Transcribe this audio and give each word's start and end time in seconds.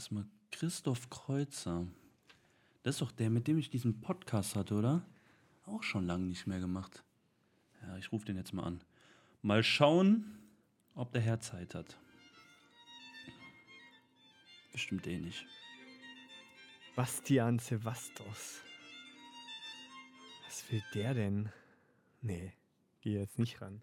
erstmal 0.00 0.24
Christoph 0.50 1.10
Kreuzer. 1.10 1.86
Das 2.84 2.94
ist 2.94 3.02
doch 3.02 3.12
der, 3.12 3.28
mit 3.28 3.46
dem 3.46 3.58
ich 3.58 3.68
diesen 3.68 4.00
Podcast 4.00 4.56
hatte, 4.56 4.74
oder? 4.74 5.06
Auch 5.66 5.82
schon 5.82 6.06
lange 6.06 6.24
nicht 6.24 6.46
mehr 6.46 6.58
gemacht. 6.58 7.04
Ja, 7.82 7.98
ich 7.98 8.10
rufe 8.10 8.24
den 8.24 8.38
jetzt 8.38 8.54
mal 8.54 8.62
an. 8.64 8.80
Mal 9.42 9.62
schauen, 9.62 10.38
ob 10.94 11.12
der 11.12 11.20
Herr 11.20 11.40
Zeit 11.40 11.74
hat. 11.74 11.98
Bestimmt 14.72 15.06
eh 15.06 15.18
nicht. 15.18 15.44
Bastian 16.96 17.58
Sevastos. 17.58 18.62
Was 20.46 20.72
will 20.72 20.82
der 20.94 21.12
denn? 21.12 21.50
Nee, 22.22 22.54
geh 23.02 23.18
jetzt 23.18 23.38
nicht 23.38 23.60
ran. 23.60 23.82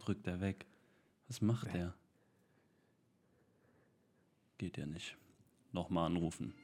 Drückt 0.00 0.26
er 0.26 0.40
weg. 0.40 0.66
Was 1.28 1.40
macht 1.40 1.72
Nee. 1.72 1.78
er? 1.78 1.94
Geht 4.58 4.78
ja 4.78 4.86
nicht. 4.86 5.16
Nochmal 5.74 6.06
anrufen. 6.06 6.54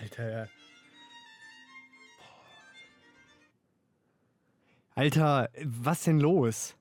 Alter. 0.00 0.48
Alter, 4.94 5.50
was 5.64 6.04
denn 6.04 6.20
los? 6.20 6.76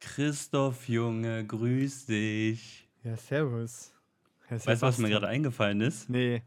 Christoph, 0.00 0.88
Junge, 0.88 1.44
grüß 1.44 2.06
dich. 2.06 2.88
Ja, 3.02 3.16
servus. 3.16 3.92
Herr 4.46 4.64
Weißt 4.64 4.82
du, 4.82 4.86
was 4.86 4.98
mir 4.98 5.08
gerade 5.08 5.26
eingefallen 5.28 5.80
ist? 5.80 6.08
Nee, 6.08 6.42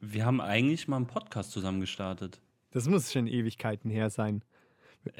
Wir 0.00 0.26
haben 0.26 0.40
eigentlich 0.40 0.88
mal 0.88 0.96
einen 0.96 1.06
Podcast 1.06 1.52
zusammen 1.52 1.80
gestartet. 1.80 2.40
das 2.72 2.86
muss 2.86 3.12
schon 3.12 3.26
Ewigkeiten 3.26 3.90
her 3.90 4.10
sein. 4.10 4.42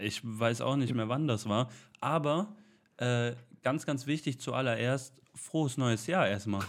Ich 0.00 0.20
weiß 0.24 0.60
auch 0.60 0.76
nicht 0.76 0.94
mehr, 0.94 1.08
wann 1.08 1.26
das 1.26 1.48
war. 1.48 1.70
Aber 2.00 2.54
äh, 2.98 3.34
ganz, 3.62 3.86
ganz 3.86 4.06
wichtig 4.06 4.40
zuallererst, 4.40 5.14
frohes 5.34 5.76
neues 5.76 6.06
Jahr 6.06 6.28
erstmal. 6.28 6.64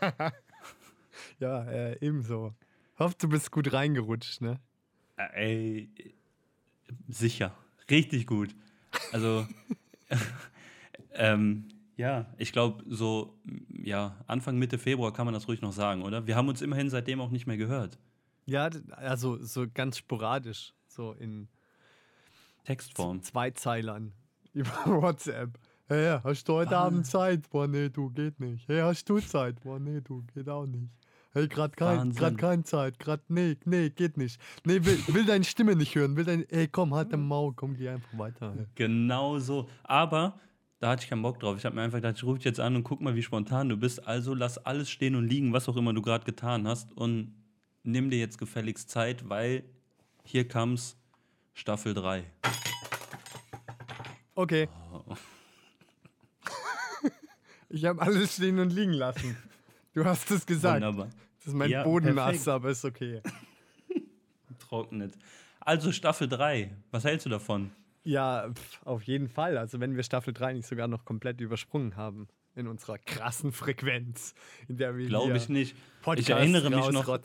Ja, 1.38 1.64
äh, 1.64 1.98
ebenso. 2.00 2.54
Hofft, 2.98 3.22
du 3.22 3.28
bist 3.28 3.50
gut 3.50 3.72
reingerutscht, 3.72 4.40
ne? 4.40 4.58
Äh, 5.16 5.28
Ey, 5.34 6.14
sicher. 7.08 7.54
Richtig 7.90 8.26
gut. 8.26 8.54
Also, 9.12 9.46
ähm, 11.12 11.68
ja, 11.96 12.26
ich 12.38 12.52
glaube, 12.52 12.84
so, 12.88 13.38
ja, 13.82 14.16
Anfang, 14.26 14.58
Mitte 14.58 14.78
Februar 14.78 15.12
kann 15.12 15.26
man 15.26 15.34
das 15.34 15.48
ruhig 15.48 15.60
noch 15.60 15.72
sagen, 15.72 16.02
oder? 16.02 16.26
Wir 16.26 16.36
haben 16.36 16.48
uns 16.48 16.62
immerhin 16.62 16.90
seitdem 16.90 17.20
auch 17.20 17.30
nicht 17.30 17.46
mehr 17.46 17.56
gehört. 17.56 17.98
Ja, 18.46 18.70
also 18.90 19.42
so 19.42 19.66
ganz 19.72 19.98
sporadisch, 19.98 20.72
so 20.86 21.12
in 21.12 21.48
Textform. 22.66 23.22
Zweizeilern 23.22 24.12
über 24.52 24.70
WhatsApp. 24.86 25.58
Hey, 25.88 26.18
hast 26.22 26.48
du 26.48 26.54
heute 26.54 26.76
Ah. 26.76 26.86
Abend 26.86 27.06
Zeit? 27.06 27.48
Boah, 27.50 27.68
nee, 27.68 27.88
du, 27.88 28.10
geht 28.10 28.40
nicht. 28.40 28.66
Hey, 28.68 28.80
hast 28.80 29.08
du 29.08 29.20
Zeit? 29.20 29.60
Boah, 29.62 29.78
nee, 29.78 30.00
du, 30.00 30.24
geht 30.34 30.48
auch 30.48 30.66
nicht. 30.66 30.90
Hey, 31.32 31.46
grad 31.46 31.76
kein, 31.76 32.12
grad 32.12 32.38
kein 32.38 32.64
Zeit, 32.64 32.98
grad, 32.98 33.20
nee, 33.28 33.56
nee, 33.66 33.90
geht 33.90 34.16
nicht. 34.16 34.40
Nee, 34.64 34.82
will, 34.84 34.98
will 35.08 35.24
deine 35.26 35.44
Stimme 35.44 35.76
nicht 35.76 35.94
hören, 35.94 36.16
will 36.16 36.24
dein, 36.24 36.48
ey, 36.48 36.66
komm, 36.66 36.94
halt 36.94 37.12
den 37.12 37.20
Maul, 37.26 37.52
komm, 37.54 37.76
geh 37.76 37.90
einfach 37.90 38.18
weiter. 38.18 38.54
Genau 38.74 39.38
so. 39.38 39.68
Aber 39.84 40.40
da 40.80 40.88
hatte 40.90 41.04
ich 41.04 41.10
keinen 41.10 41.22
Bock 41.22 41.38
drauf. 41.38 41.56
Ich 41.58 41.64
habe 41.66 41.76
mir 41.76 41.82
einfach 41.82 41.98
gedacht, 41.98 42.16
ich 42.16 42.24
rufe 42.24 42.38
dich 42.38 42.46
jetzt 42.46 42.58
an 42.58 42.74
und 42.74 42.84
guck 42.84 43.00
mal, 43.02 43.14
wie 43.14 43.22
spontan 43.22 43.68
du 43.68 43.76
bist. 43.76 44.06
Also 44.06 44.34
lass 44.34 44.58
alles 44.58 44.90
stehen 44.90 45.14
und 45.14 45.28
liegen, 45.28 45.52
was 45.52 45.68
auch 45.68 45.76
immer 45.76 45.92
du 45.92 46.00
gerade 46.02 46.24
getan 46.24 46.66
hast. 46.66 46.92
Und 46.96 47.34
nimm 47.82 48.08
dir 48.10 48.18
jetzt 48.18 48.38
gefälligst 48.38 48.88
Zeit, 48.90 49.28
weil 49.28 49.62
hier 50.24 50.48
kam's 50.48 50.96
Staffel 51.56 51.94
3. 51.94 52.22
Okay. 54.34 54.68
Oh. 54.92 55.16
Ich 57.70 57.84
habe 57.86 58.00
alles 58.02 58.34
stehen 58.34 58.58
und 58.58 58.72
liegen 58.74 58.92
lassen. 58.92 59.36
Du 59.94 60.04
hast 60.04 60.30
es 60.30 60.44
gesagt. 60.44 60.76
Wunderbar. 60.76 61.08
Das 61.38 61.46
ist 61.48 61.54
mein 61.54 61.70
Ja, 61.70 61.82
perfekt. 61.82 62.46
aber 62.48 62.68
ist 62.70 62.84
okay. 62.84 63.22
Trocknet. 64.68 65.14
Also 65.58 65.92
Staffel 65.92 66.28
3. 66.28 66.76
Was 66.90 67.04
hältst 67.04 67.24
du 67.24 67.30
davon? 67.30 67.72
Ja, 68.04 68.50
pf, 68.52 68.82
auf 68.84 69.02
jeden 69.04 69.28
Fall. 69.28 69.56
Also 69.56 69.80
wenn 69.80 69.96
wir 69.96 70.02
Staffel 70.02 70.34
3 70.34 70.52
nicht 70.52 70.68
sogar 70.68 70.88
noch 70.88 71.06
komplett 71.06 71.40
übersprungen 71.40 71.96
haben 71.96 72.28
in 72.54 72.68
unserer 72.68 72.98
krassen 72.98 73.50
Frequenz, 73.50 74.34
in 74.68 74.76
der 74.76 74.96
wir 74.96 75.06
Glaube 75.06 75.36
ich 75.38 75.48
nicht. 75.48 75.74
Podcasts 76.02 76.28
ich 76.28 76.34
erinnere 76.34 76.70
mich 76.70 76.90
noch. 76.90 77.18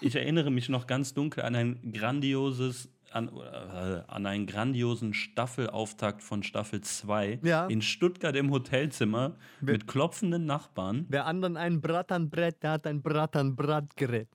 Ich 0.00 0.16
erinnere 0.16 0.50
mich 0.50 0.70
noch 0.70 0.86
ganz 0.86 1.12
dunkel 1.14 1.44
an 1.44 1.54
ein 1.54 1.92
grandioses, 1.92 2.88
an, 3.12 3.28
äh, 3.28 4.02
an 4.06 4.26
einen 4.26 4.46
grandiosen 4.46 5.14
Staffelauftakt 5.14 6.22
von 6.22 6.42
Staffel 6.42 6.80
2 6.80 7.40
Ja. 7.42 7.66
in 7.66 7.82
Stuttgart 7.82 8.36
im 8.36 8.50
Hotelzimmer 8.50 9.36
Wer- 9.60 9.72
mit 9.74 9.86
klopfenden 9.86 10.46
Nachbarn. 10.46 11.06
Wer 11.08 11.26
anderen 11.26 11.56
ein 11.56 11.80
Bratternbrett, 11.80 12.62
der 12.62 12.72
hat 12.72 12.86
ein 12.86 13.02
Bratternbratgerät. 13.02 14.28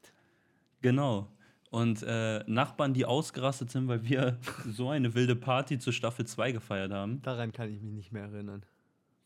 Genau. 0.81 1.31
Und 1.71 2.03
äh, 2.03 2.43
Nachbarn, 2.47 2.93
die 2.93 3.05
ausgerastet 3.05 3.71
sind, 3.71 3.87
weil 3.87 4.03
wir 4.03 4.37
so 4.71 4.89
eine 4.89 5.13
wilde 5.13 5.35
Party 5.35 5.77
zu 5.79 5.91
Staffel 5.91 6.25
2 6.25 6.51
gefeiert 6.53 6.91
haben. 6.91 7.21
Daran 7.21 7.51
kann 7.51 7.69
ich 7.73 7.81
mich 7.81 7.93
nicht 7.93 8.11
mehr 8.11 8.23
erinnern. 8.23 8.63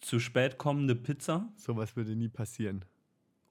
Zu 0.02 0.20
spät 0.20 0.58
kommende 0.58 0.96
Pizza 0.96 1.50
Sowas 1.58 1.96
würde 1.96 2.16
nie 2.16 2.30
passieren. 2.30 2.86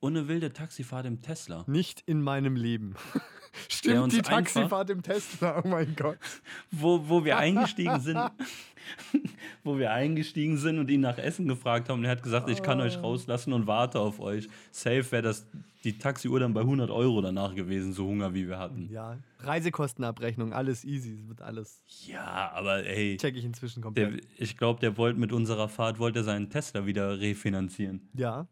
Eine 0.06 0.28
wilde 0.28 0.53
Taxifahrt 0.53 1.06
im 1.06 1.20
Tesla. 1.20 1.64
Nicht 1.66 2.03
in 2.06 2.22
meinem 2.22 2.54
Leben. 2.56 2.94
Der 3.14 3.20
Stimmt, 3.69 4.12
die 4.12 4.16
einfach- 4.19 4.31
Taxifahrt 4.31 4.91
im 4.91 5.03
Tesla, 5.03 5.62
oh 5.64 5.69
mein 5.69 5.97
Gott. 5.97 6.19
wo, 6.70 7.09
wo 7.09 7.25
wir 7.25 7.36
eingestiegen 7.38 7.98
sind, 8.00 8.19
wo 9.64 9.76
wir 9.78 9.92
eingestiegen 9.92 10.56
sind 10.56 10.78
und 10.78 10.91
ihn 10.91 11.00
nach 11.00 11.19
Essen 11.19 11.48
gefragt 11.48 11.88
haben. 11.88 11.98
Und 12.00 12.04
er 12.04 12.12
hat 12.12 12.22
gesagt, 12.22 12.48
ich 12.48 12.62
kann 12.62 12.81
euch 12.81 13.03
rauslassen 13.03 13.53
und 13.53 13.66
warte 13.66 13.98
auf 13.98 14.20
euch. 14.20 14.48
Safe 14.70 15.04
wäre 15.10 15.22
das 15.22 15.47
die 15.84 15.97
Taxiuhr 15.97 16.41
dann 16.41 16.54
bei 16.54 16.60
100 16.60 16.91
Euro 16.91 17.20
danach 17.20 17.54
gewesen, 17.54 17.92
so 17.92 18.06
Hunger 18.06 18.34
wie 18.34 18.48
wir 18.48 18.58
hatten. 18.58 18.88
Ja, 18.91 19.16
Reisekostenabrechnung, 19.41 20.53
alles 20.53 20.84
easy, 20.84 21.14
es 21.14 21.28
wird 21.28 21.41
alles. 21.41 21.82
Ja, 22.06 22.50
aber 22.53 22.84
ey, 22.84 23.16
Check 23.16 23.37
ich 23.37 23.44
inzwischen 23.44 23.82
der, 23.94 24.06
komplett. 24.06 24.26
ich 24.37 24.56
glaube, 24.56 24.81
der 24.81 24.97
wollte 24.97 25.20
mit 25.20 25.32
unserer 25.32 25.69
Fahrt 25.69 25.98
wollte 26.00 26.20
er 26.20 26.25
seinen 26.25 26.50
Tesla 26.50 26.84
wieder 26.87 27.20
refinanzieren. 27.20 28.08
Ja. 28.14 28.48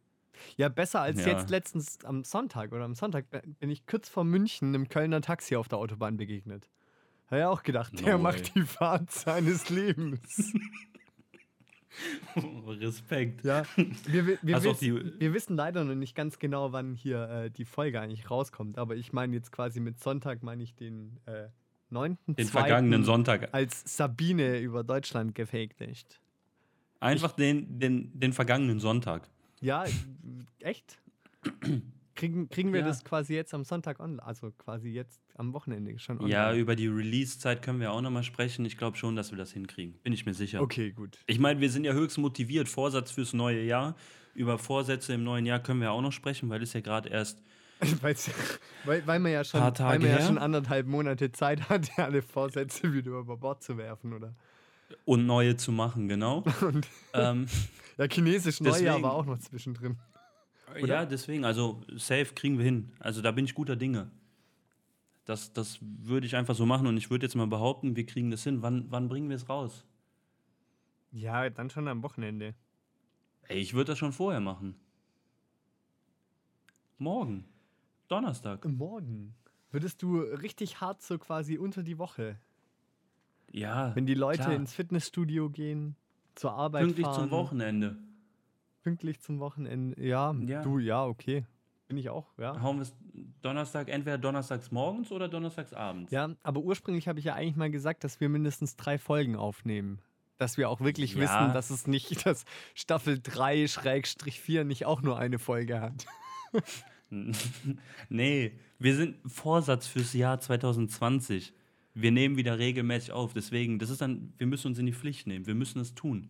Ja, 0.57 0.69
besser 0.69 1.01
als 1.01 1.21
Ja. 1.25 1.29
jetzt 1.33 1.51
letztens 1.51 2.05
am 2.05 2.25
Sonntag 2.25 2.73
oder 2.73 2.85
am 2.85 2.95
Sonntag 2.95 3.27
bin 3.59 3.71
ich 3.71 3.87
kurz 3.87 4.09
vor 4.09 4.25
München 4.25 4.69
einem 4.69 4.89
Kölner 4.89 5.21
Taxi 5.21 5.57
auf 5.57 5.69
der 5.69 5.79
Autobahn 5.79 6.17
begegnet. 6.17 6.69
Habe 7.29 7.41
ja 7.41 7.49
auch 7.49 7.63
gedacht, 7.63 7.93
No 7.95 8.03
der 8.03 8.15
way. 8.15 8.23
macht 8.23 8.55
die 8.55 8.63
Fahrt 8.63 9.11
seines 9.11 9.69
Lebens. 9.71 10.53
Respekt. 12.67 13.45
Ja, 13.45 13.63
wir, 14.05 14.27
wir, 14.27 14.39
wir, 14.43 14.55
Hast 14.57 14.67
auch 14.67 14.73
wiss, 14.73 14.79
die- 14.81 15.19
wir 15.21 15.33
wissen 15.35 15.57
leider 15.57 15.83
noch 15.85 15.95
nicht 15.95 16.15
ganz 16.15 16.39
genau, 16.39 16.73
wann 16.73 16.95
hier 16.95 17.29
äh, 17.29 17.51
die 17.51 17.65
Folge 17.65 18.01
eigentlich 18.01 18.31
rauskommt. 18.31 18.77
Aber 18.79 18.97
ich 18.97 19.13
meine 19.13 19.35
jetzt 19.35 19.51
quasi 19.53 19.81
mit 19.81 19.99
Sonntag 20.01 20.43
meine 20.43 20.63
ich 20.63 20.75
den 20.75 21.19
äh, 21.27 21.49
9. 21.91 22.19
Den 22.27 22.47
vergangenen 22.49 23.05
Sonntag. 23.05 23.49
Als 23.55 23.97
Sabine 23.97 24.59
über 24.61 24.85
Deutschland 24.85 25.35
gefaked 25.35 25.81
ist. 25.81 26.21
Einfach 27.01 27.33
den, 27.33 27.79
den, 27.79 28.19
den 28.19 28.33
vergangenen 28.33 28.79
Sonntag. 28.81 29.31
Ja, 29.61 29.85
echt? 30.61 30.99
Kriegen, 32.15 32.49
kriegen 32.49 32.73
wir 32.73 32.81
Ja. 32.81 32.87
das 32.87 33.05
quasi 33.05 33.35
jetzt 33.35 33.53
am 33.53 33.65
Sonntag 33.65 34.01
online? 34.01 34.23
Also 34.23 34.51
quasi 34.53 34.89
jetzt 34.89 35.21
am 35.35 35.53
Wochenende 35.53 35.99
schon 35.99 36.17
online? 36.19 36.33
Ja, 36.33 36.55
über 36.55 36.75
die 36.75 36.89
Release-Zeit 36.89 37.61
können 37.63 37.79
wir 37.81 37.93
auch 37.93 38.01
nochmal 38.01 38.23
sprechen. 38.23 38.65
Ich 38.65 38.79
glaube 38.79 38.97
schon, 38.97 39.17
dass 39.17 39.31
wir 39.33 39.39
das 39.39 39.53
hinkriegen. 39.53 39.99
Bin 40.03 40.13
ich 40.15 40.25
mir 40.25 40.33
sicher. 40.35 40.63
Okay, 40.63 40.93
gut. 40.93 41.19
Ich 41.27 41.39
meine, 41.39 41.61
wir 41.61 41.71
sind 41.71 41.85
ja 41.85 41.93
höchst 41.93 42.17
motiviert. 42.19 42.69
Vorsatz 42.69 43.11
fürs 43.11 43.33
neue 43.35 43.63
Jahr. 43.63 43.97
Über 44.35 44.59
Vorsätze 44.59 45.13
im 45.15 45.25
neuen 45.25 45.47
Jahr 45.47 45.61
können 45.61 45.81
wir 45.81 45.93
auch 45.93 46.01
noch 46.03 46.13
sprechen, 46.13 46.49
weil 46.49 46.63
es 46.63 46.73
ja 46.73 46.81
gerade 46.81 47.09
erst. 47.09 47.43
Weil, 48.87 49.07
weil 49.07 49.19
man 49.21 49.33
ja 49.33 49.45
schon, 49.45 49.61
weil 49.61 49.99
man 49.99 50.01
ja 50.01 50.17
her. 50.17 50.27
schon 50.27 50.39
anderthalb 50.39 50.87
Monate 50.87 51.31
Zeit 51.33 51.69
hat, 51.69 51.91
alle 51.99 52.23
Vorsätze 52.23 52.95
wieder 52.95 53.11
über 53.19 53.37
Bord 53.37 53.63
zu 53.63 53.77
werfen, 53.77 54.15
oder? 54.15 54.35
Und 55.05 55.27
neue 55.27 55.57
zu 55.57 55.73
machen, 55.73 56.09
genau. 56.09 56.45
Und 56.61 56.87
ähm, 57.13 57.47
ja, 57.99 58.07
chinesisch 58.09 58.61
Neujahr 58.61 58.79
Deswegen- 58.81 59.03
war 59.03 59.13
auch 59.15 59.27
noch 59.27 59.39
zwischendrin. 59.39 59.99
ja, 60.85 61.07
deswegen, 61.07 61.45
also 61.45 61.81
safe 61.97 62.35
kriegen 62.35 62.59
wir 62.59 62.65
hin. 62.65 62.93
Also 63.01 63.23
da 63.23 63.31
bin 63.33 63.45
ich 63.45 63.55
guter 63.55 63.77
Dinge. 63.77 64.11
Das, 65.25 65.53
das 65.53 65.79
würde 65.81 66.27
ich 66.27 66.37
einfach 66.37 66.55
so 66.55 66.67
machen 66.67 66.87
und 66.87 66.97
ich 66.97 67.11
würde 67.11 67.27
jetzt 67.27 67.35
mal 67.35 67.47
behaupten, 67.49 67.97
wir 67.97 68.07
kriegen 68.07 68.31
das 68.31 68.45
hin. 68.45 68.63
Wann, 68.63 68.87
wann 68.91 69.09
bringen 69.09 69.29
wir 69.29 69.37
es 69.37 69.49
raus? 69.49 69.85
Ja, 71.11 71.49
dann 71.51 71.71
schon 71.71 71.89
am 71.89 72.03
Wochenende. 72.03 72.55
Ey, 73.49 73.59
ich 73.59 73.75
würde 73.75 73.93
das 73.93 73.99
schon 73.99 74.13
vorher 74.13 74.41
machen. 74.41 74.77
Morgen. 76.99 77.45
Donnerstag. 78.09 78.65
Morgen. 78.67 79.35
Würdest 79.71 80.03
du 80.03 80.21
richtig 80.21 80.81
hart 80.81 81.03
so 81.03 81.19
quasi 81.19 81.59
unter 81.59 81.83
die 81.83 81.99
Woche, 81.99 82.39
Ja. 83.57 83.95
wenn 83.97 84.07
die 84.07 84.15
Leute 84.15 84.43
klar. 84.43 84.53
ins 84.55 84.73
Fitnessstudio 84.75 85.49
gehen, 85.51 85.97
zur 86.35 86.53
Arbeit 86.53 86.83
Pünktlich 86.85 87.07
fahren, 87.07 87.23
zum 87.23 87.31
Wochenende. 87.31 87.97
pünktlich 88.83 89.21
zum 89.21 89.41
Wochenende, 89.41 90.01
ja, 90.05 90.35
Ja. 90.47 90.63
du, 90.63 90.79
ja, 90.79 91.05
okay, 91.05 91.45
bin 91.89 91.97
ich 91.97 92.11
auch, 92.11 92.27
ja. 92.39 92.61
Hauen 92.61 92.77
wir 92.77 92.83
es 92.83 92.95
Donnerstag, 93.43 93.89
entweder 93.89 94.19
donnerstags 94.19 94.71
morgens 94.71 95.11
oder 95.11 95.29
donnerstags 95.29 95.73
abends. 95.73 96.11
Ja, 96.13 96.31
aber 96.43 96.61
ursprünglich 96.61 97.09
habe 97.09 97.19
ich 97.19 97.25
ja 97.25 97.35
eigentlich 97.35 97.57
mal 97.57 97.71
gesagt, 97.71 98.05
dass 98.05 98.21
wir 98.21 98.29
mindestens 98.29 98.77
drei 98.77 98.99
Folgen 98.99 99.37
aufnehmen 99.37 100.01
Dass 100.39 100.59
wir 100.59 100.69
auch 100.69 100.81
wirklich 100.83 101.15
Ja. 101.15 101.21
wissen, 101.23 101.55
dass 101.55 101.71
es 101.71 101.87
nicht, 101.87 102.11
dass 102.27 102.45
Staffel 102.75 103.19
3 103.23 103.67
Schrägstrich 103.69 104.39
4 104.41 104.65
nicht 104.65 104.85
auch 104.85 105.01
nur 105.01 105.19
eine 105.19 105.39
Folge 105.39 105.81
hat. 105.81 106.05
nee, 108.09 108.53
wir 108.79 108.97
sind 108.97 109.17
Vorsatz 109.31 109.87
fürs 109.87 110.13
Jahr 110.13 110.41
2020. 110.41 111.53
Wir 111.99 112.13
nehmen 112.13 112.37
wieder 112.37 112.59
regelmäßig 112.59 113.13
auf. 113.13 113.33
Deswegen, 113.33 113.79
das 113.79 113.89
ist 113.89 114.03
dann, 114.03 114.35
wir 114.37 114.47
müssen 114.47 114.69
uns 114.69 114.79
in 114.79 114.85
die 114.85 114.93
Pflicht 114.93 115.27
nehmen. 115.27 115.47
Wir 115.47 115.55
müssen 115.55 115.81
es 115.81 115.95
tun. 115.95 116.29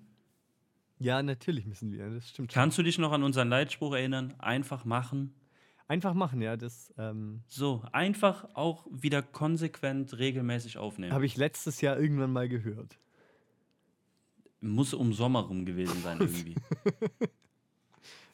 Ja, 1.01 1.21
natürlich 1.23 1.67
müssen 1.67 1.91
wir, 1.93 2.09
das 2.09 2.31
stimmt. 2.31 2.53
Kannst 2.53 2.79
du 2.79 2.85
dich 2.85 2.99
noch 2.99 3.11
an 3.11 3.25
unseren 3.25 3.49
Leitspruch 3.49 3.93
erinnern? 3.95 4.33
Einfach 4.39 4.85
machen. 4.85 5.35
Einfach 5.89 6.15
machen, 6.15 6.41
ja, 6.41 6.57
das 6.57 6.95
ähm, 6.99 7.43
So, 7.49 7.85
einfach 7.93 8.49
auch 8.55 8.87
wieder 8.91 9.23
konsequent 9.23 10.17
regelmäßig 10.19 10.79
aufnehmen. 10.79 11.13
habe 11.13 11.27
ich 11.27 11.37
letztes 11.37 11.81
Jahr 11.81 11.99
irgendwann 11.99 12.33
mal 12.33 12.49
gehört. 12.49 12.97
Muss 14.61 14.95
um 14.95 15.13
Sommer 15.13 15.41
rum 15.41 15.65
gewesen 15.67 16.01
sein 16.03 16.19
irgendwie. 16.21 16.55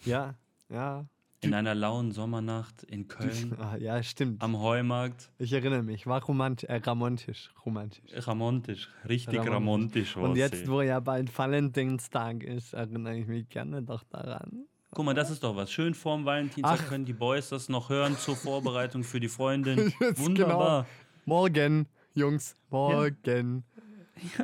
Ja, 0.05 0.34
ja. 0.69 1.06
In 1.44 1.54
einer 1.54 1.74
lauen 1.74 2.12
Sommernacht 2.12 2.84
in 2.84 3.08
Köln 3.08 3.56
Ah, 3.58 3.76
ja, 3.76 4.00
stimmt. 4.04 4.40
am 4.40 4.60
Heumarkt. 4.60 5.28
Ich 5.38 5.52
erinnere 5.52 5.82
mich, 5.82 6.06
war 6.06 6.22
romant 6.22 6.62
äh, 6.64 6.76
romantisch, 6.76 7.50
romantisch. 7.66 8.04
Ramontisch, 8.14 8.88
richtig 9.08 9.40
ramontisch. 9.40 10.16
Und 10.16 10.36
jetzt, 10.36 10.68
wo 10.68 10.82
ja 10.82 11.00
bald 11.00 11.36
Valentinstag 11.36 12.44
ist, 12.44 12.74
erinnere 12.74 13.16
ich 13.16 13.26
mich 13.26 13.48
gerne 13.48 13.82
doch 13.82 14.04
daran. 14.04 14.66
Guck 14.92 15.04
mal, 15.04 15.14
das 15.14 15.30
ist 15.30 15.42
doch 15.42 15.56
was. 15.56 15.72
Schön 15.72 15.94
vorm 15.94 16.24
Valentinstag 16.24 16.80
Ach. 16.80 16.88
können 16.88 17.04
die 17.04 17.12
Boys 17.12 17.48
das 17.48 17.68
noch 17.68 17.88
hören 17.88 18.16
zur 18.16 18.36
Vorbereitung 18.36 19.02
für 19.02 19.18
die 19.18 19.28
Freundin. 19.28 19.92
Jetzt 20.00 20.20
Wunderbar. 20.24 20.86
Morgen, 21.24 21.88
Jungs, 22.14 22.54
morgen. 22.70 23.64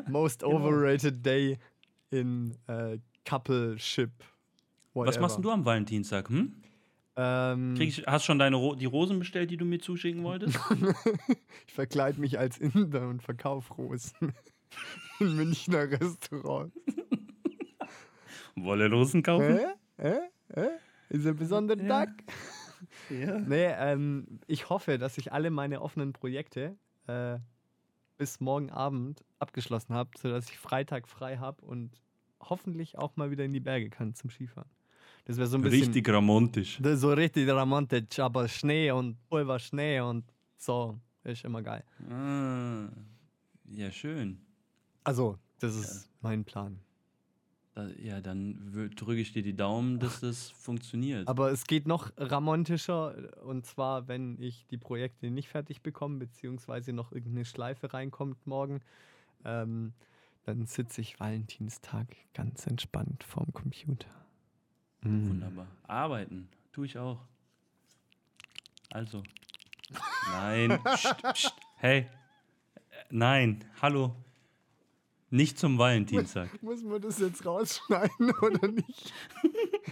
Most 0.09 0.41
genau. 0.41 0.57
overrated 0.57 1.25
day 1.25 1.59
in 2.11 2.57
äh, 2.67 2.99
Coupleship. 3.25 4.11
Was 4.95 5.21
machst 5.21 5.37
denn 5.37 5.43
du 5.43 5.53
am 5.53 5.65
Valentinstag? 5.65 6.29
Hm? 6.29 6.55
Ähm, 7.21 7.75
Krieg 7.77 7.89
ich, 7.89 8.07
hast 8.07 8.25
schon 8.25 8.39
deine 8.39 8.77
die 8.77 8.87
Rosen 8.87 9.19
bestellt, 9.19 9.51
die 9.51 9.57
du 9.57 9.65
mir 9.65 9.81
zuschicken 9.81 10.23
wolltest? 10.23 10.57
ich 11.67 11.75
verkleide 11.75 12.21
mich 12.21 12.39
als 12.39 12.59
Inder 12.59 13.09
und 13.09 13.25
verkaufe 13.25 13.75
Rosen. 13.75 14.33
In 15.19 15.35
Münchner 15.35 15.91
Restaurant. 15.91 16.73
Wolle 18.55 18.89
Rosen 18.89 19.25
kaufen? 19.25 19.59
Hä? 19.59 19.67
Hä? 19.97 20.19
Hä? 20.55 20.69
Ist 21.09 21.27
ein 21.27 21.35
besonderer 21.37 21.83
Ja. 21.83 21.89
Tag? 21.89 22.11
Ja. 23.11 23.39
Nee, 23.41 23.67
ähm, 23.77 24.39
ich 24.47 24.69
hoffe, 24.69 24.99
dass 24.99 25.19
ich 25.19 25.33
alle 25.33 25.51
meine 25.51 25.83
offenen 25.83 26.13
Projekte 26.13 26.77
äh, 27.09 27.39
bis 28.17 28.39
morgen 28.39 28.71
Abend 28.71 29.25
abgeschlossen 29.41 29.93
habe, 29.93 30.11
sodass 30.17 30.49
ich 30.51 30.59
Freitag 30.59 31.09
frei 31.09 31.39
habe 31.39 31.65
und 31.65 32.01
hoffentlich 32.41 32.97
auch 32.97 33.17
mal 33.17 33.33
wieder 33.33 33.45
in 33.45 33.53
die 33.53 33.61
Berge 33.61 33.91
kann 33.91 34.15
zum 34.15 34.31
Skifahren. 34.31 34.71
Das 35.29 35.37
wäre 35.37 35.47
so 35.47 35.59
ein 35.59 35.63
bisschen. 35.63 35.81
Richtig 35.81 36.09
ist 36.95 37.01
so 37.03 37.13
richtig 37.13 37.51
romantisch, 37.51 38.19
aber 38.19 38.49
Schnee 38.49 38.91
und 38.91 39.19
Pulver 39.29 39.59
Schnee 39.59 40.01
und 40.01 40.25
so 40.57 40.99
ist 41.23 41.45
immer 41.45 41.61
geil. 41.63 41.85
Ah, 42.11 42.89
ja, 43.71 43.91
schön. 43.91 44.41
Also, 45.05 45.39
das 45.59 45.77
ist 45.77 46.11
mein 46.23 46.47
Plan. 46.47 46.81
Da, 47.75 47.89
ja, 48.03 48.23
dann 48.23 48.73
drücke 48.97 49.17
ich 49.17 49.35
dir 49.35 49.43
die 49.43 49.55
Daumen, 49.55 49.99
dass 49.99 50.21
das 50.21 50.49
funktioniert. 50.49 51.29
Aber 51.29 51.53
es 51.53 51.67
geht 51.67 51.87
noch 51.87 52.11
romantischer 52.19 53.15
und 53.45 53.67
zwar, 53.67 54.09
wenn 54.09 54.41
ich 54.41 54.67
die 54.69 54.79
Projekte 54.79 55.31
nicht 55.31 55.51
fertig 55.51 55.83
bekomme, 55.83 56.21
beziehungsweise 56.21 56.95
noch 56.95 57.13
irgendeine 57.13 57.45
Schleife 57.45 57.93
reinkommt 57.93 58.47
morgen, 58.47 58.81
ähm, 59.45 59.93
dann 60.45 60.65
sitze 60.65 61.03
ich 61.03 61.21
Valentinstag 61.21 62.17
ganz 62.33 62.67
entspannt 62.67 63.25
vorm 63.25 63.53
Computer. 63.53 64.09
Mm. 65.03 65.29
Wunderbar. 65.31 65.67
Arbeiten, 65.87 66.49
tue 66.73 66.87
ich 66.87 66.99
auch. 66.99 67.19
Also. 68.91 69.23
Nein. 70.33 70.79
Psst, 70.85 71.23
psst. 71.33 71.55
Hey. 71.77 72.07
Nein. 73.11 73.65
Hallo. 73.81 74.15
Nicht 75.31 75.59
zum 75.59 75.77
Valentinstag. 75.77 76.63
Muss 76.63 76.83
man 76.83 77.03
das 77.03 77.19
jetzt 77.19 77.45
rausschneiden 77.45 78.31
oder 78.43 78.67
nicht? 78.69 79.13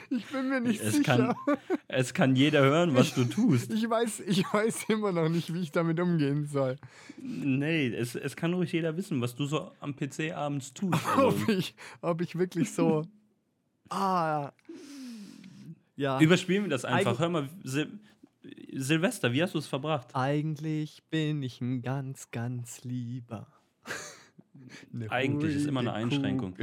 Ich 0.08 0.24
bin 0.26 0.48
mir 0.48 0.60
nicht 0.62 0.80
Es 0.80 0.94
sicher. 0.94 1.34
kann, 1.46 1.58
es 1.88 2.14
kann 2.14 2.36
jeder 2.36 2.62
hören, 2.62 2.94
was 2.94 3.14
du 3.14 3.24
tust. 3.26 3.70
Ich 3.70 3.88
weiß, 3.88 4.20
ich 4.20 4.44
weiß 4.50 4.84
immer 4.88 5.12
noch 5.12 5.28
nicht, 5.28 5.52
wie 5.52 5.60
ich 5.60 5.72
damit 5.72 6.00
umgehen 6.00 6.46
soll. 6.46 6.76
Nee, 7.18 7.88
es, 7.88 8.14
es 8.14 8.34
kann 8.34 8.54
ruhig 8.54 8.72
jeder 8.72 8.96
wissen, 8.96 9.20
was 9.20 9.34
du 9.34 9.44
so 9.44 9.72
am 9.80 9.94
PC 9.94 10.32
abends 10.34 10.72
tust. 10.72 11.04
Ob 11.18 11.34
Also, 11.34 11.52
ich, 11.52 11.74
ob 12.00 12.20
ich 12.22 12.38
wirklich 12.38 12.72
so. 12.72 13.02
Ah. 13.90 14.52
Ja. 15.96 16.20
überspielen 16.20 16.64
wir 16.64 16.70
das 16.70 16.84
einfach. 16.84 17.14
Eig- 17.14 17.18
Hör 17.18 17.28
mal, 17.28 17.48
Sil 17.64 17.88
Silvester, 18.72 19.32
wie 19.32 19.42
hast 19.42 19.54
du 19.54 19.58
es 19.58 19.66
verbracht? 19.66 20.14
Eigentlich 20.14 21.02
bin 21.10 21.42
ich 21.42 21.60
ein 21.60 21.82
ganz, 21.82 22.30
ganz 22.30 22.84
lieber. 22.84 23.48
Eigentlich 25.08 25.56
ist 25.56 25.66
immer 25.66 25.80
eine 25.80 25.92
Einschränkung. 25.92 26.54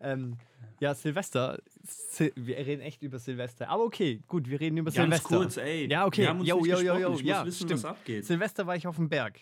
Ähm, 0.00 0.36
ja, 0.80 0.94
Silvester. 0.94 1.58
Sil 1.84 2.30
wir 2.36 2.56
reden 2.58 2.80
echt 2.82 3.02
über 3.02 3.18
Silvester. 3.18 3.68
Aber 3.68 3.84
okay, 3.84 4.20
gut, 4.28 4.48
wir 4.48 4.60
reden 4.60 4.76
über 4.76 4.90
Ganz 4.90 4.96
Silvester. 5.04 5.36
kurz, 5.36 5.56
ey. 5.56 5.88
Ja, 5.90 6.06
okay. 6.06 6.22
Wir 6.22 6.28
haben 6.28 6.40
uns 6.40 6.48
jo, 6.48 6.56
jo, 6.58 6.62
gesprochen. 6.76 7.00
jo. 7.00 7.06
Ich 7.08 7.12
muss 7.14 7.22
Ja, 7.22 7.44
wissen, 7.46 7.56
stimmt. 7.66 7.72
was 7.82 7.84
abgeht. 7.84 8.24
Silvester 8.26 8.66
war 8.66 8.76
ich 8.76 8.86
auf 8.86 8.96
dem 8.96 9.08
Berg. 9.08 9.40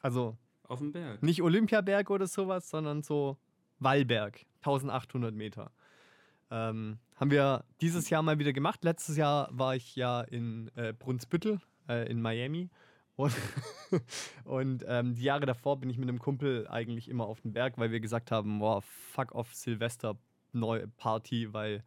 Also 0.00 0.36
Auf 0.68 0.80
dem 0.80 0.92
Berg. 0.92 1.22
nicht 1.22 1.42
Olympiaberg 1.42 2.10
oder 2.10 2.26
sowas, 2.26 2.68
sondern 2.68 3.02
so 3.02 3.36
Wallberg, 3.78 4.40
1800 4.60 5.34
Meter. 5.34 5.70
Ähm, 6.50 6.98
haben 7.16 7.30
wir 7.30 7.64
dieses 7.80 8.10
Jahr 8.10 8.22
mal 8.22 8.38
wieder 8.38 8.52
gemacht. 8.52 8.84
Letztes 8.84 9.16
Jahr 9.16 9.48
war 9.52 9.76
ich 9.76 9.96
ja 9.96 10.22
in 10.22 10.70
äh, 10.76 10.92
Brunsbüttel 10.92 11.60
äh, 11.88 12.10
in 12.10 12.20
Miami. 12.20 12.70
Und, 13.16 13.34
und 14.44 14.84
ähm, 14.88 15.14
die 15.14 15.22
Jahre 15.22 15.46
davor 15.46 15.78
bin 15.78 15.88
ich 15.90 15.98
mit 15.98 16.08
einem 16.08 16.18
Kumpel 16.18 16.66
eigentlich 16.68 17.08
immer 17.08 17.26
auf 17.26 17.40
den 17.40 17.52
Berg, 17.52 17.78
weil 17.78 17.92
wir 17.92 18.00
gesagt 18.00 18.30
haben, 18.30 18.58
boah, 18.58 18.82
fuck 18.82 19.32
off 19.32 19.54
Silvester 19.54 20.16
neue 20.52 20.88
Party, 20.88 21.52
weil 21.52 21.84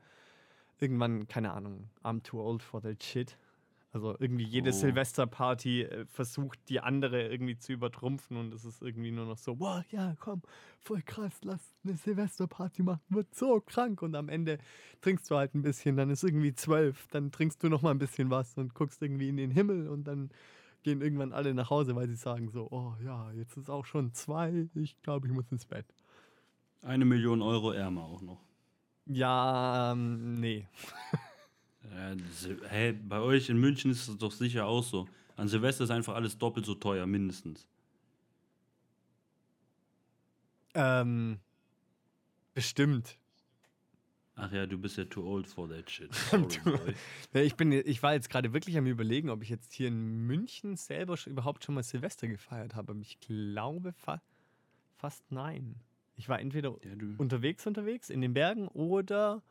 irgendwann, 0.80 1.28
keine 1.28 1.52
Ahnung, 1.52 1.90
I'm 2.04 2.24
too 2.24 2.40
old 2.40 2.64
for 2.64 2.82
that 2.82 3.04
shit. 3.04 3.38
Also 3.94 4.16
irgendwie 4.20 4.44
jede 4.44 4.70
Oh. 4.70 4.74
Silvesterparty 4.74 5.84
äh, 5.84 6.06
versucht 6.06 6.60
die 6.68 6.82
andere 6.82 7.30
irgendwie 7.30 7.58
zu 7.58 7.72
übertrumpfen 7.72 8.36
und 8.38 8.54
es 8.54 8.66
ist 8.66 8.82
irgendwie 8.82 9.12
nur 9.12 9.26
noch 9.26 9.38
so, 9.38 9.56
boah, 9.56 9.84
ja, 9.92 10.16
komm, 10.20 10.42
voll 10.80 11.02
krass, 11.02 11.40
lass 11.44 11.74
eine 11.84 11.96
Silvesterparty 11.96 12.84
machen, 12.84 13.02
wird 13.10 13.34
so 13.34 13.62
krank 13.62 14.02
und 14.02 14.14
am 14.16 14.28
Ende 14.30 14.58
trinkst 15.02 15.32
du 15.32 15.38
halt 15.38 15.56
ein 15.56 15.62
bisschen, 15.62 15.96
dann 15.96 16.10
ist 16.10 16.24
irgendwie 16.24 16.54
zwölf, 16.54 17.08
dann 17.12 17.32
trinkst 17.32 17.64
du 17.64 17.70
noch 17.70 17.82
mal 17.82 17.92
ein 17.92 17.98
bisschen 17.98 18.30
was 18.30 18.58
und 18.58 18.74
guckst 18.74 19.02
irgendwie 19.02 19.30
in 19.30 19.38
den 19.38 19.52
Himmel 19.52 19.88
und 19.88 20.04
dann 20.04 20.32
gehen 20.84 21.02
irgendwann 21.02 21.32
alle 21.34 21.54
nach 21.54 21.70
Hause, 21.70 21.96
weil 21.96 22.08
sie 22.08 22.16
sagen 22.16 22.50
so, 22.50 22.68
oh 22.70 22.94
ja, 23.04 23.32
jetzt 23.32 23.58
ist 23.58 23.70
auch 23.70 23.86
schon 23.86 24.14
zwei, 24.14 24.68
ich 24.76 25.02
glaube, 25.02 25.28
ich 25.28 25.34
muss 25.34 25.52
ins 25.52 25.66
Bett. 25.66 25.86
Eine 26.82 27.06
Million 27.06 27.42
Euro 27.42 27.72
ärmer 27.72 28.04
auch 28.04 28.22
noch. 28.22 28.42
Ja, 29.06 29.94
ähm, 29.94 30.36
nee. 30.36 30.68
Ja, 31.92 32.16
hey, 32.70 32.94
bei 32.94 33.20
euch 33.20 33.50
in 33.50 33.58
München 33.60 33.92
ist 33.92 34.08
es 34.08 34.18
doch 34.18 34.32
sicher 34.32 34.66
auch 34.66 34.84
so. 34.84 35.08
An 35.36 35.48
Silvester 35.48 35.84
ist 35.84 35.92
einfach 35.92 36.16
alles 36.16 36.38
doppelt 36.38 36.66
so 36.66 36.76
teuer, 36.76 37.06
mindestens. 37.06 37.68
Ähm, 40.74 41.40
bestimmt. 42.54 43.18
Ach 44.36 44.52
ja, 44.52 44.68
du 44.68 44.78
bist 44.78 44.98
ja 44.98 45.06
too 45.06 45.24
old 45.28 45.48
for 45.48 45.68
that 45.70 45.90
shit. 45.90 46.14
Sorry, 46.30 46.94
ich, 47.34 47.56
bin, 47.56 47.72
ich 47.72 48.04
war 48.04 48.14
jetzt 48.14 48.30
gerade 48.30 48.54
wirklich 48.54 48.78
am 48.78 48.86
Überlegen, 48.86 49.30
ob 49.32 49.42
ich 49.42 49.50
jetzt 49.50 49.74
hier 49.74 49.88
in 49.88 50.28
München 50.28 50.76
selber 50.76 51.16
sch- 51.16 51.30
überhaupt 51.30 51.64
schon 51.64 51.74
mal 51.74 51.84
Silvester 51.84 52.28
gefeiert 52.28 52.76
habe. 52.76 52.92
Aber 52.92 53.02
ich 53.02 53.20
glaube 53.20 53.94
fa 53.94 54.22
fast 54.98 55.24
nein. 55.32 55.76
Ich 56.16 56.30
war 56.30 56.40
entweder 56.40 56.70
Ja, 56.84 56.92
unterwegs 57.18 57.66
unterwegs 57.66 58.10
in 58.10 58.22
den 58.22 58.34
Bergen 58.34 58.68
oder 58.70 59.42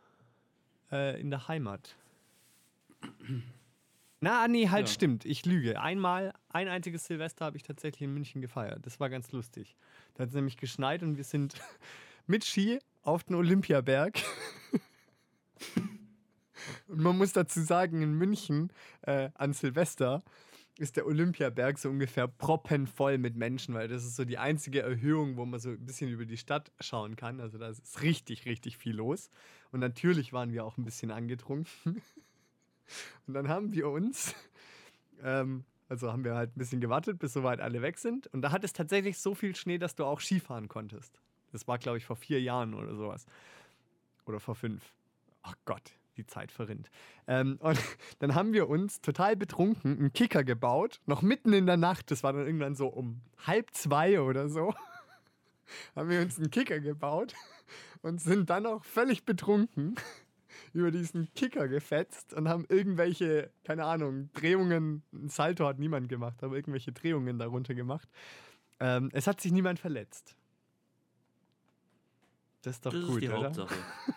äh, 0.93 1.21
in 1.21 1.31
der 1.31 1.49
Heimat. 1.49 1.97
Na, 4.21 4.49
nee, 4.49 4.69
halt 4.69 4.89
Ja. 4.89 4.95
stimmt. 4.95 5.25
Ich 5.25 5.45
lüge. 5.45 5.81
Einmal, 5.81 6.33
ein 6.49 6.69
einziges 6.69 7.05
Silvester 7.05 7.45
habe 7.45 7.57
ich 7.57 7.63
tatsächlich 7.63 8.03
in 8.03 8.15
München 8.15 8.41
gefeiert. 8.41 8.85
Das 8.87 8.99
war 8.99 9.11
ganz 9.11 9.31
lustig. 9.33 9.77
Da 10.15 10.23
hat 10.23 10.31
es 10.31 10.35
nämlich 10.35 10.57
geschneit 10.57 11.03
und 11.03 11.17
wir 11.17 11.25
sind 11.25 11.55
mit 12.27 12.45
Ski 12.45 12.79
auf 13.03 13.25
den 13.25 13.37
Olympiaberg. 13.37 14.19
und 16.89 17.01
man 17.01 17.19
muss 17.19 17.33
dazu 17.33 17.61
sagen, 17.61 18.03
in 18.03 18.15
München 18.15 18.73
äh, 19.03 19.31
an 19.35 19.53
Silvester 19.53 20.23
ist 20.79 20.97
der 20.97 21.07
Olympiaberg 21.07 21.79
so 21.79 21.89
ungefähr 21.89 22.29
proppenvoll 22.29 23.19
mit 23.19 23.35
Menschen, 23.37 23.75
weil 23.75 23.89
das 23.89 24.05
ist 24.05 24.17
so 24.17 24.25
die 24.25 24.39
einzige 24.39 24.83
Erhöhung, 24.83 25.37
wo 25.37 25.47
man 25.47 25.59
so 25.59 25.71
ein 25.71 25.87
bisschen 25.87 26.11
über 26.11 26.27
die 26.27 26.37
Stadt 26.37 26.71
schauen 26.81 27.17
kann. 27.17 27.41
Also 27.41 27.59
da 27.59 27.69
ist 27.69 28.03
richtig, 28.03 28.45
richtig 28.45 28.77
viel 28.77 28.95
los. 28.95 29.31
Und 29.73 29.81
natürlich 29.81 30.33
waren 30.33 30.53
wir 30.53 30.65
auch 30.65 30.77
ein 30.77 30.85
bisschen 30.85 31.11
angetrunken. 31.11 32.03
Und 33.27 33.35
dann 33.35 33.49
haben 33.49 33.73
wir 33.73 33.89
uns, 33.89 34.35
ähm, 35.23 35.65
also 35.89 36.13
haben 36.13 36.25
wir 36.25 36.35
halt 36.35 36.57
ein 36.57 36.59
bisschen 36.59 36.81
gewartet, 36.81 37.19
bis 37.19 37.33
soweit 37.33 37.61
alle 37.61 37.83
weg 37.83 37.99
sind. 37.99 38.27
Und 38.29 38.43
da 38.43 38.51
hat 38.51 38.65
es 38.65 38.73
tatsächlich 38.73 39.19
so 39.19 39.35
viel 39.35 39.55
Schnee, 39.55 39.79
dass 39.79 39.95
du 39.95 40.05
auch 40.05 40.21
Skifahren 40.21 40.69
konntest. 40.69 41.21
Das 41.53 41.67
war, 41.69 41.79
glaube 41.79 41.99
ich, 41.99 42.05
vor 42.05 42.17
vier 42.17 42.41
Jahren 42.41 42.75
oder 42.75 42.95
sowas. 42.97 43.27
Oder 44.27 44.41
vor 44.41 44.55
fünf. 44.55 44.93
Ach 45.43 45.55
Gott, 45.65 45.93
die 46.17 46.27
Zeit 46.27 46.51
verrinnt. 46.51 46.91
Ähm, 47.27 47.59
und 47.61 47.79
dann 48.19 48.35
haben 48.35 48.53
wir 48.53 48.69
uns 48.69 49.01
total 49.01 49.37
betrunken 49.37 49.99
einen 49.99 50.13
Kicker 50.13 50.45
gebaut, 50.45 51.01
noch 51.07 51.23
mitten 51.23 51.53
in 51.53 51.67
der 51.67 51.77
Nacht. 51.77 52.11
Das 52.11 52.23
war 52.23 52.33
dann 52.33 52.47
irgendwann 52.47 52.75
so 52.75 52.89
um 52.89 53.21
halb 53.47 53.73
zwei 53.75 54.21
oder 54.21 54.49
so. 54.49 54.75
haben 55.97 56.11
wir 56.11 56.21
uns 56.21 56.39
einen 56.39 56.51
Kicker 56.51 56.81
gebaut 56.81 57.35
und 58.03 58.21
sind 58.21 58.51
dann 58.51 58.67
auch 58.67 58.85
völlig 58.85 59.25
betrunken 59.25 59.95
über 60.73 60.91
diesen 60.91 61.33
Kicker 61.35 61.69
gefetzt 61.69 62.35
und 62.35 62.49
haben 62.49 62.65
irgendwelche, 62.69 63.51
keine 63.65 63.85
Ahnung, 63.85 64.31
Drehungen, 64.35 65.03
ein 65.13 65.29
Salto 65.29 65.67
hat 65.67 65.79
niemand 65.79 66.09
gemacht, 66.09 66.43
aber 66.43 66.57
irgendwelche 66.57 66.93
Drehungen 66.93 67.39
darunter 67.39 67.75
gemacht. 67.75 68.09
Ähm, 68.81 69.11
es 69.13 69.27
hat 69.27 69.41
sich 69.41 69.53
niemand 69.53 69.79
verletzt. 69.79 70.37
Das 72.63 72.77
ist 72.77 72.87
doch 72.87 72.93
das 72.93 73.05
gut, 73.05 73.15
ist 73.15 73.23
die 73.23 73.29
oder? 73.29 73.45
Hauptsache. 73.47 73.75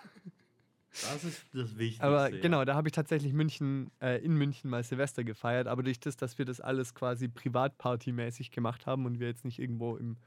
Das 0.92 1.24
ist 1.24 1.46
das 1.54 1.78
Wichtigste. 1.78 2.04
Aber 2.04 2.30
ja. 2.30 2.42
genau, 2.42 2.66
da 2.66 2.76
habe 2.76 2.88
ich 2.88 2.92
tatsächlich 2.92 3.32
München, 3.32 3.92
äh, 4.02 4.24
in 4.24 4.34
München 4.34 4.70
mal 4.70 4.84
Silvester 4.84 5.24
gefeiert. 5.24 5.68
Aber 5.68 5.84
durch 5.84 6.00
das, 6.00 6.18
dass 6.18 6.38
wir 6.38 6.46
das 6.46 6.60
alles 6.60 6.94
quasi 6.94 7.28
privatpartymäßig 7.28 8.52
gemacht 8.52 8.86
haben 8.86 9.06
und 9.06 9.20
wir 9.20 9.28
jetzt 9.28 9.46
nicht 9.46 9.60
irgendwo 9.60 9.96
im 9.98 10.18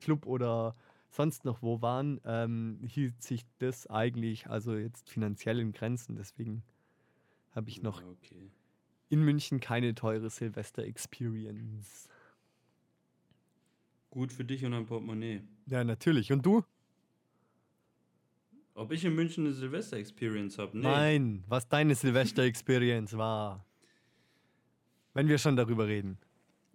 Club 0.00 0.26
oder 0.26 0.74
sonst 1.12 1.44
noch 1.44 1.62
wo 1.62 1.82
waren, 1.82 2.20
ähm, 2.24 2.80
hielt 2.84 3.22
sich 3.22 3.44
das 3.58 3.86
eigentlich 3.86 4.48
also 4.48 4.74
jetzt 4.74 5.10
finanziell 5.10 5.60
in 5.60 5.72
Grenzen. 5.72 6.16
Deswegen 6.16 6.62
habe 7.52 7.68
ich 7.68 7.82
noch 7.82 8.02
okay. 8.02 8.50
in 9.10 9.22
München 9.22 9.60
keine 9.60 9.94
teure 9.94 10.30
Silvester-Experience. 10.30 12.08
Gut 14.10 14.32
für 14.32 14.44
dich 14.44 14.64
und 14.64 14.72
dein 14.72 14.86
Portemonnaie. 14.86 15.42
Ja, 15.66 15.84
natürlich. 15.84 16.32
Und 16.32 16.44
du? 16.44 16.64
Ob 18.74 18.90
ich 18.90 19.04
in 19.04 19.14
München 19.14 19.44
eine 19.44 19.54
Silvester-Experience 19.54 20.58
habe? 20.58 20.78
Nee. 20.78 20.82
Nein, 20.82 21.44
was 21.46 21.68
deine 21.68 21.94
Silvester-Experience 21.94 23.16
war. 23.18 23.66
Wenn 25.12 25.28
wir 25.28 25.36
schon 25.36 25.56
darüber 25.56 25.86
reden. 25.86 26.18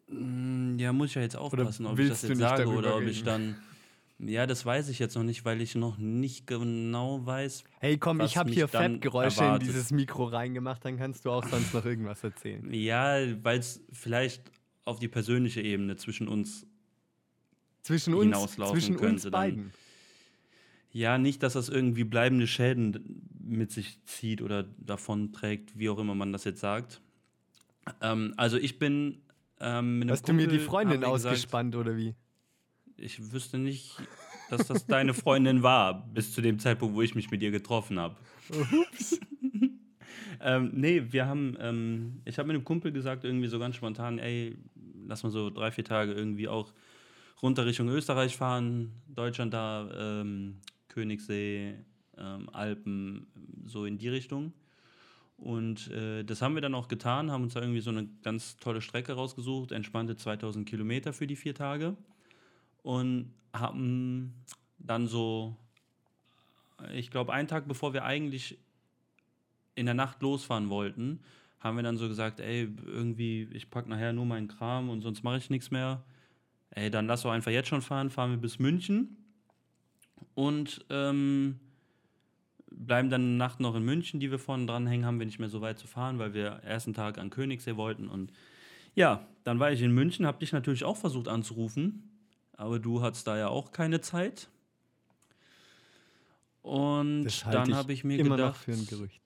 Mm, 0.08 0.78
Ja, 0.78 0.94
muss 0.94 1.10
ich 1.10 1.16
ja 1.16 1.24
jetzt 1.24 1.36
aufpassen, 1.36 1.88
ob 1.88 1.98
ich 1.98 2.10
das 2.10 2.22
jetzt 2.22 2.38
sage 2.38 2.68
oder 2.68 2.98
ob 2.98 3.04
ich 3.04 3.24
dann. 3.24 3.56
Ja, 4.20 4.48
das 4.48 4.66
weiß 4.66 4.90
ich 4.90 4.98
jetzt 4.98 5.16
noch 5.16 5.24
nicht, 5.24 5.46
weil 5.46 5.62
ich 5.62 5.76
noch 5.76 5.98
nicht 5.98 6.48
genau 6.48 7.24
weiß. 7.24 7.64
Hey, 7.80 7.98
komm, 7.98 8.20
ich 8.22 8.36
habe 8.36 8.52
hier 8.52 8.68
Fettgeräusche 8.68 9.44
in 9.44 9.60
dieses 9.60 9.92
Mikro 9.92 10.26
reingemacht, 10.26 10.84
dann 10.84 10.98
kannst 10.98 11.26
du 11.26 11.32
auch 11.32 11.46
sonst 11.48 11.74
noch 11.74 11.86
irgendwas 11.86 12.24
erzählen. 12.24 12.74
Ja, 12.74 13.18
weil 13.44 13.60
es 13.60 13.82
vielleicht 13.92 14.52
auf 14.86 15.00
die 15.00 15.08
persönliche 15.08 15.62
Ebene 15.62 15.98
zwischen 15.98 16.28
uns. 16.28 16.66
Zwischen 17.84 18.16
uns, 18.16 18.24
Hinauslaufen 18.24 18.74
zwischen 18.74 18.96
uns 18.96 19.02
könnte 19.02 19.24
dann. 19.24 19.32
beiden. 19.32 19.72
Ja, 20.92 21.20
nicht, 21.20 21.44
dass 21.44 21.54
das 21.54 21.70
irgendwie 21.70 22.04
bleibende 22.04 22.48
Schäden 22.48 23.22
mit 23.40 23.72
sich 23.72 24.04
zieht 24.06 24.42
oder 24.42 24.64
davon 24.80 25.32
trägt, 25.32 25.78
wie 25.78 25.90
auch 25.90 26.00
immer 26.00 26.16
man 26.16 26.34
das 26.34 26.44
jetzt 26.44 26.60
sagt. 26.60 27.02
Ähm, 28.02 28.34
also 28.36 28.58
ich 28.58 28.80
bin. 28.80 29.22
Ähm, 29.60 30.00
mit 30.00 30.04
einem 30.08 30.12
Hast 30.12 30.28
du 30.28 30.34
mir 30.34 30.48
die 30.48 30.58
Kumpel, 30.58 30.66
Freundin 30.66 31.02
gesagt, 31.02 31.26
ausgespannt 31.26 31.76
oder 31.76 31.96
wie? 31.98 32.16
Ich 32.98 33.32
wüsste 33.32 33.58
nicht, 33.58 33.96
dass 34.50 34.68
das 34.68 34.86
deine 34.88 35.14
Freundin 35.14 35.64
war, 35.64 36.08
bis 36.14 36.34
zu 36.34 36.42
dem 36.42 36.60
Zeitpunkt, 36.60 36.96
wo 36.96 37.02
ich 37.02 37.16
mich 37.16 37.30
mit 37.30 37.42
ihr 37.42 37.52
getroffen 37.52 38.00
habe. 38.00 38.16
Ups. 38.50 39.20
Ähm, 40.40 40.72
nee, 40.74 41.04
wir 41.10 41.26
haben, 41.26 41.58
ähm, 41.60 42.22
ich 42.26 42.38
habe 42.38 42.48
mit 42.48 42.56
einem 42.56 42.64
Kumpel 42.64 42.92
gesagt, 42.92 43.24
irgendwie 43.24 43.48
so 43.48 43.60
ganz 43.60 43.76
spontan, 43.76 44.20
ey, 44.20 44.56
lass 45.08 45.24
mal 45.24 45.32
so 45.32 45.50
drei, 45.50 45.72
vier 45.72 45.84
Tage 45.84 46.14
irgendwie 46.14 46.48
auch 46.48 46.74
runter 47.42 47.66
Richtung 47.66 47.90
Österreich 47.90 48.38
fahren, 48.38 48.92
Deutschland 49.08 49.54
da, 49.54 49.90
ähm, 50.22 50.58
Königssee, 50.90 51.76
ähm, 52.18 52.50
Alpen, 52.52 53.28
so 53.66 53.86
in 53.86 53.98
die 53.98 54.10
Richtung. 54.10 54.54
Und 55.38 55.92
äh, 55.92 56.24
das 56.24 56.42
haben 56.42 56.56
wir 56.56 56.62
dann 56.62 56.74
auch 56.74 56.88
getan, 56.88 57.32
haben 57.32 57.44
uns 57.44 57.54
da 57.54 57.62
irgendwie 57.62 57.82
so 57.82 57.92
eine 57.92 58.08
ganz 58.24 58.58
tolle 58.58 58.82
Strecke 58.82 59.14
rausgesucht, 59.14 59.72
entspannte 59.72 60.16
2000 60.16 60.68
Kilometer 60.68 61.14
für 61.14 61.28
die 61.28 61.36
vier 61.36 61.54
Tage. 61.54 61.96
Und 62.88 63.34
haben 63.52 64.34
dann 64.80 65.08
so, 65.08 65.58
ich 66.94 67.12
glaube, 67.12 67.34
einen 67.34 67.50
Tag 67.50 67.68
bevor 67.68 67.94
wir 67.94 68.06
eigentlich 68.06 68.58
in 69.76 69.88
der 69.88 69.94
Nacht 69.94 70.22
losfahren 70.22 70.70
wollten, 70.70 71.20
haben 71.60 71.76
wir 71.76 71.84
dann 71.84 71.98
so 71.98 72.08
gesagt, 72.08 72.40
ey, 72.40 72.74
irgendwie, 72.86 73.50
ich 73.52 73.70
pack 73.70 73.88
nachher 73.88 74.14
nur 74.14 74.26
meinen 74.26 74.48
Kram 74.48 74.90
und 74.90 75.02
sonst 75.02 75.22
mache 75.22 75.36
ich 75.36 75.50
nichts 75.50 75.70
mehr. 75.70 76.02
Ey, 76.70 76.90
dann 76.90 77.08
lass 77.08 77.24
doch 77.24 77.32
einfach 77.32 77.52
jetzt 77.52 77.68
schon 77.68 77.82
fahren, 77.82 78.10
fahren 78.10 78.32
wir 78.32 78.38
bis 78.38 78.58
München. 78.58 79.18
Und 80.34 80.86
ähm, 80.90 81.60
bleiben 82.72 83.10
dann 83.10 83.22
eine 83.22 83.32
Nacht 83.32 83.60
noch 83.60 83.76
in 83.76 83.84
München, 83.84 84.22
die 84.22 84.32
wir 84.32 84.40
vorne 84.40 84.66
dran 84.66 84.88
hängen, 84.88 85.06
haben 85.06 85.20
wir 85.20 85.26
nicht 85.26 85.40
mehr 85.40 85.50
so 85.50 85.60
weit 85.60 85.78
zu 85.78 85.88
fahren, 85.88 86.20
weil 86.20 86.34
wir 86.34 86.62
ersten 86.64 86.94
Tag 86.94 87.18
an 87.18 87.32
Königssee 87.32 87.76
wollten. 87.76 88.08
Und 88.08 88.32
ja, 88.96 89.28
dann 89.44 89.60
war 89.60 89.74
ich 89.74 89.82
in 89.82 89.92
München, 89.92 90.26
habe 90.26 90.40
dich 90.40 90.54
natürlich 90.54 90.86
auch 90.86 90.96
versucht 90.96 91.28
anzurufen, 91.28 92.14
aber 92.58 92.80
du 92.80 93.02
hattest 93.02 93.28
da 93.28 93.38
ja 93.38 93.48
auch 93.48 93.72
keine 93.72 94.02
Zeit. 94.02 94.50
Und 96.62 97.24
Das 97.24 97.46
halte 97.46 97.60
dann 97.60 97.76
habe 97.76 97.94
ich 97.94 98.04
mir 98.04 98.20
Immer 98.20 98.36
gedacht, 98.36 98.56
noch 98.56 98.62
für 98.62 98.74
ein 98.74 98.88
Gerücht. 98.88 99.22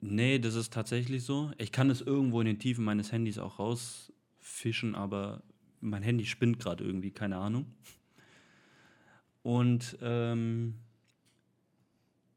Nee, 0.00 0.38
das 0.38 0.54
ist 0.54 0.72
tatsächlich 0.72 1.24
so. 1.24 1.50
Ich 1.58 1.72
kann 1.72 1.90
es 1.90 2.00
irgendwo 2.00 2.40
in 2.40 2.46
den 2.46 2.58
Tiefen 2.58 2.84
meines 2.84 3.12
Handys 3.12 3.38
auch 3.38 3.58
rausfischen, 3.58 4.94
aber 4.94 5.42
mein 5.80 6.02
Handy 6.02 6.24
spinnt 6.24 6.58
gerade 6.58 6.84
irgendwie, 6.84 7.10
keine 7.10 7.36
Ahnung. 7.36 7.66
Und 9.42 9.98
ähm, 10.00 10.74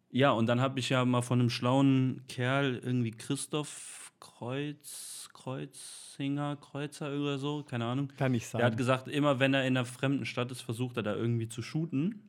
ja, 0.09 0.31
und 0.31 0.47
dann 0.47 0.59
habe 0.59 0.79
ich 0.79 0.89
ja 0.89 1.05
mal 1.05 1.21
von 1.21 1.39
einem 1.39 1.49
schlauen 1.49 2.21
Kerl 2.27 2.75
irgendwie 2.83 3.11
Christoph 3.11 4.11
Kreuz, 4.19 5.22
Kreuzinger, 5.43 6.55
Kreuzer 6.55 7.07
oder 7.19 7.37
so, 7.37 7.63
keine 7.63 7.83
Ahnung. 7.83 8.07
Kann 8.15 8.33
ich 8.33 8.49
Der 8.51 8.59
hat 8.59 8.61
sagen. 8.61 8.77
gesagt, 8.77 9.07
immer 9.09 9.39
wenn 9.39 9.53
er 9.53 9.67
in 9.67 9.75
einer 9.75 9.85
fremden 9.85 10.25
Stadt 10.25 10.49
ist, 10.51 10.61
versucht 10.61 10.95
er 10.95 11.03
da 11.03 11.15
irgendwie 11.15 11.49
zu 11.49 11.61
shooten. 11.61 12.21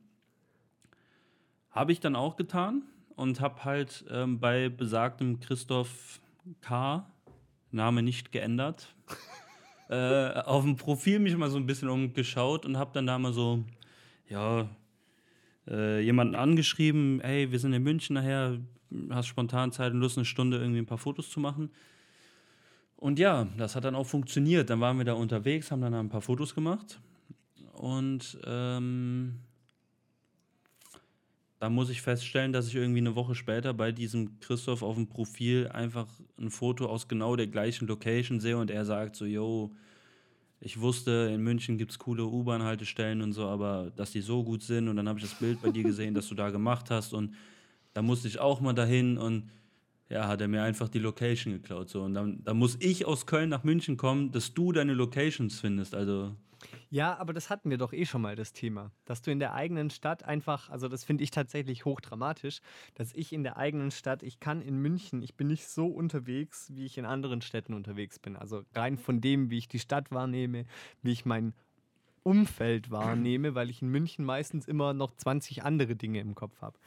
Habe 1.71 1.93
ich 1.93 2.01
dann 2.01 2.17
auch 2.17 2.35
getan 2.35 2.83
und 3.15 3.39
habe 3.39 3.63
halt 3.63 4.03
ähm, 4.09 4.39
bei 4.41 4.67
besagtem 4.67 5.39
Christoph 5.39 6.19
K., 6.59 7.09
Name 7.71 8.03
nicht 8.03 8.33
geändert, 8.33 8.93
äh, 9.89 10.31
auf 10.41 10.63
dem 10.63 10.75
Profil 10.75 11.19
mich 11.19 11.37
mal 11.37 11.49
so 11.49 11.57
ein 11.57 11.65
bisschen 11.65 11.89
umgeschaut 11.89 12.65
und 12.65 12.77
habe 12.77 12.91
dann 12.93 13.07
da 13.07 13.17
mal 13.17 13.31
so, 13.31 13.63
ja, 14.27 14.69
äh, 15.67 16.01
jemanden 16.01 16.35
angeschrieben, 16.35 17.21
hey, 17.21 17.49
wir 17.49 17.59
sind 17.59 17.71
in 17.71 17.83
München 17.83 18.15
nachher, 18.15 18.59
hast 19.09 19.27
spontan 19.27 19.71
Zeit 19.71 19.93
und 19.93 19.99
Lust, 19.99 20.17
eine 20.17 20.25
Stunde 20.25 20.57
irgendwie 20.57 20.79
ein 20.79 20.85
paar 20.85 20.97
Fotos 20.97 21.29
zu 21.29 21.39
machen. 21.39 21.71
Und 23.05 23.19
ja, 23.19 23.47
das 23.55 23.75
hat 23.75 23.83
dann 23.83 23.93
auch 23.93 24.07
funktioniert. 24.07 24.71
Dann 24.71 24.79
waren 24.79 24.97
wir 24.97 25.05
da 25.05 25.13
unterwegs, 25.13 25.69
haben 25.69 25.81
dann 25.81 25.93
ein 25.93 26.09
paar 26.09 26.21
Fotos 26.21 26.55
gemacht. 26.55 26.99
Und 27.73 28.39
ähm, 28.47 29.41
da 31.59 31.69
muss 31.69 31.91
ich 31.91 32.01
feststellen, 32.01 32.51
dass 32.51 32.67
ich 32.67 32.73
irgendwie 32.73 33.01
eine 33.01 33.15
Woche 33.15 33.35
später 33.35 33.75
bei 33.75 33.91
diesem 33.91 34.39
Christoph 34.39 34.81
auf 34.81 34.95
dem 34.95 35.05
Profil 35.05 35.67
einfach 35.67 36.07
ein 36.39 36.49
Foto 36.49 36.87
aus 36.87 37.07
genau 37.07 37.35
der 37.35 37.45
gleichen 37.45 37.87
Location 37.87 38.39
sehe 38.39 38.57
und 38.57 38.71
er 38.71 38.85
sagt 38.85 39.17
so, 39.17 39.25
yo, 39.25 39.69
ich 40.59 40.81
wusste, 40.81 41.29
in 41.31 41.43
München 41.43 41.77
gibt 41.77 41.91
es 41.91 41.99
coole 41.99 42.25
U-Bahn-Haltestellen 42.25 43.21
und 43.21 43.33
so, 43.33 43.45
aber 43.45 43.91
dass 43.95 44.13
die 44.13 44.21
so 44.21 44.43
gut 44.43 44.63
sind 44.63 44.87
und 44.87 44.95
dann 44.95 45.07
habe 45.07 45.19
ich 45.19 45.25
das 45.25 45.37
Bild 45.37 45.61
bei 45.61 45.69
dir 45.69 45.83
gesehen, 45.83 46.15
das 46.15 46.27
du 46.27 46.33
da 46.33 46.49
gemacht 46.49 46.89
hast 46.89 47.13
und 47.13 47.35
da 47.93 48.01
musste 48.01 48.27
ich 48.27 48.39
auch 48.39 48.61
mal 48.61 48.73
dahin 48.73 49.19
und 49.19 49.51
ja, 50.09 50.27
hat 50.27 50.41
er 50.41 50.47
mir 50.47 50.63
einfach 50.63 50.89
die 50.89 50.99
Location 50.99 51.53
geklaut. 51.53 51.89
So. 51.89 52.03
Und 52.03 52.13
dann, 52.13 52.43
dann 52.43 52.57
muss 52.57 52.77
ich 52.79 53.05
aus 53.05 53.25
Köln 53.25 53.49
nach 53.49 53.63
München 53.63 53.97
kommen, 53.97 54.31
dass 54.31 54.53
du 54.53 54.71
deine 54.71 54.93
Locations 54.93 55.59
findest. 55.59 55.95
Also, 55.95 56.35
Ja, 56.89 57.17
aber 57.17 57.33
das 57.33 57.49
hatten 57.49 57.69
wir 57.69 57.77
doch 57.77 57.91
eh 57.91 58.05
schon 58.05 58.21
mal, 58.21 58.35
das 58.35 58.53
Thema. 58.53 58.91
Dass 59.05 59.21
du 59.21 59.31
in 59.31 59.39
der 59.39 59.53
eigenen 59.53 59.89
Stadt 59.89 60.23
einfach, 60.23 60.69
also 60.69 60.87
das 60.87 61.03
finde 61.03 61.23
ich 61.23 61.31
tatsächlich 61.31 61.85
hochdramatisch, 61.85 62.59
dass 62.93 63.13
ich 63.13 63.33
in 63.33 63.43
der 63.43 63.57
eigenen 63.57 63.89
Stadt, 63.89 64.21
ich 64.21 64.39
kann 64.39 64.61
in 64.61 64.77
München, 64.77 65.23
ich 65.23 65.35
bin 65.35 65.47
nicht 65.47 65.67
so 65.67 65.87
unterwegs, 65.87 66.71
wie 66.73 66.85
ich 66.85 66.97
in 66.97 67.05
anderen 67.05 67.41
Städten 67.41 67.73
unterwegs 67.73 68.19
bin. 68.19 68.35
Also 68.35 68.63
rein 68.75 68.97
von 68.97 69.21
dem, 69.21 69.49
wie 69.49 69.57
ich 69.57 69.67
die 69.67 69.79
Stadt 69.79 70.11
wahrnehme, 70.11 70.65
wie 71.01 71.11
ich 71.11 71.25
mein 71.25 71.53
Umfeld 72.21 72.89
wahrnehme, 72.89 73.53
weil 73.53 73.69
ich 73.69 73.83
in 73.83 73.89
München 73.89 74.25
meistens 74.25 74.67
immer 74.67 74.93
noch 74.93 75.15
20 75.15 75.63
andere 75.63 75.95
Dinge 75.95 76.19
im 76.19 76.33
Kopf 76.33 76.59
habe. 76.61 76.77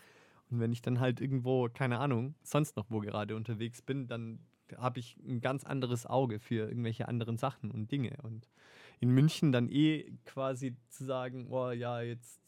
Und 0.51 0.61
wenn 0.61 0.73
ich 0.73 0.83
dann 0.83 1.01
halt 1.01 1.21
irgendwo, 1.21 1.69
keine 1.69 1.99
Ahnung, 1.99 2.35
sonst 2.43 2.77
noch 2.77 2.87
wo 2.91 3.01
gerade 3.01 3.37
unterwegs 3.37 3.83
bin, 3.83 4.07
dann 4.07 4.41
habe 4.77 5.01
ich 5.01 5.17
ein 5.27 5.41
ganz 5.41 5.65
anderes 5.65 6.07
Auge 6.07 6.41
für 6.41 6.69
irgendwelche 6.69 7.09
anderen 7.09 7.39
Sachen 7.39 7.71
und 7.71 7.91
Dinge. 7.91 8.17
Und 8.23 8.49
in 9.01 9.11
München 9.11 9.53
dann 9.53 9.69
eh 9.69 10.13
quasi 10.25 10.77
zu 10.89 11.05
sagen, 11.05 11.47
oh 11.51 11.71
ja, 11.71 12.01
jetzt 12.01 12.41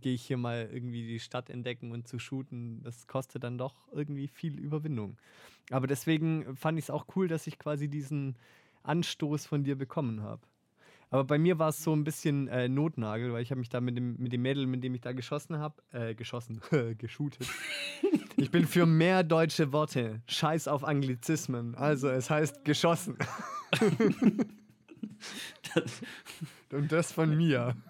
gehe 0.00 0.14
ich 0.14 0.22
hier 0.26 0.36
mal 0.36 0.68
irgendwie 0.72 1.06
die 1.06 1.20
Stadt 1.20 1.50
entdecken 1.50 1.92
und 1.92 2.08
zu 2.08 2.18
shooten, 2.18 2.82
das 2.82 3.06
kostet 3.06 3.44
dann 3.44 3.58
doch 3.58 3.88
irgendwie 3.92 4.28
viel 4.28 4.58
Überwindung. 4.58 5.16
Aber 5.70 5.86
deswegen 5.86 6.56
fand 6.56 6.78
ich 6.78 6.86
es 6.86 6.90
auch 6.90 7.06
cool, 7.16 7.28
dass 7.28 7.46
ich 7.46 7.58
quasi 7.58 7.88
diesen 7.88 8.36
Anstoß 8.82 9.46
von 9.46 9.64
dir 9.64 9.76
bekommen 9.76 10.22
habe. 10.22 10.42
Aber 11.10 11.24
bei 11.24 11.38
mir 11.38 11.58
war 11.58 11.68
es 11.68 11.82
so 11.82 11.94
ein 11.94 12.04
bisschen 12.04 12.48
äh, 12.48 12.68
Notnagel, 12.68 13.32
weil 13.32 13.42
ich 13.42 13.50
habe 13.50 13.58
mich 13.60 13.68
da 13.68 13.80
mit 13.80 13.96
dem, 13.96 14.16
mit 14.16 14.32
dem 14.32 14.42
Mädel, 14.42 14.66
mit 14.66 14.82
dem 14.82 14.94
ich 14.94 15.00
da 15.00 15.12
geschossen 15.12 15.58
habe, 15.58 15.82
äh, 15.92 16.14
geschossen, 16.14 16.60
geshootet. 16.98 17.46
ich 18.36 18.50
bin 18.50 18.66
für 18.66 18.86
mehr 18.86 19.22
deutsche 19.22 19.72
Worte. 19.72 20.22
Scheiß 20.26 20.68
auf 20.68 20.84
Anglizismen. 20.84 21.74
Also 21.74 22.08
es 22.08 22.30
heißt 22.30 22.64
geschossen. 22.64 23.16
Und 26.72 26.90
das 26.92 27.12
von 27.12 27.36
mir. 27.36 27.74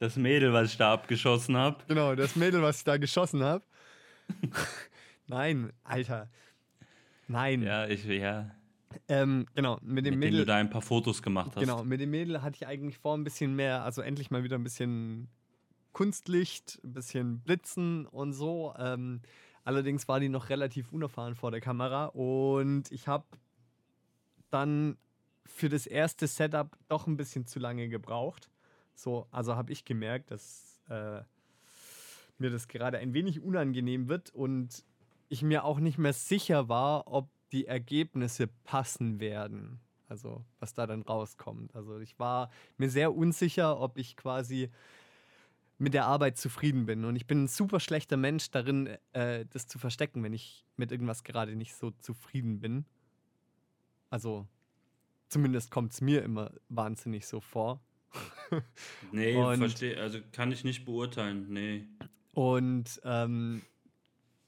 Das 0.00 0.16
Mädel, 0.16 0.52
was 0.52 0.72
ich 0.72 0.76
da 0.76 0.92
abgeschossen 0.92 1.56
habe. 1.56 1.78
Genau, 1.86 2.14
das 2.14 2.36
Mädel, 2.36 2.62
was 2.62 2.78
ich 2.78 2.84
da 2.84 2.96
geschossen 2.96 3.42
habe. 3.42 3.64
Nein, 5.26 5.72
Alter. 5.84 6.28
Nein. 7.26 7.62
Ja, 7.62 7.86
ich, 7.86 8.04
ja. 8.04 8.50
Ähm, 9.08 9.46
genau, 9.54 9.78
mit 9.82 10.06
dem 10.06 10.14
Mit 10.14 10.20
Mädel. 10.20 10.38
dem 10.38 10.38
du 10.40 10.46
da 10.46 10.56
ein 10.56 10.70
paar 10.70 10.82
Fotos 10.82 11.22
gemacht 11.22 11.52
hast. 11.54 11.60
Genau, 11.60 11.84
mit 11.84 12.00
dem 12.00 12.10
Mädel 12.10 12.42
hatte 12.42 12.56
ich 12.56 12.66
eigentlich 12.66 12.98
vor, 12.98 13.16
ein 13.16 13.24
bisschen 13.24 13.54
mehr, 13.54 13.84
also 13.84 14.02
endlich 14.02 14.30
mal 14.30 14.44
wieder 14.44 14.56
ein 14.56 14.64
bisschen 14.64 15.28
Kunstlicht, 15.92 16.80
ein 16.84 16.92
bisschen 16.92 17.40
Blitzen 17.40 18.06
und 18.06 18.32
so. 18.32 18.74
Ähm, 18.78 19.20
allerdings 19.64 20.08
war 20.08 20.20
die 20.20 20.28
noch 20.28 20.48
relativ 20.48 20.92
unerfahren 20.92 21.34
vor 21.34 21.50
der 21.50 21.60
Kamera 21.60 22.06
und 22.06 22.90
ich 22.92 23.08
habe 23.08 23.24
dann 24.50 24.96
für 25.44 25.68
das 25.68 25.86
erste 25.86 26.26
Setup 26.26 26.76
doch 26.88 27.06
ein 27.06 27.16
bisschen 27.16 27.46
zu 27.46 27.58
lange 27.58 27.88
gebraucht. 27.88 28.50
So, 28.94 29.26
also 29.30 29.56
habe 29.56 29.72
ich 29.72 29.84
gemerkt, 29.84 30.30
dass 30.30 30.80
äh, 30.88 31.20
mir 32.38 32.50
das 32.50 32.68
gerade 32.68 32.98
ein 32.98 33.14
wenig 33.14 33.40
unangenehm 33.42 34.08
wird 34.08 34.30
und 34.30 34.84
ich 35.28 35.42
mir 35.42 35.64
auch 35.64 35.80
nicht 35.80 35.98
mehr 35.98 36.12
sicher 36.12 36.68
war, 36.68 37.06
ob 37.06 37.28
die 37.52 37.66
Ergebnisse 37.66 38.46
passen 38.64 39.20
werden. 39.20 39.80
Also 40.08 40.44
was 40.58 40.74
da 40.74 40.86
dann 40.86 41.02
rauskommt. 41.02 41.74
Also 41.74 41.98
ich 41.98 42.18
war 42.18 42.50
mir 42.76 42.90
sehr 42.90 43.14
unsicher, 43.14 43.78
ob 43.78 43.98
ich 43.98 44.16
quasi 44.16 44.70
mit 45.78 45.94
der 45.94 46.06
Arbeit 46.06 46.36
zufrieden 46.36 46.86
bin. 46.86 47.04
Und 47.04 47.16
ich 47.16 47.26
bin 47.26 47.44
ein 47.44 47.48
super 47.48 47.78
schlechter 47.78 48.16
Mensch 48.16 48.50
darin, 48.50 48.98
äh, 49.12 49.46
das 49.50 49.66
zu 49.66 49.78
verstecken, 49.78 50.22
wenn 50.22 50.32
ich 50.32 50.64
mit 50.76 50.90
irgendwas 50.90 51.24
gerade 51.24 51.54
nicht 51.56 51.74
so 51.74 51.90
zufrieden 51.92 52.60
bin. 52.60 52.84
Also 54.10 54.46
zumindest 55.28 55.70
kommt 55.70 55.92
es 55.92 56.00
mir 56.00 56.22
immer 56.22 56.52
wahnsinnig 56.68 57.26
so 57.26 57.40
vor. 57.40 57.80
Nee, 59.12 59.34
verstehe. 59.34 60.00
Also 60.00 60.20
kann 60.32 60.50
ich 60.50 60.64
nicht 60.64 60.86
beurteilen. 60.86 61.46
Nee. 61.50 61.86
Und 62.32 62.98
ähm, 63.04 63.60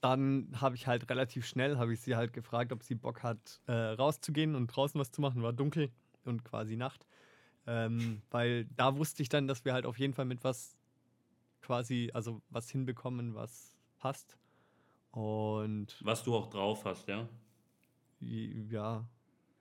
dann 0.01 0.49
habe 0.59 0.75
ich 0.75 0.87
halt 0.87 1.09
relativ 1.09 1.45
schnell, 1.45 1.77
habe 1.77 1.93
ich 1.93 2.01
sie 2.01 2.15
halt 2.15 2.33
gefragt, 2.33 2.71
ob 2.73 2.83
sie 2.83 2.95
Bock 2.95 3.23
hat, 3.23 3.61
äh, 3.67 3.71
rauszugehen 3.71 4.55
und 4.55 4.67
draußen 4.67 4.99
was 4.99 5.11
zu 5.11 5.21
machen. 5.21 5.41
War 5.43 5.53
dunkel 5.53 5.89
und 6.25 6.43
quasi 6.43 6.75
Nacht. 6.75 7.05
Ähm, 7.67 8.21
weil 8.31 8.65
da 8.75 8.97
wusste 8.97 9.21
ich 9.21 9.29
dann, 9.29 9.47
dass 9.47 9.63
wir 9.65 9.73
halt 9.73 9.85
auf 9.85 9.97
jeden 9.99 10.13
Fall 10.13 10.25
mit 10.25 10.43
was 10.43 10.75
quasi, 11.61 12.09
also 12.13 12.41
was 12.49 12.69
hinbekommen, 12.69 13.35
was 13.35 13.77
passt. 13.99 14.37
Und 15.11 15.95
Was 16.01 16.23
du 16.23 16.35
auch 16.35 16.47
drauf 16.49 16.85
hast, 16.85 17.07
ja? 17.07 17.27
ja, 18.19 19.05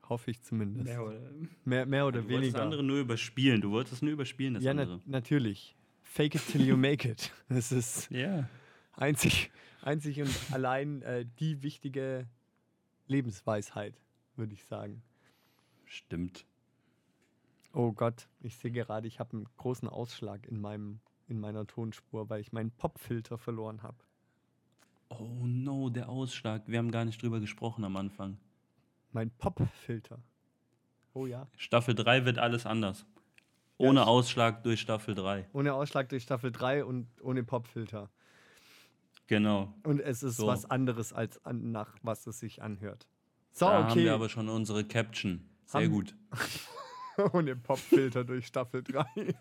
hoffe 0.08 0.30
ich 0.30 0.42
zumindest. 0.42 0.84
Mehr 0.84 1.02
oder, 1.04 1.20
Mehr, 1.64 1.86
mehr 1.86 2.06
oder 2.06 2.20
du 2.22 2.28
wolltest 2.28 2.36
das 2.36 2.42
weniger. 2.54 2.62
andere 2.62 2.82
nur 2.82 2.98
überspielen. 3.00 3.60
Du 3.60 3.70
wolltest 3.70 3.94
es 3.96 4.02
nur 4.02 4.12
überspielen, 4.12 4.54
das 4.54 4.62
ja, 4.62 4.72
na 4.74 4.82
andere. 4.82 5.00
natürlich. 5.06 5.76
Fake 6.02 6.34
it 6.34 6.46
till 6.46 6.66
you 6.66 6.76
make 6.76 7.08
it. 7.08 7.32
Das 7.48 7.72
ist 7.72 8.10
Ja. 8.10 8.48
einzig, 8.92 9.50
einzig 9.82 10.20
und 10.20 10.34
allein 10.52 11.02
äh, 11.02 11.26
die 11.38 11.62
wichtige 11.62 12.26
Lebensweisheit, 13.06 14.00
würde 14.36 14.54
ich 14.54 14.64
sagen. 14.64 15.02
Stimmt. 15.84 16.44
Oh 17.72 17.92
Gott, 17.92 18.28
ich 18.40 18.56
sehe 18.56 18.70
gerade, 18.70 19.06
ich 19.06 19.20
habe 19.20 19.36
einen 19.36 19.48
großen 19.56 19.88
Ausschlag 19.88 20.46
in, 20.46 20.60
meinem, 20.60 21.00
in 21.28 21.38
meiner 21.40 21.66
Tonspur, 21.66 22.28
weil 22.28 22.40
ich 22.40 22.52
meinen 22.52 22.70
Popfilter 22.72 23.38
verloren 23.38 23.82
habe. 23.82 23.96
Oh 25.08 25.44
no, 25.46 25.88
der 25.90 26.08
Ausschlag. 26.08 26.62
Wir 26.66 26.78
haben 26.78 26.90
gar 26.90 27.04
nicht 27.04 27.20
drüber 27.22 27.40
gesprochen 27.40 27.84
am 27.84 27.96
Anfang. 27.96 28.38
Mein 29.12 29.30
Popfilter. 29.30 30.20
Oh 31.14 31.26
ja. 31.26 31.48
Staffel 31.56 31.94
3 31.96 32.24
wird 32.24 32.38
alles 32.38 32.66
anders. 32.66 33.04
Ohne 33.76 34.00
ich- 34.02 34.06
Ausschlag 34.06 34.62
durch 34.62 34.80
Staffel 34.80 35.14
3. 35.16 35.48
Ohne 35.52 35.74
Ausschlag 35.74 36.08
durch 36.10 36.22
Staffel 36.22 36.52
3 36.52 36.84
und 36.84 37.08
ohne 37.22 37.42
Popfilter. 37.42 38.08
Genau. 39.30 39.72
Und 39.84 40.00
es 40.00 40.24
ist 40.24 40.38
So. 40.38 40.48
was 40.48 40.68
anderes, 40.68 41.12
als 41.12 41.42
an, 41.44 41.70
nach 41.70 41.94
was 42.02 42.26
es 42.26 42.40
sich 42.40 42.62
anhört. 42.62 43.06
So, 43.52 43.66
da 43.66 43.84
haben 43.84 43.90
okay. 43.92 44.04
wir 44.06 44.14
aber 44.14 44.28
schon 44.28 44.48
unsere 44.48 44.82
Caption. 44.84 45.48
Sehr 45.66 45.82
Haben- 45.82 45.90
gut. 45.92 46.16
Ohne 47.32 47.54
Popfilter 47.54 48.24
durch 48.24 48.48
Staffel 48.48 48.82
3. 48.82 49.04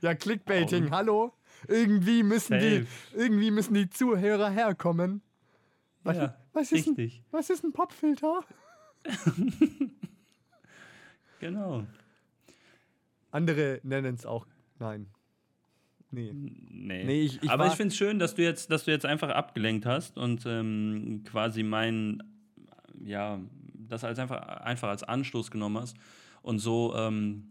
ja, 0.00 0.14
Clickbaiting, 0.14 0.86
Oh. 0.86 0.90
hallo? 0.92 1.34
Irgendwie 1.66 2.22
müssen, 2.22 2.56
die, 2.60 2.86
irgendwie 3.14 3.50
müssen 3.50 3.74
die 3.74 3.90
Zuhörer 3.90 4.48
herkommen. 4.50 5.20
Was, 6.04 6.16
Ja, 6.18 6.36
was, 6.52 6.70
ist 6.70 6.86
ein, 6.86 6.94
richtig. 6.94 7.24
was 7.32 7.50
ist 7.50 7.64
ein 7.64 7.72
Popfilter? 7.72 8.44
Genau. 11.40 11.84
Andere 13.30 13.80
nennen 13.84 14.14
es 14.16 14.26
auch. 14.26 14.44
Nein. 14.80 15.06
Nee. 16.10 16.32
Nee. 16.32 17.04
Nee, 17.04 17.20
ich- 17.22 17.42
ich 17.42 17.50
Aber 17.50 17.66
ich 17.66 17.74
finde 17.74 17.88
es 17.92 17.96
schön, 17.96 18.18
dass 18.18 18.34
du 18.34 18.42
jetzt, 18.42 18.70
dass 18.70 18.84
du 18.84 18.90
jetzt 18.90 19.04
einfach 19.04 19.28
abgelenkt 19.30 19.84
hast 19.86 20.16
und 20.16 20.44
ähm, 20.46 21.22
quasi 21.26 21.62
mein, 21.62 22.22
ja, 23.04 23.38
das 23.74 24.04
als 24.04 24.18
einfach, 24.18 24.40
einfach 24.40 24.88
als 24.88 25.02
Anstoß 25.02 25.50
genommen 25.50 25.78
hast 25.78 25.96
und 26.42 26.58
so, 26.60 26.94
ähm, 26.96 27.48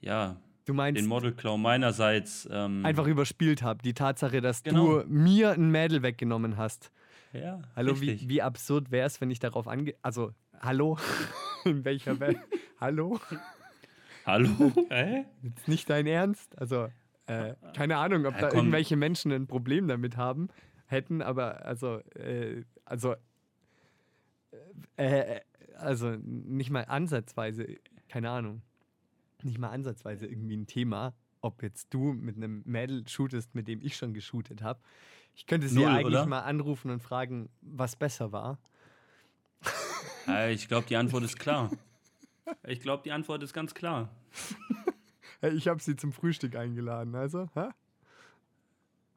ja, 0.00 0.36
Du 0.64 0.74
meinst, 0.74 1.00
den 1.00 1.08
Modelklau 1.08 1.56
meinerseits. 1.58 2.48
Ähm, 2.50 2.84
einfach 2.86 3.06
überspielt 3.06 3.62
habe. 3.62 3.82
Die 3.82 3.94
Tatsache, 3.94 4.40
dass 4.40 4.62
Genau. 4.62 5.00
du 5.02 5.08
mir 5.08 5.52
ein 5.52 5.70
Mädel 5.70 6.02
weggenommen 6.02 6.56
hast. 6.56 6.92
Ja, 7.32 7.62
Hallo, 7.74 8.00
wie, 8.00 8.10
richtig. 8.10 8.28
wie 8.28 8.42
absurd 8.42 8.90
wäre 8.90 9.06
es, 9.06 9.20
wenn 9.20 9.30
ich 9.30 9.38
darauf 9.40 9.66
ange... 9.66 9.94
Also, 10.02 10.32
hallo? 10.60 10.98
In 11.64 11.84
welcher 11.84 12.20
Welt? 12.20 12.38
hallo? 12.80 13.18
Hallo? 14.26 14.48
Hä? 14.90 15.24
Ist 15.56 15.66
nicht 15.68 15.88
dein 15.90 16.06
Ernst? 16.06 16.56
Also, 16.58 16.88
äh, 17.40 17.54
keine 17.74 17.96
Ahnung, 17.96 18.26
ob 18.26 18.34
Ja, 18.34 18.40
da 18.42 18.52
irgendwelche 18.52 18.96
Menschen 18.96 19.32
ein 19.32 19.46
Problem 19.46 19.88
damit 19.88 20.16
haben, 20.16 20.48
hätten, 20.86 21.22
aber 21.22 21.64
also, 21.64 21.98
äh, 22.14 22.64
also, 22.84 23.14
äh, 24.96 25.36
äh, 25.36 25.40
also 25.76 26.10
nicht 26.22 26.70
mal 26.70 26.84
ansatzweise, 26.84 27.66
keine 28.08 28.30
Ahnung, 28.30 28.62
nicht 29.42 29.58
mal 29.58 29.70
ansatzweise 29.70 30.26
irgendwie 30.26 30.56
ein 30.56 30.66
Thema, 30.66 31.14
ob 31.40 31.62
jetzt 31.62 31.92
du 31.92 32.12
mit 32.12 32.36
einem 32.36 32.62
Mädel 32.64 33.06
shootest, 33.08 33.54
mit 33.54 33.66
dem 33.68 33.80
ich 33.82 33.96
schon 33.96 34.14
geshootet 34.14 34.62
habe. 34.62 34.80
Ich 35.34 35.46
könnte 35.46 35.68
sie 35.68 35.76
Null, 35.80 35.88
eigentlich 35.88 36.06
oder? 36.06 36.26
mal 36.26 36.40
anrufen 36.40 36.90
und 36.90 37.02
fragen, 37.02 37.48
was 37.62 37.96
besser 37.96 38.32
war. 38.32 38.58
Ja, 40.26 40.48
ich 40.48 40.68
glaube, 40.68 40.86
die 40.88 40.96
Antwort 40.96 41.24
ist 41.24 41.38
klar. 41.38 41.70
Ich 42.66 42.80
glaube, 42.80 43.04
die 43.04 43.12
Antwort 43.12 43.42
ist 43.44 43.52
ganz 43.52 43.72
klar. 43.72 44.10
Hey, 45.42 45.54
Ich 45.56 45.66
habe 45.66 45.82
sie 45.82 45.96
zum 45.96 46.12
Frühstück 46.12 46.54
eingeladen, 46.54 47.16
also, 47.16 47.48
hä? 47.54 47.70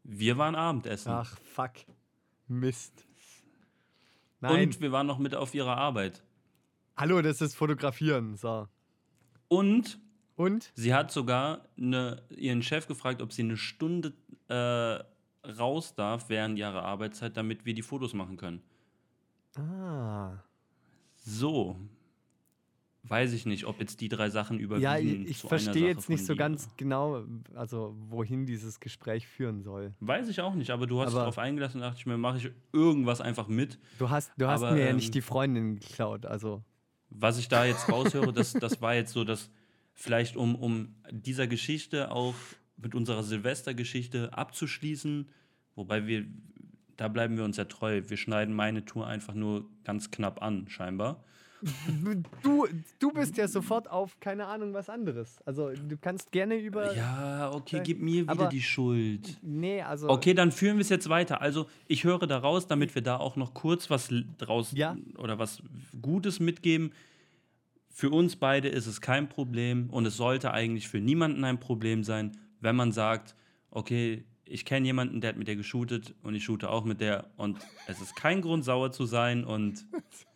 Wir 0.03 0.39
waren 0.39 0.55
Abendessen. 0.55 1.11
Ach, 1.11 1.38
fuck. 1.53 1.73
Mist. 2.47 3.05
Nein. 4.41 4.69
Und 4.69 4.81
wir 4.81 4.91
waren 4.91 5.05
noch 5.05 5.19
mit 5.19 5.35
auf 5.35 5.53
ihrer 5.53 5.77
Arbeit. 5.77 6.23
Hallo, 6.97 7.21
das 7.21 7.41
ist 7.41 7.55
Fotografieren. 7.55 8.38
So. 8.38 8.67
Und 9.49 9.99
Und? 10.35 10.71
sie 10.73 10.95
hat 10.95 11.11
sogar 11.11 11.67
eine, 11.77 12.23
ihren 12.29 12.63
Chef 12.63 12.88
gefragt, 12.88 13.21
ob 13.21 13.31
sie 13.31 13.43
eine 13.43 13.57
Stunde 13.57 14.13
äh, 14.47 15.03
raus 15.47 15.93
darf 15.93 16.29
während 16.29 16.57
ihrer 16.57 16.83
Arbeitszeit, 16.83 17.38
damit 17.38 17.65
wir 17.65 17.75
die 17.75 17.83
Fotos 17.83 18.15
machen 18.15 18.38
können. 18.38 18.63
Ah. 19.55 20.39
So. 21.17 21.79
Weiß 23.08 23.34
ich 23.34 23.46
nicht, 23.46 23.65
ob 23.65 23.80
jetzt 23.80 24.02
die 24.02 24.10
drei 24.10 24.30
Sachen 24.30 24.60
überwiegen. 24.60 24.84
Ja, 24.84 24.98
ich, 24.98 25.30
ich 25.30 25.38
verstehe 25.38 25.88
jetzt 25.88 26.10
nicht 26.10 26.26
so 26.26 26.34
dir. 26.34 26.38
ganz 26.39 26.70
genau, 26.76 27.24
also 27.54 27.96
wohin 28.10 28.46
dieses 28.48 28.80
Gespräch 28.80 29.28
führen 29.28 29.62
soll. 29.62 29.94
Weiß 30.00 30.28
ich 30.28 30.41
auch 30.41 30.56
nicht, 30.56 30.72
aber 30.72 30.88
du 30.88 31.00
hast 31.00 31.10
dich 31.10 31.15
Aber- 31.15 31.22
darauf 31.26 31.38
eingelassen 31.38 31.78
und 31.78 31.82
dachte 31.82 32.00
ich 32.00 32.06
mir, 32.08 32.18
mache 32.18 32.38
ich 32.38 32.50
irgendwas 32.74 33.22
einfach 33.22 33.48
mit. 33.48 33.78
Du 34.00 34.10
hast, 34.10 34.32
du 34.38 34.48
hast 34.48 34.63
Aber, 34.63 34.74
mir 34.74 34.82
ja 34.86 34.88
ähm, 34.89 34.96
nicht 34.96 35.13
die 35.13 35.22
Freundin 35.22 35.80
geklaut, 35.80 36.26
also. 36.26 36.63
Was 37.10 37.38
ich 37.38 37.48
da 37.48 37.65
jetzt 37.65 37.88
raushöre, 37.91 38.34
das, 38.34 38.54
das 38.54 38.82
war 38.82 38.96
jetzt 38.96 39.13
so, 39.13 39.24
dass 39.24 39.50
vielleicht 39.94 40.36
um, 40.36 40.56
um 40.56 40.96
dieser 41.12 41.48
Geschichte 41.48 42.12
auch 42.12 42.34
mit 42.78 42.96
unserer 42.96 43.24
Silvestergeschichte 43.24 44.34
abzuschließen, 44.38 45.30
wobei 45.76 46.08
wir, 46.08 46.26
da 46.98 47.08
bleiben 47.08 47.38
wir 47.38 47.44
uns 47.46 47.58
ja 47.58 47.65
treu. 47.65 48.02
Wir 48.08 48.18
schneiden 48.18 48.54
meine 48.56 48.84
Tour 48.84 49.06
einfach 49.08 49.34
nur 49.34 49.70
ganz 49.84 50.12
knapp 50.12 50.41
an, 50.41 50.68
scheinbar. 50.70 51.24
Du, 52.43 52.67
du 52.99 53.12
bist 53.12 53.38
ja 53.38 53.47
sofort 53.47 53.89
auf 53.89 54.19
keine 54.19 54.45
Ahnung 54.47 54.73
was 54.73 54.89
anderes. 54.89 55.39
Also 55.45 55.71
du 55.71 55.97
kannst 55.97 56.32
gerne 56.32 56.56
über. 56.58 56.95
Ja, 56.95 57.51
okay, 57.54 57.82
gib 57.84 58.01
mir 58.01 58.23
wieder 58.23 58.32
aber- 58.32 58.47
die 58.47 58.62
Schuld. 58.62 59.38
Nee, 59.41 59.82
also. 59.82 60.10
Okay, 60.10 60.34
dann 60.34 60.51
führen 60.51 60.78
wir 60.78 60.82
es 60.82 60.89
jetzt 60.89 61.10
weiter. 61.10 61.41
Also, 61.41 61.67
ich 61.88 62.04
höre 62.04 62.28
daraus, 62.28 62.67
damit 62.67 62.93
wir 62.95 63.01
da 63.01 63.17
auch 63.17 63.36
noch 63.36 63.54
kurz 63.54 63.89
was 63.89 64.10
draus 64.38 64.71
Ja. 64.73 64.95
oder 65.17 65.39
was 65.39 65.62
Gutes 66.01 66.39
mitgeben. 66.39 66.91
für 67.89 68.10
uns 68.10 68.36
beide 68.36 68.67
ist 68.67 68.88
es 68.88 68.99
kein 68.99 69.30
Problem 69.30 69.89
und 69.89 70.06
es 70.06 70.17
sollte 70.17 70.51
eigentlich 70.51 70.89
für 70.89 70.99
niemanden 70.99 71.45
ein 71.45 71.62
Problem 71.62 72.04
sein, 72.04 72.34
wenn 72.60 72.75
man 72.75 72.91
sagt, 72.91 73.36
okay, 73.71 74.25
ich 74.43 74.65
kenne 74.65 74.86
jemanden, 74.86 75.21
der 75.21 75.30
hat 75.30 75.38
mit 75.38 75.47
der 75.47 75.56
geshootet 75.56 76.13
und 76.21 76.36
ich 76.36 76.43
shoote 76.43 76.69
auch 76.69 76.84
mit 76.84 76.99
der 76.99 77.30
und 77.38 77.58
es 77.88 78.01
ist 78.01 78.13
kein 78.17 78.41
Grund 78.41 78.65
sauer 78.65 78.91
zu 78.91 79.06
sein 79.06 79.45
und 79.45 79.86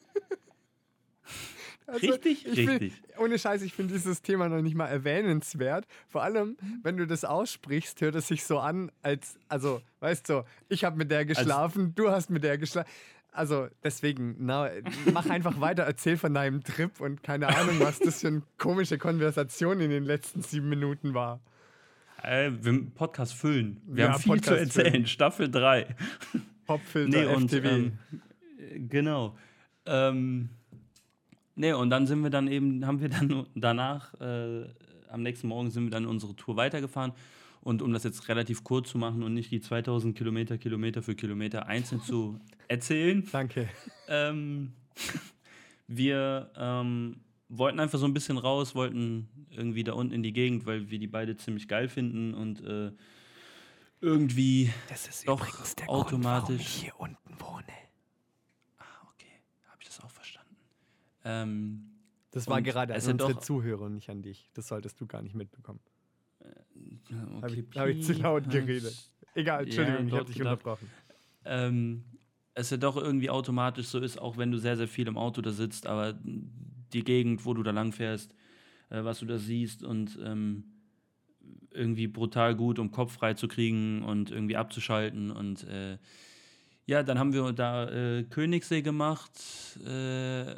Also, 1.92 2.08
richtig, 2.12 2.46
ich 2.46 2.54
find- 2.56 2.70
richtig. 2.82 2.94
ohne 3.18 3.38
Scheiß, 3.40 3.62
ich 3.62 3.74
finde 3.74 3.94
dieses 3.94 4.22
Thema 4.22 4.48
noch 4.50 4.62
nicht 4.62 4.76
mal 4.76 4.88
erwähnenswert. 4.88 5.86
Vor 6.08 6.24
allem, 6.24 6.58
wenn 6.84 6.98
du 6.98 7.06
das 7.08 7.26
aussprichst, 7.26 8.00
hört 8.02 8.16
es 8.16 8.28
sich 8.28 8.44
so 8.44 8.60
an, 8.60 8.92
als, 9.02 9.38
also, 9.48 9.82
weißt 10.00 10.30
du, 10.30 10.44
ich 10.70 10.84
habe 10.84 10.98
mit 10.98 11.10
der 11.12 11.26
geschlafen, 11.26 11.94
du 11.96 12.10
hast 12.12 12.30
mit 12.30 12.44
der 12.44 12.58
geschlafen. 12.58 12.90
Also, 13.32 13.68
deswegen, 13.84 14.36
na, 14.40 14.70
mach 15.14 15.30
einfach 15.30 15.60
weiter, 15.62 15.84
erzähl 15.84 16.18
von 16.18 16.34
deinem 16.34 16.64
Trip 16.64 17.00
und 17.00 17.22
keine 17.24 17.48
Ahnung, 17.56 17.80
was 17.80 18.00
das 18.00 18.22
für 18.22 18.28
eine 18.28 18.42
komische 18.58 18.98
Konversation 18.98 19.80
in 19.82 19.92
den 19.92 20.04
letzten 20.04 20.42
sieben 20.42 20.68
Minuten 20.70 21.14
war. 21.14 21.40
Äh, 22.24 22.52
wir 22.60 22.86
Podcast 22.96 23.34
füllen. 23.34 23.80
Wir 23.86 24.06
Ja, 24.06 24.12
haben 24.14 24.20
viel 24.22 24.42
zu 24.42 24.50
Podcast 24.52 24.60
erzählen. 24.76 24.92
füllen. 24.92 25.08
Staffel 25.08 25.50
3. 25.50 25.96
Popfilter, 26.66 27.18
Nee, 27.22 27.26
und 27.36 27.50
FTW. 27.50 27.68
ähm, 27.70 27.92
äh, 28.60 28.80
genau. 28.80 29.38
Ähm, 29.86 30.50
nee, 31.60 31.74
und 31.74 31.90
dann 31.90 32.08
sind 32.08 32.24
wir 32.24 32.30
dann 32.30 32.48
eben, 32.48 32.86
haben 32.88 33.02
wir 33.02 33.10
dann 33.10 33.46
danach, 33.56 34.14
äh, 34.20 34.66
am 35.10 35.22
nächsten 35.22 35.48
Morgen 35.48 35.70
sind 35.70 35.86
wir 35.86 35.92
dann 35.92 36.06
unsere 36.06 36.36
Tour 36.36 36.56
weitergefahren. 36.56 37.14
Und 37.62 37.82
um 37.82 37.92
das 37.92 38.06
jetzt 38.06 38.30
relativ 38.30 38.64
kurz 38.64 38.90
zu 38.90 38.98
machen 38.98 39.22
und 39.22 39.34
nicht 39.34 39.52
die 39.52 39.60
2000 39.60 40.18
Kilometer, 40.18 40.58
Kilometer 40.58 41.02
für 41.02 41.14
Kilometer 41.14 41.68
einzeln 41.68 42.02
zu 42.02 42.40
erzählen, 42.70 43.28
Danke. 43.34 43.68
ähm, 44.08 44.72
wir 45.88 46.50
ähm, 46.56 47.18
wollten 47.50 47.82
einfach 47.82 48.00
so 48.00 48.06
ein 48.06 48.14
bisschen 48.14 48.38
raus, 48.38 48.76
wollten 48.76 49.28
irgendwie 49.50 49.84
da 49.84 49.92
unten 49.92 50.14
in 50.14 50.24
die 50.24 50.32
Gegend, 50.32 50.66
weil 50.66 50.90
wir 50.90 51.00
die 51.00 51.08
beide 51.08 51.36
ziemlich 51.36 51.68
geil 51.68 51.90
finden 51.90 52.34
und 52.34 52.62
äh, 52.64 52.92
irgendwie 54.00 54.72
Das 54.88 55.08
ist 55.10 55.28
Doch, 55.28 55.42
der 55.44 55.52
Grund, 55.52 55.76
warum 55.88 56.02
automatisch. 56.02 56.62
ich 56.62 56.68
hier 56.68 56.98
unten 56.98 57.40
wohne. 57.42 57.66
Ah, 58.78 58.84
okay, 59.14 59.42
habe 59.68 59.82
ich 59.82 59.88
das 59.88 60.00
auch 60.00 60.12
verstanden. 60.12 60.56
Ähm, 61.30 61.92
Das 62.32 62.48
war 62.48 62.62
gerade 62.62 62.94
an 62.94 63.00
unsere 63.00 63.34
doch- 63.34 63.40
Zuhörer 63.42 63.84
und 63.84 63.96
nicht 63.96 64.10
an 64.10 64.22
dich. 64.22 64.50
Das 64.54 64.68
solltest 64.68 65.00
du 65.00 65.06
gar 65.08 65.22
nicht 65.22 65.36
mitbekommen. 65.36 65.80
Habe 67.42 67.46
okay, 67.48 67.66
ich, 67.72 67.80
hab 67.80 67.88
ich 67.88 68.04
zu 68.04 68.14
laut 68.14 68.50
geredet. 68.50 68.96
Egal, 69.36 69.64
Entschuldigung, 69.64 70.06
ich 70.06 70.10
dort 70.12 70.22
habe 70.22 70.32
dich 70.32 70.42
unterbrochen. 70.42 70.90
ähm, 71.46 72.04
es 72.54 72.70
ja 72.70 72.78
doch 72.78 72.98
irgendwie 72.98 73.30
automatisch 73.30 73.88
so 73.88 74.00
ist, 74.00 74.20
auch 74.20 74.38
wenn 74.38 74.52
du 74.52 74.58
sehr, 74.58 74.76
sehr 74.78 74.88
viel 74.88 75.08
im 75.08 75.18
Auto 75.18 75.42
da 75.42 75.52
sitzt, 75.52 75.88
aber 75.88 76.14
die 76.94 77.04
Gegend, 77.04 77.46
wo 77.46 77.54
du 77.54 77.64
da 77.64 77.72
lang 77.72 77.92
fährst, 77.92 78.34
äh, 78.90 79.04
was 79.04 79.20
du 79.20 79.26
da 79.26 79.38
siehst 79.38 79.84
und 79.84 80.18
ähm, 80.24 80.64
irgendwie 81.72 82.08
brutal 82.08 82.56
gut, 82.56 82.80
um 82.80 82.92
Kopf 82.92 83.14
frei 83.14 83.34
zu 83.36 83.48
kriegen 83.48 84.02
und 84.04 84.32
irgendwie 84.32 84.56
abzuschalten 84.58 85.32
und 85.32 85.64
äh, 85.66 85.98
ja, 86.90 87.04
dann 87.04 87.20
haben 87.20 87.34
wir 87.34 87.54
da 87.54 87.88
äh, 87.88 88.24
Königssee 88.24 88.82
gemacht, 88.82 89.32
äh, 89.86 90.56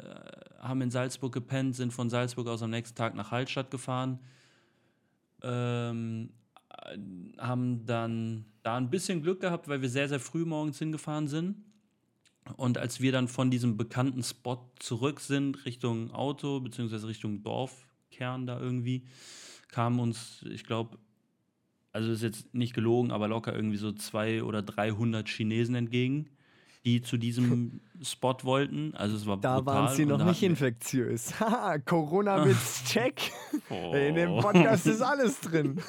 haben 0.60 0.80
in 0.80 0.90
Salzburg 0.90 1.30
gepennt, 1.30 1.76
sind 1.76 1.92
von 1.92 2.08
Salzburg 2.08 2.48
aus 2.48 2.62
am 2.62 2.70
nächsten 2.70 2.96
Tag 2.96 3.14
nach 3.14 3.30
Hallstatt 3.30 3.70
gefahren, 3.70 4.18
ähm, 5.42 6.30
äh, 6.70 6.96
haben 7.36 7.84
dann 7.84 8.46
da 8.62 8.78
ein 8.78 8.88
bisschen 8.88 9.20
Glück 9.20 9.42
gehabt, 9.42 9.68
weil 9.68 9.82
wir 9.82 9.90
sehr, 9.90 10.08
sehr 10.08 10.20
früh 10.20 10.46
morgens 10.46 10.78
hingefahren 10.78 11.28
sind. 11.28 11.56
Und 12.56 12.78
als 12.78 13.02
wir 13.02 13.12
dann 13.12 13.28
von 13.28 13.50
diesem 13.50 13.76
bekannten 13.76 14.22
Spot 14.22 14.70
zurück 14.78 15.20
sind, 15.20 15.66
Richtung 15.66 16.12
Auto, 16.12 16.60
beziehungsweise 16.60 17.08
Richtung 17.08 17.42
Dorfkern 17.42 18.46
da 18.46 18.58
irgendwie, 18.58 19.04
kamen 19.68 20.00
uns, 20.00 20.42
ich 20.48 20.64
glaube, 20.64 20.96
also 21.92 22.10
ist 22.10 22.22
jetzt 22.22 22.54
nicht 22.54 22.74
gelogen, 22.74 23.10
aber 23.10 23.28
locker 23.28 23.54
irgendwie 23.54 23.76
so 23.76 23.92
zwei 23.92 24.42
oder 24.42 24.62
300 24.62 25.28
Chinesen 25.28 25.74
entgegen, 25.74 26.28
die 26.84 27.02
zu 27.02 27.16
diesem 27.16 27.80
Spot 28.02 28.36
wollten. 28.42 28.94
Also 28.94 29.16
es 29.16 29.26
war 29.26 29.38
Da 29.38 29.60
brutal. 29.60 29.74
waren 29.74 29.94
sie 29.96 30.06
noch 30.06 30.24
nicht 30.24 30.42
infektiös. 30.42 31.38
Haha, 31.40 31.78
Corona-Witz, 31.78 32.84
check. 32.84 33.30
Oh. 33.70 33.94
In 33.94 34.16
dem 34.16 34.38
Podcast 34.40 34.86
ist 34.86 35.00
alles 35.00 35.40
drin. 35.40 35.80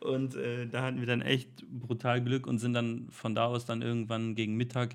Und 0.00 0.34
äh, 0.36 0.66
da 0.66 0.82
hatten 0.82 1.00
wir 1.00 1.06
dann 1.06 1.22
echt 1.22 1.66
brutal 1.68 2.22
Glück 2.22 2.46
und 2.46 2.58
sind 2.58 2.72
dann 2.74 3.08
von 3.10 3.34
da 3.34 3.46
aus 3.46 3.66
dann 3.66 3.82
irgendwann 3.82 4.34
gegen 4.34 4.56
Mittag 4.56 4.94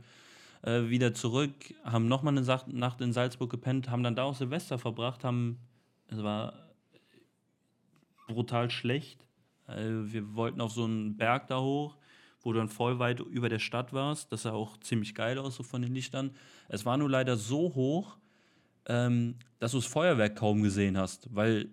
äh, 0.61 0.89
wieder 0.89 1.13
zurück, 1.13 1.51
haben 1.83 2.07
nochmal 2.07 2.37
eine 2.37 2.45
Nacht 2.67 3.01
in 3.01 3.11
Salzburg 3.11 3.49
gepennt, 3.49 3.89
haben 3.89 4.03
dann 4.03 4.15
da 4.15 4.23
auch 4.23 4.35
Silvester 4.35 4.77
verbracht, 4.77 5.23
haben, 5.23 5.57
es 6.07 6.23
war 6.23 6.53
brutal 8.27 8.69
schlecht. 8.69 9.25
Äh, 9.67 9.83
wir 9.85 10.35
wollten 10.35 10.61
auf 10.61 10.71
so 10.71 10.85
einen 10.85 11.17
Berg 11.17 11.47
da 11.47 11.59
hoch, 11.59 11.97
wo 12.41 12.53
du 12.53 12.59
dann 12.59 12.69
voll 12.69 12.99
weit 12.99 13.19
über 13.19 13.49
der 13.49 13.59
Stadt 13.59 13.93
warst. 13.93 14.31
Das 14.31 14.43
sah 14.43 14.51
auch 14.51 14.77
ziemlich 14.77 15.15
geil 15.15 15.37
aus, 15.37 15.55
so 15.55 15.63
von 15.63 15.81
den 15.81 15.93
Lichtern. 15.93 16.31
Es 16.69 16.85
war 16.85 16.97
nur 16.97 17.09
leider 17.09 17.37
so 17.37 17.73
hoch, 17.75 18.17
ähm, 18.85 19.35
dass 19.59 19.71
du 19.71 19.77
das 19.77 19.85
Feuerwerk 19.85 20.35
kaum 20.35 20.61
gesehen 20.61 20.97
hast, 20.97 21.33
weil 21.33 21.69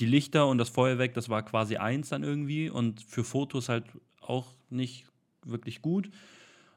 die 0.00 0.06
Lichter 0.06 0.46
und 0.48 0.58
das 0.58 0.68
Feuerwerk, 0.68 1.14
das 1.14 1.28
war 1.28 1.44
quasi 1.44 1.76
eins 1.76 2.08
dann 2.08 2.22
irgendwie 2.22 2.68
und 2.68 3.02
für 3.02 3.24
Fotos 3.24 3.68
halt 3.68 3.84
auch 4.20 4.54
nicht 4.70 5.06
wirklich 5.44 5.82
gut. 5.82 6.10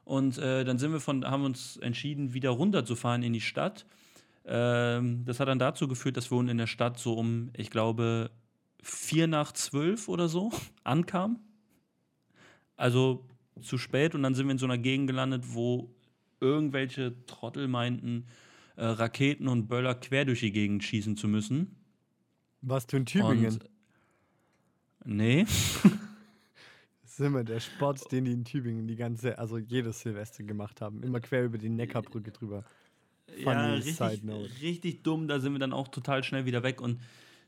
Und 0.04 0.38
äh, 0.38 0.64
dann 0.64 0.78
sind 0.78 0.92
wir 0.92 1.00
von, 1.00 1.24
haben 1.24 1.44
uns 1.44 1.76
entschieden, 1.76 2.34
wieder 2.34 2.50
runterzufahren 2.50 3.22
in 3.22 3.32
die 3.32 3.40
Stadt. 3.40 3.86
Ähm, 4.44 5.24
das 5.24 5.40
hat 5.40 5.48
dann 5.48 5.58
dazu 5.58 5.88
geführt, 5.88 6.16
dass 6.16 6.30
wir 6.30 6.38
unten 6.38 6.50
in 6.50 6.58
der 6.58 6.66
Stadt 6.66 6.98
so 6.98 7.14
um, 7.14 7.50
ich 7.56 7.70
glaube, 7.70 8.30
vier 8.82 9.26
nach 9.26 9.52
zwölf 9.52 10.08
oder 10.08 10.28
so 10.28 10.50
ankamen. 10.84 11.38
Also 12.76 13.24
zu 13.60 13.78
spät 13.78 14.14
und 14.14 14.22
dann 14.22 14.34
sind 14.34 14.46
wir 14.46 14.52
in 14.52 14.58
so 14.58 14.66
einer 14.66 14.78
Gegend 14.78 15.06
gelandet, 15.06 15.44
wo 15.54 15.94
irgendwelche 16.40 17.14
Trottel 17.26 17.68
meinten, 17.68 18.26
äh, 18.76 18.84
Raketen 18.84 19.46
und 19.46 19.68
Böller 19.68 19.94
quer 19.94 20.24
durch 20.24 20.40
die 20.40 20.52
Gegend 20.52 20.82
schießen 20.82 21.16
zu 21.16 21.28
müssen. 21.28 21.76
Was 22.62 22.86
du 22.86 22.96
in 22.96 23.06
Tübingen? 23.06 23.52
Und, 23.52 23.70
nee. 25.04 25.44
Das 27.02 27.20
ist 27.20 27.20
immer 27.20 27.44
der 27.44 27.60
Sport, 27.60 28.10
den 28.10 28.24
die 28.24 28.32
in 28.32 28.44
Tübingen 28.44 28.88
die 28.88 28.96
ganze, 28.96 29.38
also 29.38 29.58
jedes 29.58 30.00
Silvester 30.00 30.42
gemacht 30.44 30.80
haben. 30.80 31.02
Immer 31.02 31.20
quer 31.20 31.44
über 31.44 31.58
die 31.58 31.68
Neckarbrücke 31.68 32.32
drüber. 32.32 32.64
Ja, 33.38 33.74
richtig, 33.74 34.22
richtig 34.60 35.02
dumm. 35.02 35.28
Da 35.28 35.40
sind 35.40 35.52
wir 35.52 35.58
dann 35.58 35.72
auch 35.72 35.88
total 35.88 36.24
schnell 36.24 36.44
wieder 36.44 36.62
weg 36.62 36.80
und 36.80 37.00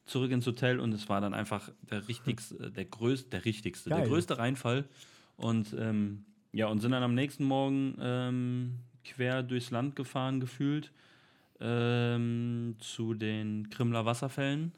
zurück 0.06 0.30
ins 0.30 0.46
Hotel. 0.46 0.80
Und 0.80 0.92
es 0.92 1.08
war 1.08 1.20
dann 1.20 1.34
einfach 1.34 1.70
der 1.90 2.08
richtigste, 2.08 2.70
der 2.70 2.84
größte, 2.84 3.30
der 3.30 3.44
richtigste, 3.44 3.90
Geil. 3.90 4.00
der 4.00 4.08
größte 4.08 4.38
Reinfall. 4.38 4.84
Und 5.36 5.74
ähm, 5.78 6.24
ja, 6.52 6.68
und 6.68 6.80
sind 6.80 6.92
dann 6.92 7.02
am 7.02 7.14
nächsten 7.14 7.44
Morgen 7.44 7.96
ähm, 8.00 8.78
quer 9.04 9.42
durchs 9.42 9.70
Land 9.70 9.96
gefahren, 9.96 10.40
gefühlt, 10.40 10.92
ähm, 11.60 12.76
zu 12.78 13.14
den 13.14 13.70
Krimler 13.70 14.06
Wasserfällen. 14.06 14.72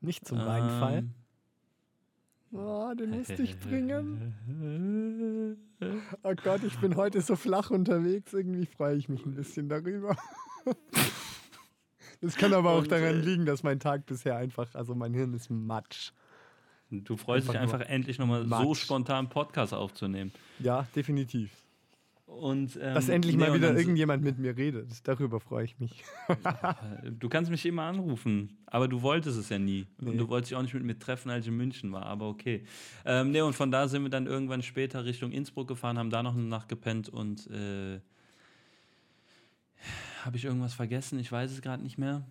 Nicht 0.00 0.26
zum 0.26 0.38
Reinfall. 0.38 1.04
Oh, 2.52 2.92
den 2.98 3.10
musste 3.10 3.42
ich 3.42 3.58
bringen. 3.58 5.56
Oh 6.22 6.34
Gott, 6.44 6.62
ich 6.62 6.78
bin 6.78 6.96
heute 6.96 7.22
so 7.22 7.36
flach 7.36 7.70
unterwegs. 7.70 8.34
Irgendwie 8.34 8.66
freue 8.66 8.96
ich 8.96 9.08
mich 9.08 9.24
ein 9.24 9.34
bisschen 9.34 9.70
darüber. 9.70 10.14
Das 12.20 12.36
kann 12.36 12.52
aber 12.52 12.72
auch 12.72 12.86
daran 12.86 13.14
äh, 13.14 13.20
liegen, 13.20 13.46
dass 13.46 13.62
mein 13.62 13.80
Tag 13.80 14.04
bisher 14.04 14.36
einfach, 14.36 14.74
also 14.74 14.94
mein 14.94 15.14
Hirn 15.14 15.32
ist 15.32 15.48
Matsch. 15.48 16.12
Du 16.90 17.16
freust 17.16 17.48
dich 17.48 17.58
Einfach 17.58 17.78
einfach 17.80 17.88
endlich 17.88 18.18
nochmal 18.18 18.46
so 18.46 18.74
spontan 18.74 19.30
Podcast 19.30 19.72
aufzunehmen. 19.72 20.32
Ja, 20.58 20.86
definitiv. 20.94 21.50
Und, 22.38 22.76
ähm, 22.80 22.94
Dass 22.94 23.08
endlich 23.08 23.36
nee, 23.36 23.44
mal 23.44 23.54
wieder 23.54 23.76
irgendjemand 23.76 24.22
mit 24.22 24.38
mir 24.38 24.56
redet. 24.56 25.06
Darüber 25.06 25.40
freue 25.40 25.64
ich 25.64 25.78
mich. 25.78 26.04
Du 27.18 27.28
kannst 27.28 27.50
mich 27.50 27.66
immer 27.66 27.82
anrufen, 27.82 28.56
aber 28.66 28.88
du 28.88 29.02
wolltest 29.02 29.36
es 29.38 29.48
ja 29.48 29.58
nie. 29.58 29.86
Nee. 29.98 30.10
Und 30.10 30.18
du 30.18 30.28
wolltest 30.28 30.50
dich 30.50 30.56
auch 30.56 30.62
nicht 30.62 30.74
mit 30.74 30.84
mir 30.84 30.98
treffen, 30.98 31.30
als 31.30 31.44
ich 31.44 31.48
in 31.50 31.56
München 31.56 31.92
war, 31.92 32.06
aber 32.06 32.28
okay. 32.28 32.64
Ähm, 33.04 33.32
nee, 33.32 33.40
und 33.40 33.54
von 33.54 33.70
da 33.70 33.88
sind 33.88 34.02
wir 34.02 34.10
dann 34.10 34.26
irgendwann 34.26 34.62
später 34.62 35.04
Richtung 35.04 35.32
Innsbruck 35.32 35.68
gefahren, 35.68 35.98
haben 35.98 36.10
da 36.10 36.22
noch 36.22 36.34
eine 36.34 36.44
Nacht 36.44 36.68
gepennt 36.68 37.08
und 37.08 37.46
äh, 37.50 38.00
habe 40.24 40.36
ich 40.36 40.44
irgendwas 40.44 40.74
vergessen? 40.74 41.18
Ich 41.18 41.30
weiß 41.30 41.50
es 41.50 41.60
gerade 41.60 41.82
nicht 41.82 41.98
mehr. 41.98 42.22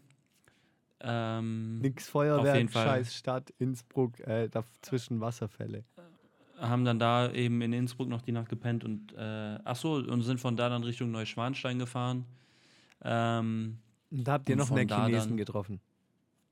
Ähm, 1.02 1.80
Nix 1.80 2.10
Feuerwerk, 2.10 2.72
scheiß 2.72 3.16
Stadt, 3.16 3.54
Innsbruck, 3.58 4.20
äh, 4.22 4.50
dazwischen 4.50 5.20
Wasserfälle. 5.22 5.84
Haben 6.60 6.86
dann 6.86 7.00
da 7.00 7.32
eben 7.32 7.62
in 7.62 7.74
Innsbruck 7.74 8.08
noch 8.10 8.22
die 8.22 8.32
Nacht 8.32 8.50
gepennt 8.50 8.84
und 8.84 9.13
äh, 9.13 9.60
ach 9.63 9.76
so, 9.76 9.93
und 9.95 10.22
sind 10.24 10.39
von 10.39 10.56
da 10.56 10.69
dann 10.69 10.84
Richtung 10.84 11.12
Neuschwanstein 11.12 11.80
gefahren. 11.80 12.26
Ähm, 13.04 13.78
Und 14.12 14.28
da 14.28 14.34
habt 14.34 14.50
ihr 14.50 14.56
noch 14.56 14.69
mehr 14.72 14.86
Chinesen 14.88 15.30
dann- 15.32 15.38
getroffen. 15.38 15.80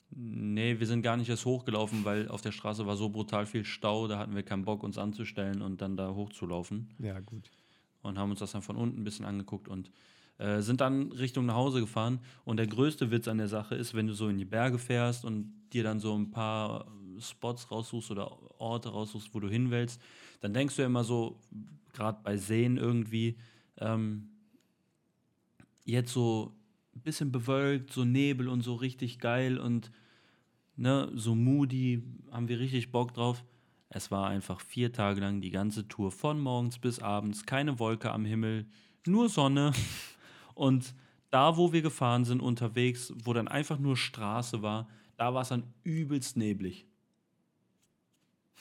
Nee, 0.09 0.79
wir 0.79 0.87
sind 0.87 1.01
gar 1.01 1.17
nicht 1.17 1.27
erst 1.29 1.45
hochgelaufen, 1.45 2.05
weil 2.05 2.29
auf 2.29 2.39
der 2.41 2.53
Straße 2.53 2.85
war 2.87 2.95
so 2.95 3.09
brutal 3.09 3.45
viel 3.45 3.65
Stau, 3.65 4.07
da 4.07 4.17
hatten 4.17 4.35
wir 4.35 4.43
keinen 4.43 4.63
Bock, 4.63 4.81
uns 4.83 4.97
anzustellen 4.97 5.61
und 5.61 5.81
dann 5.81 5.97
da 5.97 6.13
hochzulaufen. 6.13 6.87
Ja, 6.99 7.19
gut. 7.19 7.51
Und 8.03 8.17
haben 8.17 8.29
uns 8.31 8.39
das 8.39 8.53
dann 8.53 8.61
von 8.61 8.77
unten 8.77 9.01
ein 9.01 9.03
bisschen 9.03 9.25
angeguckt. 9.25 9.67
Und 9.67 9.91
Äh, 10.39 10.61
sind 10.61 10.81
dann 10.81 11.11
Richtung 11.13 11.47
nach 11.47 11.55
Hause 11.55 11.79
gefahren. 11.79 12.19
Und 12.45 12.57
der 12.57 12.67
größte 12.67 13.09
Witz 13.09 13.27
an 13.27 13.39
der 13.39 13.47
Sache 13.47 13.73
ist, 13.73 13.95
wenn 13.95 14.05
du 14.05 14.13
so 14.13 14.29
in 14.29 14.37
die 14.37 14.45
Berge 14.45 14.77
fährst 14.77 15.25
und 15.25 15.51
dir 15.73 15.81
dann 15.81 15.99
so 15.99 16.15
ein 16.15 16.29
paar 16.29 16.85
Spots 17.21 17.71
raussuchst 17.71 18.11
oder 18.11 18.31
Orte 18.59 18.89
raussuchst, 18.89 19.33
wo 19.33 19.39
du 19.39 19.49
hin 19.49 19.71
willst, 19.71 20.01
dann 20.41 20.53
denkst 20.53 20.75
du 20.75 20.81
ja 20.81 20.87
immer 20.87 21.03
so, 21.03 21.39
gerade 21.93 22.19
bei 22.23 22.37
Seen 22.37 22.77
irgendwie, 22.77 23.37
ähm, 23.77 24.29
jetzt 25.85 26.11
so 26.11 26.53
ein 26.95 27.01
bisschen 27.01 27.31
bewölkt, 27.31 27.93
so 27.93 28.03
Nebel 28.03 28.49
und 28.49 28.61
so 28.61 28.75
richtig 28.75 29.19
geil 29.19 29.57
und 29.57 29.91
ne, 30.75 31.11
so 31.15 31.35
moody, 31.35 32.03
haben 32.31 32.47
wir 32.47 32.59
richtig 32.59 32.91
Bock 32.91 33.13
drauf. 33.13 33.43
Es 33.89 34.11
war 34.11 34.27
einfach 34.27 34.59
vier 34.59 34.91
Tage 34.91 35.21
lang 35.21 35.41
die 35.41 35.49
ganze 35.49 35.87
Tour 35.87 36.11
von 36.11 36.39
morgens 36.39 36.77
bis 36.77 36.99
abends, 36.99 37.45
keine 37.45 37.79
Wolke 37.79 38.11
am 38.11 38.25
Himmel, 38.25 38.65
nur 39.05 39.29
Sonne. 39.29 39.71
Und 40.55 40.93
da, 41.29 41.55
wo 41.55 41.71
wir 41.71 41.81
gefahren 41.81 42.25
sind, 42.25 42.41
unterwegs, 42.41 43.13
wo 43.23 43.33
dann 43.33 43.47
einfach 43.47 43.79
nur 43.79 43.95
Straße 43.95 44.61
war, 44.61 44.87
da 45.17 45.33
war 45.33 45.41
es 45.41 45.49
dann 45.49 45.63
übelst 45.83 46.35
neblig. 46.37 46.85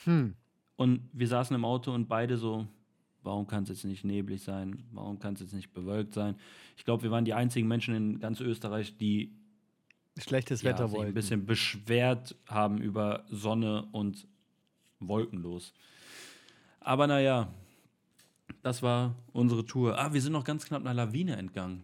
Hm. 0.03 0.35
Und 0.75 1.01
wir 1.11 1.27
saßen 1.27 1.55
im 1.55 1.65
Auto 1.65 1.91
und 1.91 2.07
beide 2.07 2.37
so, 2.37 2.67
warum 3.23 3.47
kann 3.47 3.63
es 3.63 3.69
jetzt 3.69 3.83
nicht 3.83 4.03
neblig 4.03 4.43
sein? 4.43 4.83
Warum 4.91 5.19
kann 5.19 5.33
es 5.33 5.41
jetzt 5.41 5.53
nicht 5.53 5.73
bewölkt 5.73 6.13
sein? 6.13 6.35
Ich 6.77 6.85
glaube, 6.85 7.03
wir 7.03 7.11
waren 7.11 7.25
die 7.25 7.33
einzigen 7.33 7.67
Menschen 7.67 7.95
in 7.95 8.19
ganz 8.19 8.39
Österreich, 8.39 8.97
die 8.97 9.31
Schlechtes 10.17 10.61
ja, 10.61 10.71
Wetter 10.71 10.87
sich 10.87 10.97
wollten. 10.97 11.11
ein 11.11 11.13
bisschen 11.13 11.45
beschwert 11.45 12.35
haben 12.47 12.79
über 12.79 13.25
Sonne 13.29 13.87
und 13.91 14.27
wolkenlos. 14.99 15.73
Aber 16.79 17.07
naja, 17.07 17.53
das 18.61 18.81
war 18.81 19.15
unsere 19.33 19.65
Tour. 19.65 19.97
Ah, 19.99 20.13
wir 20.13 20.21
sind 20.21 20.33
noch 20.33 20.43
ganz 20.43 20.65
knapp 20.65 20.81
einer 20.81 20.93
Lawine 20.93 21.35
entgangen. 21.35 21.83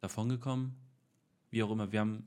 Davongekommen, 0.00 0.74
wie 1.50 1.62
auch 1.62 1.70
immer. 1.70 1.90
Wir 1.90 2.00
haben 2.00 2.24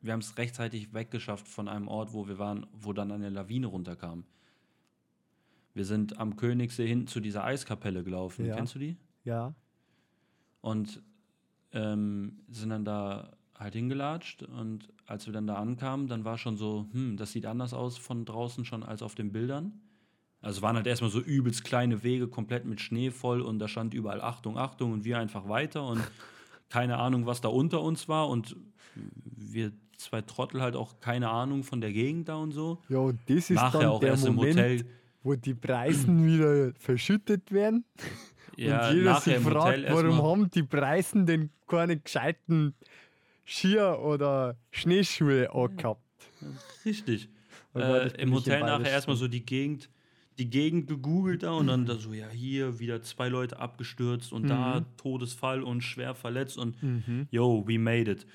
wir 0.00 0.12
haben 0.12 0.20
es 0.20 0.36
rechtzeitig 0.38 0.94
weggeschafft 0.94 1.48
von 1.48 1.68
einem 1.68 1.88
Ort, 1.88 2.12
wo 2.12 2.28
wir 2.28 2.38
waren, 2.38 2.66
wo 2.72 2.92
dann 2.92 3.10
eine 3.10 3.30
Lawine 3.30 3.66
runterkam. 3.66 4.24
Wir 5.74 5.84
sind 5.84 6.18
am 6.18 6.36
Königssee 6.36 6.86
hin 6.86 7.06
zu 7.06 7.20
dieser 7.20 7.44
Eiskapelle 7.44 8.02
gelaufen. 8.02 8.44
Ja. 8.44 8.56
Kennst 8.56 8.74
du 8.74 8.78
die? 8.78 8.96
Ja. 9.24 9.54
Und 10.60 11.02
ähm, 11.72 12.40
sind 12.48 12.70
dann 12.70 12.84
da 12.84 13.36
halt 13.54 13.74
hingelatscht. 13.74 14.42
Und 14.42 14.88
als 15.06 15.26
wir 15.26 15.32
dann 15.32 15.46
da 15.46 15.56
ankamen, 15.56 16.06
dann 16.06 16.24
war 16.24 16.38
schon 16.38 16.56
so, 16.56 16.86
hm, 16.92 17.16
das 17.16 17.32
sieht 17.32 17.46
anders 17.46 17.74
aus 17.74 17.98
von 17.98 18.24
draußen 18.24 18.64
schon 18.64 18.82
als 18.82 19.02
auf 19.02 19.14
den 19.14 19.32
Bildern. 19.32 19.80
Also 20.40 20.62
waren 20.62 20.76
halt 20.76 20.86
erstmal 20.86 21.10
so 21.10 21.20
übelst 21.20 21.64
kleine 21.64 22.04
Wege, 22.04 22.28
komplett 22.28 22.64
mit 22.64 22.80
Schnee 22.80 23.10
voll 23.10 23.40
und 23.40 23.58
da 23.58 23.66
stand 23.66 23.92
überall 23.92 24.20
Achtung, 24.20 24.56
Achtung 24.56 24.92
und 24.92 25.04
wir 25.04 25.18
einfach 25.18 25.48
weiter 25.48 25.84
und 25.84 26.00
keine 26.68 26.98
Ahnung, 26.98 27.26
was 27.26 27.40
da 27.40 27.48
unter 27.48 27.82
uns 27.82 28.08
war 28.08 28.28
und 28.28 28.56
wir 28.94 29.72
zwei 29.98 30.22
Trottel 30.22 30.62
halt 30.62 30.76
auch 30.76 31.00
keine 31.00 31.28
Ahnung 31.28 31.64
von 31.64 31.80
der 31.80 31.92
Gegend 31.92 32.28
da 32.28 32.36
und 32.36 32.52
so. 32.52 32.78
Ja, 32.88 32.98
und 32.98 33.20
das 33.26 33.50
ist 33.50 33.56
Nachher 33.56 33.80
dann 33.80 33.88
auch 33.90 34.00
der 34.00 34.10
erst 34.10 34.24
Moment, 34.26 34.56
im 34.56 34.64
Hotel. 34.64 34.84
wo 35.22 35.34
die 35.34 35.54
Preisen 35.54 36.24
wieder 36.32 36.72
verschüttet 36.78 37.52
werden. 37.52 37.84
Ja, 38.56 38.88
und 38.88 38.96
jeder 38.96 39.20
sich 39.20 39.36
fragt, 39.38 39.84
warum 39.90 40.22
haben 40.22 40.50
die 40.50 40.62
Preisen 40.62 41.26
denn 41.26 41.50
keine 41.66 41.98
gescheiten 41.98 42.74
Skier- 43.46 43.98
oder 44.00 44.56
Schneeschuhe 44.70 45.52
angehabt? 45.52 46.02
Richtig. 46.84 47.28
Äh, 47.74 48.08
Im 48.22 48.32
Hotel 48.34 48.60
nachher 48.60 48.90
erstmal 48.90 49.16
so 49.16 49.28
die 49.28 49.44
Gegend, 49.44 49.90
die 50.38 50.48
Gegend 50.50 50.88
gegoogelt 50.88 51.42
da 51.42 51.52
und 51.52 51.66
dann 51.68 51.86
da 51.86 51.96
so, 51.96 52.12
ja, 52.12 52.28
hier 52.28 52.78
wieder 52.78 53.02
zwei 53.02 53.28
Leute 53.28 53.58
abgestürzt 53.58 54.32
und 54.32 54.48
da 54.48 54.84
Todesfall 54.96 55.62
und 55.62 55.82
schwer 55.82 56.14
verletzt 56.14 56.58
und 56.58 56.76
yo, 57.30 57.64
we 57.66 57.78
made 57.78 58.10
it. 58.10 58.26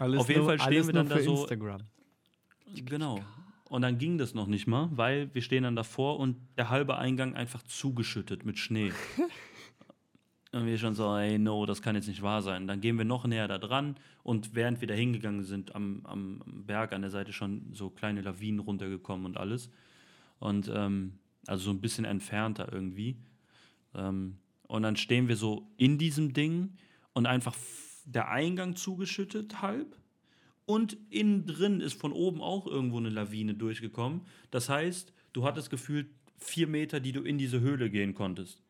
Alles 0.00 0.20
Auf 0.20 0.28
jeden 0.28 0.40
nur, 0.40 0.48
Fall 0.48 0.60
stehen 0.60 0.86
wir 0.86 0.94
dann 0.94 1.08
da 1.10 1.20
so- 1.20 1.42
Instagram. 1.42 1.82
Genau. 2.86 3.20
Und 3.68 3.82
dann 3.82 3.98
ging 3.98 4.16
das 4.16 4.32
noch 4.32 4.46
nicht 4.46 4.66
mal, 4.66 4.88
weil 4.92 5.32
wir 5.34 5.42
stehen 5.42 5.62
dann 5.64 5.76
davor 5.76 6.18
und 6.18 6.38
der 6.56 6.70
halbe 6.70 6.96
Eingang 6.96 7.34
einfach 7.34 7.62
zugeschüttet 7.64 8.46
mit 8.46 8.58
Schnee. 8.58 8.92
und 10.52 10.64
wir 10.64 10.78
schon 10.78 10.94
so, 10.94 11.14
ey, 11.14 11.38
no, 11.38 11.66
das 11.66 11.82
kann 11.82 11.96
jetzt 11.96 12.08
nicht 12.08 12.22
wahr 12.22 12.40
sein. 12.40 12.66
Dann 12.66 12.80
gehen 12.80 12.96
wir 12.96 13.04
noch 13.04 13.26
näher 13.26 13.46
da 13.46 13.58
dran 13.58 13.96
und 14.22 14.54
während 14.54 14.80
wir 14.80 14.88
da 14.88 14.94
hingegangen 14.94 15.44
sind, 15.44 15.74
am, 15.74 16.00
am 16.04 16.40
Berg 16.46 16.94
an 16.94 17.02
der 17.02 17.10
Seite 17.10 17.34
schon 17.34 17.66
so 17.74 17.90
kleine 17.90 18.22
Lawinen 18.22 18.60
runtergekommen 18.60 19.26
und 19.26 19.36
alles. 19.36 19.68
Und 20.38 20.72
ähm, 20.74 21.18
also 21.46 21.64
so 21.64 21.70
ein 21.72 21.82
bisschen 21.82 22.06
entfernter 22.06 22.72
irgendwie. 22.72 23.18
Ähm, 23.94 24.38
und 24.66 24.82
dann 24.82 24.96
stehen 24.96 25.28
wir 25.28 25.36
so 25.36 25.70
in 25.76 25.98
diesem 25.98 26.32
Ding 26.32 26.72
und 27.12 27.26
einfach 27.26 27.54
der 28.12 28.28
Eingang 28.30 28.76
zugeschüttet 28.76 29.62
halb 29.62 29.96
und 30.66 30.96
innen 31.10 31.46
drin 31.46 31.80
ist 31.80 31.94
von 32.00 32.12
oben 32.12 32.40
auch 32.40 32.66
irgendwo 32.66 32.98
eine 32.98 33.10
Lawine 33.10 33.54
durchgekommen. 33.54 34.22
Das 34.50 34.68
heißt, 34.68 35.12
du 35.32 35.44
hattest 35.44 35.70
gefühlt 35.70 36.08
vier 36.38 36.66
Meter, 36.66 37.00
die 37.00 37.12
du 37.12 37.22
in 37.22 37.38
diese 37.38 37.60
Höhle 37.60 37.90
gehen 37.90 38.14
konntest. 38.14 38.62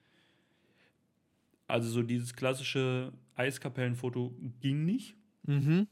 Also 1.66 1.88
so 1.88 2.02
dieses 2.02 2.34
klassische 2.34 3.12
Eiskapellenfoto 3.36 4.34
ging 4.60 4.84
nicht, 4.84 5.14
Mhm. 5.46 5.86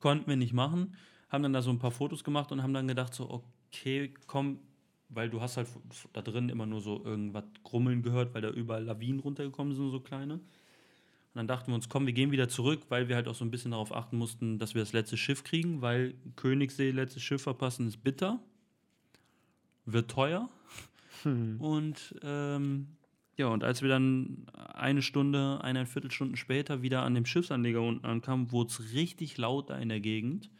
konnten 0.00 0.28
wir 0.28 0.36
nicht 0.36 0.52
machen. 0.52 0.94
Haben 1.30 1.42
dann 1.42 1.52
da 1.52 1.62
so 1.62 1.70
ein 1.70 1.78
paar 1.78 1.90
Fotos 1.90 2.22
gemacht 2.24 2.52
und 2.52 2.62
haben 2.62 2.74
dann 2.74 2.86
gedacht 2.88 3.14
so, 3.14 3.28
okay, 3.30 4.14
komm, 4.26 4.60
weil 5.08 5.30
du 5.30 5.40
hast 5.40 5.56
halt 5.56 5.68
da 6.12 6.22
drin 6.22 6.48
immer 6.48 6.66
nur 6.66 6.80
so 6.80 7.02
irgendwas 7.04 7.44
grummeln 7.64 8.02
gehört, 8.02 8.34
weil 8.34 8.42
da 8.42 8.50
überall 8.50 8.84
Lawinen 8.84 9.20
runtergekommen 9.20 9.74
sind, 9.74 9.90
so 9.90 10.00
kleine. 10.00 10.40
Und 11.34 11.40
dann 11.40 11.46
dachten 11.46 11.70
wir 11.70 11.74
uns, 11.74 11.88
komm, 11.88 12.06
wir 12.06 12.12
gehen 12.12 12.30
wieder 12.30 12.48
zurück, 12.48 12.82
weil 12.88 13.08
wir 13.08 13.16
halt 13.16 13.28
auch 13.28 13.34
so 13.34 13.44
ein 13.44 13.50
bisschen 13.50 13.72
darauf 13.72 13.94
achten 13.94 14.16
mussten, 14.16 14.58
dass 14.58 14.74
wir 14.74 14.82
das 14.82 14.92
letzte 14.92 15.16
Schiff 15.16 15.44
kriegen, 15.44 15.82
weil 15.82 16.14
Königssee 16.36 16.90
letztes 16.90 17.22
Schiff 17.22 17.42
verpassen 17.42 17.86
ist 17.86 18.02
bitter, 18.02 18.40
wird 19.84 20.10
teuer. 20.10 20.48
Hm. 21.22 21.60
Und 21.60 22.14
ähm, 22.22 22.88
ja, 23.36 23.46
und 23.46 23.62
als 23.62 23.82
wir 23.82 23.88
dann 23.88 24.46
eine 24.74 25.00
Stunde, 25.00 25.60
eineinviertel 25.62 26.10
Stunden 26.10 26.36
später 26.36 26.82
wieder 26.82 27.02
an 27.02 27.14
dem 27.14 27.24
Schiffsanleger 27.24 27.80
unten 27.80 28.04
ankamen, 28.04 28.50
wurde 28.50 28.70
es 28.70 28.92
richtig 28.94 29.38
laut 29.38 29.70
da 29.70 29.78
in 29.78 29.88
der 29.88 30.00
Gegend. 30.00 30.50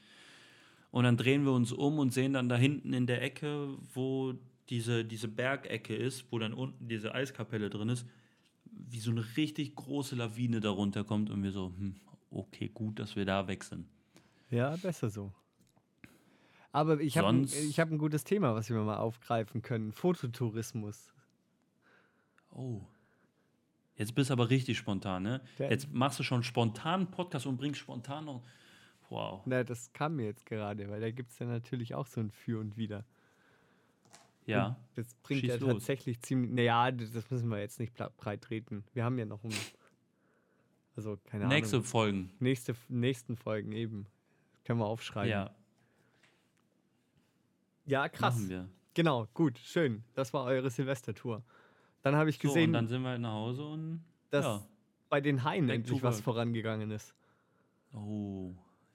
Und 0.90 1.04
dann 1.04 1.16
drehen 1.16 1.44
wir 1.44 1.52
uns 1.52 1.72
um 1.72 1.98
und 1.98 2.12
sehen 2.12 2.32
dann 2.32 2.48
da 2.48 2.56
hinten 2.56 2.92
in 2.92 3.06
der 3.06 3.20
Ecke, 3.22 3.68
wo 3.94 4.34
diese, 4.70 5.04
diese 5.04 5.28
Bergecke 5.28 5.94
ist, 5.94 6.30
wo 6.30 6.38
dann 6.38 6.52
unten 6.52 6.88
diese 6.88 7.14
Eiskapelle 7.14 7.68
drin 7.68 7.88
ist, 7.88 8.06
wie 8.88 9.00
so 9.00 9.10
eine 9.10 9.24
richtig 9.36 9.74
große 9.74 10.14
Lawine 10.16 10.60
da 10.60 10.70
runterkommt 10.70 11.30
und 11.30 11.42
wir 11.42 11.52
so, 11.52 11.66
hm, 11.76 11.96
okay, 12.30 12.68
gut, 12.68 12.98
dass 12.98 13.16
wir 13.16 13.24
da 13.24 13.46
weg 13.48 13.64
sind. 13.64 13.86
Ja, 14.50 14.76
besser 14.76 15.10
so. 15.10 15.32
Aber 16.72 17.00
ich 17.00 17.16
habe 17.18 17.38
ich 17.44 17.80
hab 17.80 17.90
ein 17.90 17.98
gutes 17.98 18.24
Thema, 18.24 18.54
was 18.54 18.68
wir 18.68 18.76
mal 18.78 18.98
aufgreifen 18.98 19.62
können. 19.62 19.92
Fototourismus. 19.92 21.12
Oh. 22.54 22.82
Jetzt 23.96 24.14
bist 24.14 24.30
du 24.30 24.34
aber 24.34 24.48
richtig 24.50 24.78
spontan, 24.78 25.22
ne? 25.24 25.40
Der- 25.58 25.70
Jetzt 25.70 25.92
machst 25.92 26.18
du 26.18 26.22
schon 26.22 26.42
spontan 26.42 27.00
einen 27.00 27.10
Podcast 27.10 27.46
und 27.46 27.56
bringst 27.56 27.80
spontan 27.80 28.26
noch. 28.26 28.42
Wow. 29.10 29.42
Na, 29.46 29.64
das 29.64 29.92
kam 29.92 30.16
mir 30.16 30.26
jetzt 30.26 30.44
gerade, 30.46 30.88
weil 30.88 31.00
da 31.00 31.10
gibt 31.10 31.30
es 31.30 31.38
ja 31.38 31.46
natürlich 31.46 31.94
auch 31.94 32.06
so 32.06 32.20
ein 32.20 32.30
Für 32.30 32.60
und 32.60 32.76
Wider. 32.76 33.04
Ja. 34.48 34.76
Das 34.94 35.14
bringt 35.22 35.40
Schieß 35.42 35.48
ja 35.50 35.56
los. 35.56 35.72
tatsächlich 35.74 36.20
ziemlich. 36.22 36.50
Naja, 36.52 36.90
das 36.90 37.12
das 37.12 37.30
müssen 37.30 37.48
wir 37.48 37.58
jetzt 37.60 37.78
nicht 37.78 37.94
breit 38.16 38.42
treten. 38.42 38.84
Wir 38.94 39.04
haben 39.04 39.18
ja 39.18 39.24
noch 39.26 39.44
um. 39.44 39.50
Also, 40.96 41.16
keine 41.26 41.46
Nächste 41.46 41.76
Ahnung. 41.76 41.86
Folgen. 41.86 42.30
Nächste, 42.40 42.74
nächsten 42.88 43.36
Folgen 43.36 43.72
eben. 43.72 44.06
Können 44.64 44.80
wir 44.80 44.86
aufschreiben. 44.86 45.30
Ja, 45.30 45.50
ja 47.86 48.08
krass. 48.08 48.34
machen 48.36 48.48
wir. 48.48 48.68
Genau, 48.94 49.26
gut, 49.34 49.58
schön. 49.58 50.02
Das 50.14 50.32
war 50.34 50.44
eure 50.44 50.70
Silvestertour. 50.70 51.42
Dann 52.02 52.16
habe 52.16 52.30
ich 52.30 52.36
So, 52.38 52.48
gesehen, 52.48 52.70
und 52.70 52.72
dann 52.72 52.88
sind 52.88 53.02
wir 53.02 53.10
halt 53.10 53.20
nach 53.20 53.32
Hause 53.32 53.64
und. 53.64 54.04
dass 54.30 54.44
ja. 54.44 54.66
bei 55.08 55.20
den 55.20 55.44
Haien 55.44 55.66
Back 55.66 55.76
endlich 55.76 56.02
was 56.02 56.20
vorangegangen 56.20 56.90
ist. 56.90 57.14
Oh. 57.94 58.52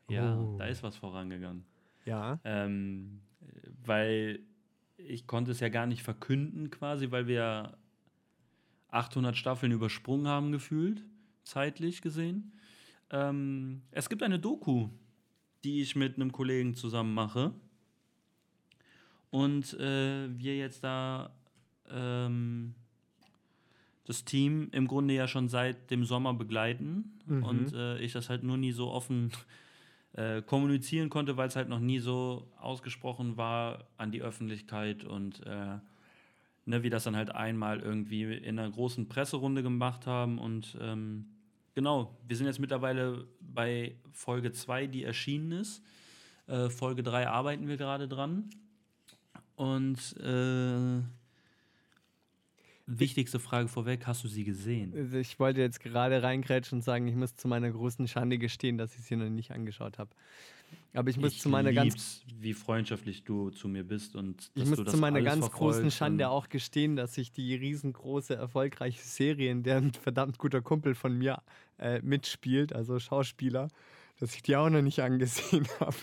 Ja, 0.09 0.37
Oh. 0.37 0.57
da 0.57 0.65
ist 0.65 0.83
was 0.83 0.95
vorangegangen. 0.97 1.65
Ja. 2.05 2.39
Ähm, 2.43 3.21
weil 3.85 4.41
ich 5.07 5.27
konnte 5.27 5.51
es 5.51 5.59
ja 5.59 5.69
gar 5.69 5.85
nicht 5.85 6.03
verkünden, 6.03 6.69
quasi, 6.69 7.11
weil 7.11 7.27
wir 7.27 7.77
800 8.89 9.35
Staffeln 9.35 9.71
übersprungen 9.71 10.27
haben, 10.27 10.51
gefühlt, 10.51 11.03
zeitlich 11.43 12.01
gesehen. 12.01 12.53
Ähm, 13.09 13.81
es 13.91 14.09
gibt 14.09 14.23
eine 14.23 14.39
Doku, 14.39 14.89
die 15.63 15.81
ich 15.81 15.95
mit 15.95 16.15
einem 16.15 16.31
Kollegen 16.31 16.75
zusammen 16.75 17.13
mache. 17.13 17.53
Und 19.29 19.73
äh, 19.79 20.29
wir 20.37 20.57
jetzt 20.57 20.83
da 20.83 21.33
ähm, 21.89 22.75
das 24.05 24.25
Team 24.25 24.69
im 24.71 24.87
Grunde 24.87 25.13
ja 25.13 25.27
schon 25.27 25.47
seit 25.49 25.89
dem 25.89 26.05
Sommer 26.05 26.33
begleiten 26.33 27.09
Mhm. 27.25 27.43
und 27.43 27.73
äh, 27.73 27.99
ich 27.99 28.11
das 28.11 28.29
halt 28.29 28.43
nur 28.43 28.57
nie 28.57 28.73
so 28.73 28.91
offen 28.91 29.31
äh, 30.13 30.41
kommunizieren 30.41 31.09
konnte, 31.09 31.37
weil 31.37 31.47
es 31.47 31.55
halt 31.55 31.69
noch 31.69 31.79
nie 31.79 31.99
so 31.99 32.51
ausgesprochen 32.59 33.37
war 33.37 33.85
an 33.97 34.11
die 34.11 34.21
Öffentlichkeit 34.21 35.03
und 35.03 35.45
äh, 35.45 35.77
ne, 36.65 36.83
wir 36.83 36.89
das 36.89 37.03
dann 37.03 37.15
halt 37.15 37.31
einmal 37.31 37.79
irgendwie 37.79 38.23
in 38.23 38.59
einer 38.59 38.69
großen 38.69 39.07
Presserunde 39.07 39.63
gemacht 39.63 40.07
haben 40.07 40.39
und 40.39 40.77
ähm, 40.81 41.25
genau, 41.73 42.17
wir 42.27 42.35
sind 42.35 42.47
jetzt 42.47 42.59
mittlerweile 42.59 43.27
bei 43.41 43.95
Folge 44.11 44.51
2, 44.51 44.87
die 44.87 45.03
erschienen 45.03 45.51
ist. 45.51 45.83
Äh, 46.47 46.69
Folge 46.69 47.03
3 47.03 47.27
arbeiten 47.27 47.67
wir 47.67 47.77
gerade 47.77 48.07
dran. 48.07 48.49
Und 49.55 50.17
äh, 50.17 51.01
wichtigste 52.85 53.39
Frage 53.39 53.67
vorweg, 53.67 54.05
hast 54.05 54.23
du 54.23 54.27
sie 54.27 54.43
gesehen? 54.43 54.93
Also 54.95 55.17
ich 55.17 55.39
wollte 55.39 55.61
jetzt 55.61 55.79
gerade 55.79 56.21
reingrätschen 56.21 56.79
und 56.79 56.81
sagen, 56.81 57.07
ich 57.07 57.15
muss 57.15 57.35
zu 57.35 57.47
meiner 57.47 57.71
großen 57.71 58.07
Schande 58.07 58.37
gestehen, 58.37 58.77
dass 58.77 58.95
ich 58.95 59.05
sie 59.05 59.15
noch 59.15 59.29
nicht 59.29 59.51
angeschaut 59.51 59.97
habe. 59.97 60.11
Aber 60.93 61.09
ich 61.09 61.17
muss 61.17 61.33
ich 61.33 61.41
zu 61.41 61.49
meiner 61.49 61.71
ganz 61.71 62.23
wie 62.39 62.53
freundschaftlich 62.53 63.23
du 63.23 63.49
zu 63.51 63.67
mir 63.67 63.83
bist 63.83 64.15
und 64.15 64.51
Ich 64.55 64.65
muss 64.65 64.83
zu 64.83 64.97
meiner 64.97 65.21
ganz 65.21 65.49
großen 65.49 65.91
Schande 65.91 66.29
auch 66.29 66.49
gestehen, 66.49 66.95
dass 66.95 67.17
ich 67.17 67.31
die 67.31 67.55
riesengroße, 67.55 68.35
erfolgreiche 68.35 69.01
Serie, 69.01 69.51
in 69.51 69.63
der 69.63 69.77
ein 69.77 69.93
verdammt 69.93 70.37
guter 70.37 70.61
Kumpel 70.61 70.95
von 70.95 71.17
mir 71.17 71.41
äh, 71.79 72.01
mitspielt, 72.01 72.73
also 72.73 72.99
Schauspieler, 72.99 73.69
dass 74.19 74.35
ich 74.35 74.43
die 74.43 74.55
auch 74.55 74.69
noch 74.69 74.81
nicht 74.81 74.99
angesehen 74.99 75.67
habe. 75.79 75.95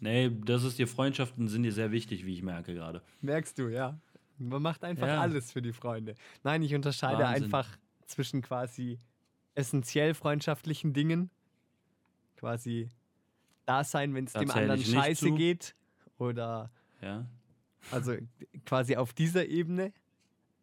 Nee, 0.00 0.30
das 0.44 0.64
ist 0.64 0.78
dir 0.78 0.86
Freundschaften 0.86 1.48
sind 1.48 1.62
dir 1.62 1.72
sehr 1.72 1.90
wichtig, 1.90 2.26
wie 2.26 2.34
ich 2.34 2.42
merke 2.42 2.74
gerade. 2.74 3.02
Merkst 3.22 3.58
du, 3.58 3.68
ja. 3.68 3.98
Man 4.38 4.62
macht 4.62 4.84
einfach 4.84 5.06
Ja. 5.06 5.20
alles 5.20 5.52
für 5.52 5.62
die 5.62 5.72
Freunde. 5.72 6.14
Nein, 6.42 6.62
ich 6.62 6.74
unterscheide 6.74 7.22
Wahnsinn. 7.22 7.44
einfach 7.44 7.68
zwischen 8.06 8.42
quasi 8.42 8.98
essentiell 9.54 10.14
freundlichen 10.14 10.92
Dingen, 10.92 11.30
quasi 12.36 12.88
da 13.66 13.84
sein, 13.84 14.14
wenn 14.14 14.24
es 14.24 14.32
dem 14.32 14.50
anderen 14.50 14.82
scheiße 14.82 15.26
zu. 15.28 15.34
geht, 15.36 15.74
oder 16.18 16.70
Ja. 17.00 17.26
also 17.90 18.14
quasi 18.66 18.96
auf 18.96 19.12
dieser 19.12 19.46
Ebene 19.46 19.92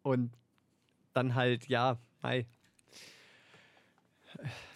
und 0.02 0.36
dann 1.14 1.34
halt, 1.34 1.68
ja, 1.68 1.98
mei, 2.22 2.46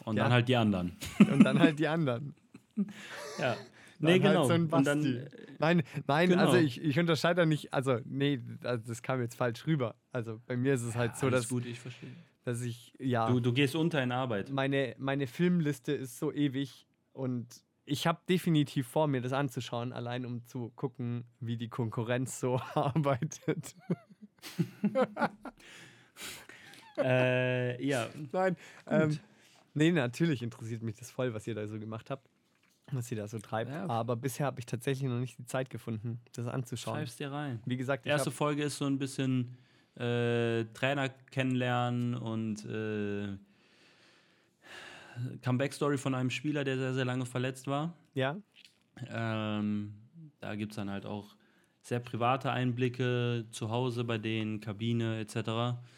Und 0.05 0.17
Ja. 0.17 0.25
dann 0.25 0.33
halt 0.33 0.49
die 0.49 0.57
anderen. 0.57 0.97
und 1.31 1.43
dann 1.45 1.59
halt 1.59 1.79
die 1.79 1.89
anderen. 1.89 2.35
Ja. 3.39 3.57
Dann 3.99 4.07
Nee, 4.13 4.13
halt 4.21 4.23
genau. 4.23 4.45
so 4.45 4.53
ein 4.53 4.63
und 4.69 4.71
dann, 4.87 5.01
Basti. 5.03 5.21
Nein, 5.59 5.83
nein, 6.07 6.29
Genau. 6.31 6.43
also 6.47 6.57
ich, 6.57 6.81
ich 6.83 6.99
unterscheide 6.99 7.43
da 7.43 7.47
nicht, 7.47 7.73
also 7.73 7.99
nee, 8.05 8.41
also 8.63 8.85
das 8.87 9.03
kam 9.03 9.21
jetzt 9.21 9.35
falsch 9.37 9.67
rüber. 9.67 9.95
Also 10.13 10.41
bei 10.47 10.57
mir 10.57 10.75
ist 10.75 10.83
es 10.83 10.95
halt 10.97 11.17
so, 11.17 11.27
alles 11.27 11.43
dass, 11.43 11.49
gut, 11.49 11.65
ich 11.67 11.81
verstehe. 11.81 12.11
dass 12.45 12.61
ich, 12.63 12.93
ja, 12.99 13.29
Du, 13.31 13.41
du 13.41 13.53
gehst 13.53 13.75
unter 13.75 14.03
in 14.03 14.13
Arbeit. 14.13 14.51
meine, 14.51 14.95
meine 14.99 15.27
Filmliste 15.27 15.93
ist 15.93 16.19
so 16.19 16.33
ewig 16.33 16.87
und 17.13 17.47
ich 17.89 18.07
habe 18.07 18.21
definitiv 18.29 18.89
vor, 18.89 19.07
mir 19.07 19.21
das 19.21 19.33
anzuschauen, 19.33 19.93
allein 19.93 20.27
um 20.27 20.45
zu 20.45 20.71
gucken, 20.75 21.25
wie 21.41 21.57
die 21.57 21.69
Konkurrenz 21.69 22.41
so 22.41 22.61
arbeitet. 22.75 23.77
äh, 26.99 27.85
ja. 27.85 28.09
Nein, 28.33 28.57
ähm, 28.87 29.19
nee, 29.75 29.93
natürlich 29.93 30.43
interessiert 30.43 30.83
mich 30.83 30.97
das 30.97 31.11
voll, 31.11 31.35
was 31.35 31.47
ihr 31.47 31.55
da 31.55 31.67
so 31.67 31.79
gemacht 31.79 32.11
habt, 32.11 32.29
was 32.93 33.11
ihr 33.11 33.17
da 33.17 33.27
so 33.29 33.39
treibt. 33.39 33.71
Ja. 33.71 33.87
Aber 33.89 34.17
bisher 34.17 34.47
habe 34.47 34.61
ich 34.61 34.67
tatsächlich 34.67 35.09
noch 35.09 35.19
nicht 35.19 35.39
die 35.39 35.45
Zeit 35.47 35.71
gefunden, 35.71 36.21
das 36.33 36.47
anzuschauen. 36.47 36.97
Schreib's 36.99 37.17
dir 37.17 37.33
rein. 37.33 37.61
Wie 37.65 37.77
gesagt, 37.77 38.05
Die 38.05 38.09
erste 38.11 38.31
Folge 38.31 38.63
ist 38.65 38.79
so 38.79 38.87
ein 38.87 38.99
bisschen 38.99 39.57
äh, 39.97 40.65
Trainer 40.75 41.09
kennenlernen 41.31 42.15
und 42.15 42.65
äh, 42.67 43.37
Comeback-Story 45.43 45.99
von 45.99 46.15
einem 46.15 46.31
Spieler, 46.31 46.65
der 46.65 46.77
sehr, 46.77 46.95
sehr 46.95 47.05
lange 47.05 47.27
verletzt 47.27 47.67
war. 47.67 47.95
ja, 48.15 48.37
Ähm, 49.09 49.95
da 50.41 50.55
gibt 50.55 50.73
es 50.73 50.77
dann 50.77 50.91
halt 50.91 51.07
auch 51.07 51.35
sehr 51.83 52.01
private 52.01 52.51
Einblicke 52.51 53.47
zu 53.51 53.71
Hause 53.71 54.05
bei 54.05 54.19
denen, 54.19 54.61
Kabine 54.61 55.19
etc. 55.21 55.37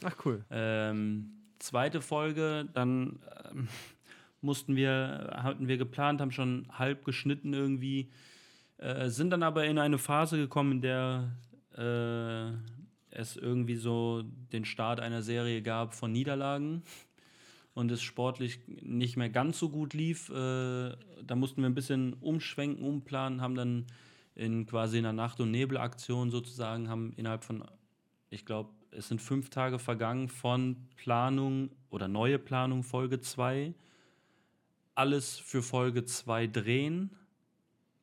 ach 0.05 0.16
cool. 0.24 0.44
Ähm, 0.51 1.31
zweite 1.59 2.01
Folge, 2.01 2.68
dann 2.72 3.18
ähm, 3.51 3.68
mussten 4.40 4.77
wir, 4.77 5.37
hatten 5.42 5.68
wir 5.68 5.79
geplant, 5.79 6.20
haben 6.20 6.33
schon 6.33 6.66
halb 6.70 7.05
geschnitten 7.05 7.55
irgendwie, 7.55 8.11
äh, 8.79 9.09
sind 9.09 9.31
dann 9.31 9.42
aber 9.42 9.64
in 9.64 9.79
eine 9.79 9.98
Phase 9.98 10.37
gekommen, 10.37 10.72
in 10.72 10.81
der 10.83 11.37
äh, 11.77 12.53
es 13.11 13.37
irgendwie 13.37 13.77
so 13.77 14.22
den 14.53 14.64
Start 14.64 15.01
einer 15.01 15.22
Serie 15.22 15.62
gab 15.62 15.94
von 15.94 16.12
Niederlagen 16.12 16.83
und 17.74 17.90
es 17.90 18.03
sportlich 18.03 18.61
nicht 18.66 19.16
mehr 19.16 19.31
ganz 19.31 19.59
so 19.59 19.68
gut 19.70 19.94
lief. 19.94 20.29
Äh, 20.31 20.35
da 20.35 21.35
mussten 21.35 21.62
wir 21.62 21.68
ein 21.68 21.74
bisschen 21.74 22.14
umschwenken, 22.14 22.85
umplanen, 22.85 23.40
haben 23.40 23.55
dann 23.55 23.87
in 24.35 24.66
quasi 24.66 24.98
einer 24.98 25.12
Nacht- 25.12 25.40
und 25.40 25.51
Nebelaktion 25.51 26.31
sozusagen, 26.31 26.88
haben 26.88 27.12
innerhalb 27.16 27.44
von, 27.44 27.64
ich 28.31 28.44
glaube, 28.44 28.70
es 28.90 29.09
sind 29.09 29.20
fünf 29.20 29.51
Tage 29.51 29.79
vergangen 29.79 30.29
von 30.29 30.77
Planung 30.96 31.70
oder 31.90 32.09
neue 32.09 32.38
Planung 32.38 32.83
Folge 32.83 33.20
2, 33.20 33.74
alles 34.99 35.39
für 35.39 35.63
Folge 35.63 36.05
2 36.05 36.49
drehen, 36.49 37.11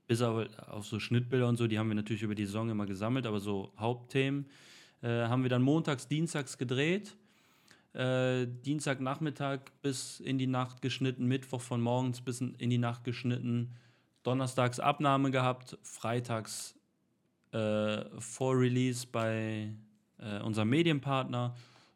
bis 0.08 0.22
auf 0.22 0.86
so 0.86 1.00
Schnittbilder 1.00 1.48
und 1.48 1.58
so, 1.58 1.68
die 1.68 1.78
haben 1.78 1.90
wir 1.90 1.96
natürlich 1.96 2.24
über 2.24 2.36
die 2.36 2.46
Saison 2.46 2.70
immer 2.70 2.86
gesammelt, 2.86 3.26
aber 3.26 3.40
so 3.40 3.74
Hauptthemen 3.78 4.46
äh, 5.02 5.28
haben 5.28 5.44
wir 5.44 5.50
dann 5.50 5.62
montags, 5.62 6.08
dienstags 6.08 6.58
gedreht. 6.58 7.18
Äh, 7.94 8.48
Dienstagnachmittag 8.48 9.60
bis 9.82 10.22
in 10.22 10.38
die 10.38 10.48
Nacht 10.48 10.82
geschnitten, 10.82 11.26
Mittwoch 11.26 11.62
von 11.62 11.82
morgens 11.82 12.22
bis 12.22 12.40
in 12.40 12.56
in 12.56 12.70
die 12.70 12.78
Nacht 12.78 13.04
geschnitten, 13.04 13.74
donnerstags 14.24 14.80
Abnahme 14.80 15.32
gehabt, 15.32 15.78
freitags 15.84 16.76
äh, 17.52 18.06
vor 18.20 18.58
Release 18.58 19.06
bei 19.06 19.74
äh, 20.20 20.40
unserem 20.42 20.70
Medienpartner 20.70 21.56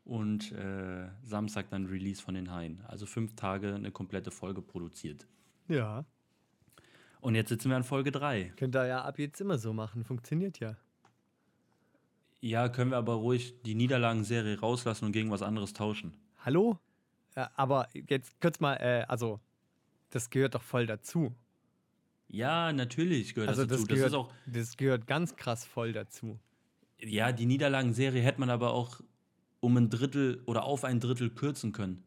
und 0.10 0.52
äh, 0.54 1.08
Samstag 1.24 1.70
dann 1.70 1.86
Release 1.86 2.22
von 2.22 2.34
den 2.34 2.52
Haien. 2.52 2.82
Also 2.88 3.06
fünf 3.06 3.36
Tage 3.36 3.76
eine 3.76 3.92
komplette 3.92 4.32
Folge 4.32 4.62
produziert. 4.62 5.28
Ja, 5.68 6.04
Und 7.22 7.36
jetzt 7.36 7.50
sitzen 7.50 7.70
wir 7.70 7.78
an 7.78 7.84
Folge 7.84 8.12
3. 8.12 8.54
könnt 8.58 8.76
ihr 8.76 8.88
ja 8.88 9.04
ab 9.04 9.20
jetzt 9.20 9.40
immer 9.40 9.60
so 9.60 9.72
machen, 9.72 10.04
funktioniert 10.04 10.60
ja. 10.60 10.76
Ja, 12.42 12.70
können 12.70 12.90
wir 12.92 12.98
aber 12.98 13.14
ruhig 13.16 13.62
die 13.64 13.76
Niederlagenserie 13.76 14.60
rauslassen 14.60 15.06
und 15.06 15.12
gegen 15.12 15.30
was 15.30 15.42
anderes 15.44 15.74
tauschen. 15.74 16.14
Hallo? 16.40 16.80
Äh, 17.36 17.46
aber 17.56 17.88
jetzt 17.94 18.40
kurz 18.42 18.60
mal, 18.60 18.76
äh, 18.78 19.04
also, 19.08 19.40
das 20.10 20.30
gehört 20.32 20.56
doch 20.56 20.64
voll 20.64 20.88
dazu. 20.88 21.36
Ja, 22.30 22.74
natürlich 22.74 23.36
gehört 23.36 23.50
Also 23.50 23.66
das 23.66 23.82
dazu. 23.82 23.88
das 23.88 23.88
gehört, 23.90 24.06
das 24.06 24.12
ist 24.12 24.18
auch, 24.18 24.34
das 24.48 24.78
gehört 24.78 25.06
ganz 25.06 25.36
krass 25.36 25.66
voll 25.66 25.94
dazu. 25.94 26.40
ja, 27.00 27.32
die 27.32 27.46
Niederlagenserie 27.46 28.22
hätte 28.24 28.40
man 28.40 28.50
aber 28.50 28.72
auch 28.74 29.02
um 29.60 29.76
ein 29.78 29.90
Drittel 29.90 30.42
oder 30.46 30.64
auf 30.64 30.84
ein 30.84 31.00
Drittel 31.00 31.30
kürzen 31.30 31.72
können. 31.72 32.04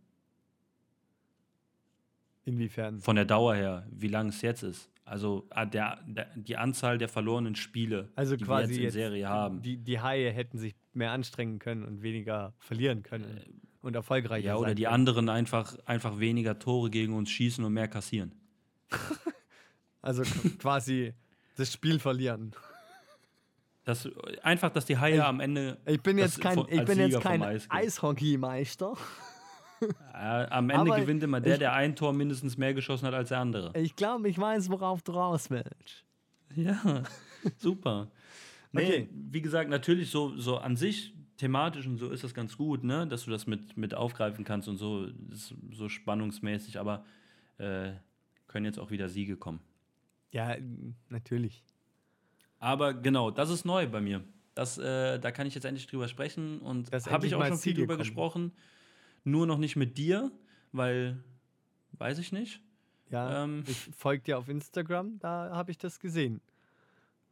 Inwiefern? 2.44 3.00
Von 3.00 3.16
der 3.16 3.24
Dauer 3.24 3.54
her, 3.54 3.86
wie 3.90 4.08
lang 4.08 4.28
es 4.28 4.42
jetzt 4.42 4.62
ist. 4.62 4.88
Also 5.04 5.46
ah, 5.50 5.64
der, 5.64 5.98
der, 6.06 6.26
die 6.36 6.56
Anzahl 6.56 6.96
der 6.98 7.08
verlorenen 7.08 7.54
Spiele, 7.56 8.08
Also 8.14 8.36
die 8.36 8.44
quasi 8.44 8.62
wir 8.62 8.68
jetzt 8.74 8.78
in 8.78 8.84
jetzt 8.84 8.92
Serie 8.94 9.28
haben. 9.28 9.62
Die, 9.62 9.76
die 9.76 10.00
Haie 10.00 10.30
hätten 10.30 10.58
sich 10.58 10.74
mehr 10.92 11.12
anstrengen 11.12 11.58
können 11.58 11.84
und 11.84 12.02
weniger 12.02 12.52
verlieren 12.58 13.02
können 13.02 13.40
und 13.82 13.94
erfolgreicher 13.94 14.44
Äh, 14.44 14.48
ja, 14.48 14.56
oder 14.56 14.74
die 14.74 14.84
können. 14.84 14.94
anderen 14.94 15.28
einfach, 15.28 15.76
einfach 15.86 16.18
weniger 16.18 16.58
Tore 16.58 16.90
gegen 16.90 17.14
uns 17.14 17.30
schießen 17.30 17.64
und 17.64 17.72
mehr 17.72 17.88
kassieren. 17.88 18.32
Also 20.04 20.22
qu- 20.24 20.58
quasi 20.58 21.14
das 21.54 21.72
Spiel 21.72 22.00
verlieren. 22.00 22.56
Das, 23.84 24.08
einfach, 24.42 24.70
dass 24.70 24.84
die 24.86 24.96
Haie 24.98 25.16
Ich- 25.16 25.22
am 25.22 25.40
Ende. 25.40 25.78
Ich 25.86 26.00
bin 26.00 26.16
das 26.16 26.36
jetzt 26.36 26.40
kein, 26.40 26.54
von- 26.54 26.66
ich 26.70 26.84
bin 26.84 26.98
jetzt 26.98 27.06
Sieger 27.12 27.20
kein 27.20 27.42
Eis. 27.42 27.66
Eishockeymeister. 27.68 28.96
Am 30.12 30.70
Ende 30.70 30.92
Aber 30.92 31.00
gewinnt 31.00 31.22
immer 31.24 31.40
der, 31.40 31.54
ich- 31.54 31.58
der 31.58 31.72
ein 31.72 31.96
Tor 31.96 32.12
mindestens 32.12 32.56
mehr 32.56 32.72
geschossen 32.74 33.06
hat 33.06 33.14
als 33.14 33.30
der 33.30 33.40
andere. 33.40 33.72
Ich 33.76 33.96
glaube, 33.96 34.28
ich 34.28 34.38
weiß, 34.38 34.70
worauf 34.70 35.02
du 35.02 35.12
raus 35.12 35.50
willst. 35.50 36.04
Ja, 36.54 37.02
super. 37.56 38.08
Nee, 38.70 38.82
Okay. 38.84 39.08
wie 39.12 39.42
gesagt, 39.42 39.68
natürlich 39.68 40.10
so, 40.10 40.36
so 40.38 40.58
an 40.58 40.76
sich 40.76 41.12
thematisch 41.36 41.86
und 41.86 41.98
so 41.98 42.10
ist 42.10 42.22
das 42.22 42.34
ganz 42.34 42.56
gut, 42.56 42.84
ne? 42.84 43.06
dass 43.08 43.24
du 43.24 43.30
das 43.32 43.46
mit, 43.48 43.76
mit 43.76 43.94
aufgreifen 43.94 44.44
kannst 44.44 44.68
und 44.68 44.76
so, 44.76 45.08
das 45.30 45.52
so 45.72 45.88
spannungsmäßig, 45.88 46.78
aber 46.78 47.04
äh, 47.58 47.92
können 48.46 48.64
jetzt 48.66 48.78
auch 48.78 48.90
wieder 48.92 49.08
Siege 49.08 49.36
kommen. 49.36 49.60
Ja, 50.30 50.56
natürlich. 51.08 51.64
Aber 52.62 52.94
genau, 52.94 53.32
das 53.32 53.50
ist 53.50 53.64
neu 53.64 53.88
bei 53.88 54.00
mir. 54.00 54.22
Das, 54.54 54.78
äh, 54.78 55.18
da 55.18 55.32
kann 55.32 55.46
ich 55.48 55.54
jetzt 55.56 55.64
endlich 55.64 55.88
drüber 55.88 56.06
sprechen 56.06 56.60
und 56.60 56.92
habe 56.92 57.26
ich 57.26 57.34
auch 57.34 57.44
schon 57.44 57.58
viel 57.58 57.74
drüber 57.74 57.94
kommen. 57.94 57.98
gesprochen. 57.98 58.52
Nur 59.24 59.46
noch 59.48 59.58
nicht 59.58 59.74
mit 59.74 59.98
dir, 59.98 60.30
weil, 60.70 61.18
weiß 61.98 62.18
ich 62.18 62.30
nicht. 62.30 62.60
Ja, 63.10 63.44
Ähm. 63.44 63.64
ich 63.66 63.76
folge 63.96 64.22
dir 64.22 64.38
auf 64.38 64.48
Instagram, 64.48 65.18
da 65.18 65.50
habe 65.50 65.70
ich 65.72 65.78
das 65.78 65.98
gesehen. 65.98 66.40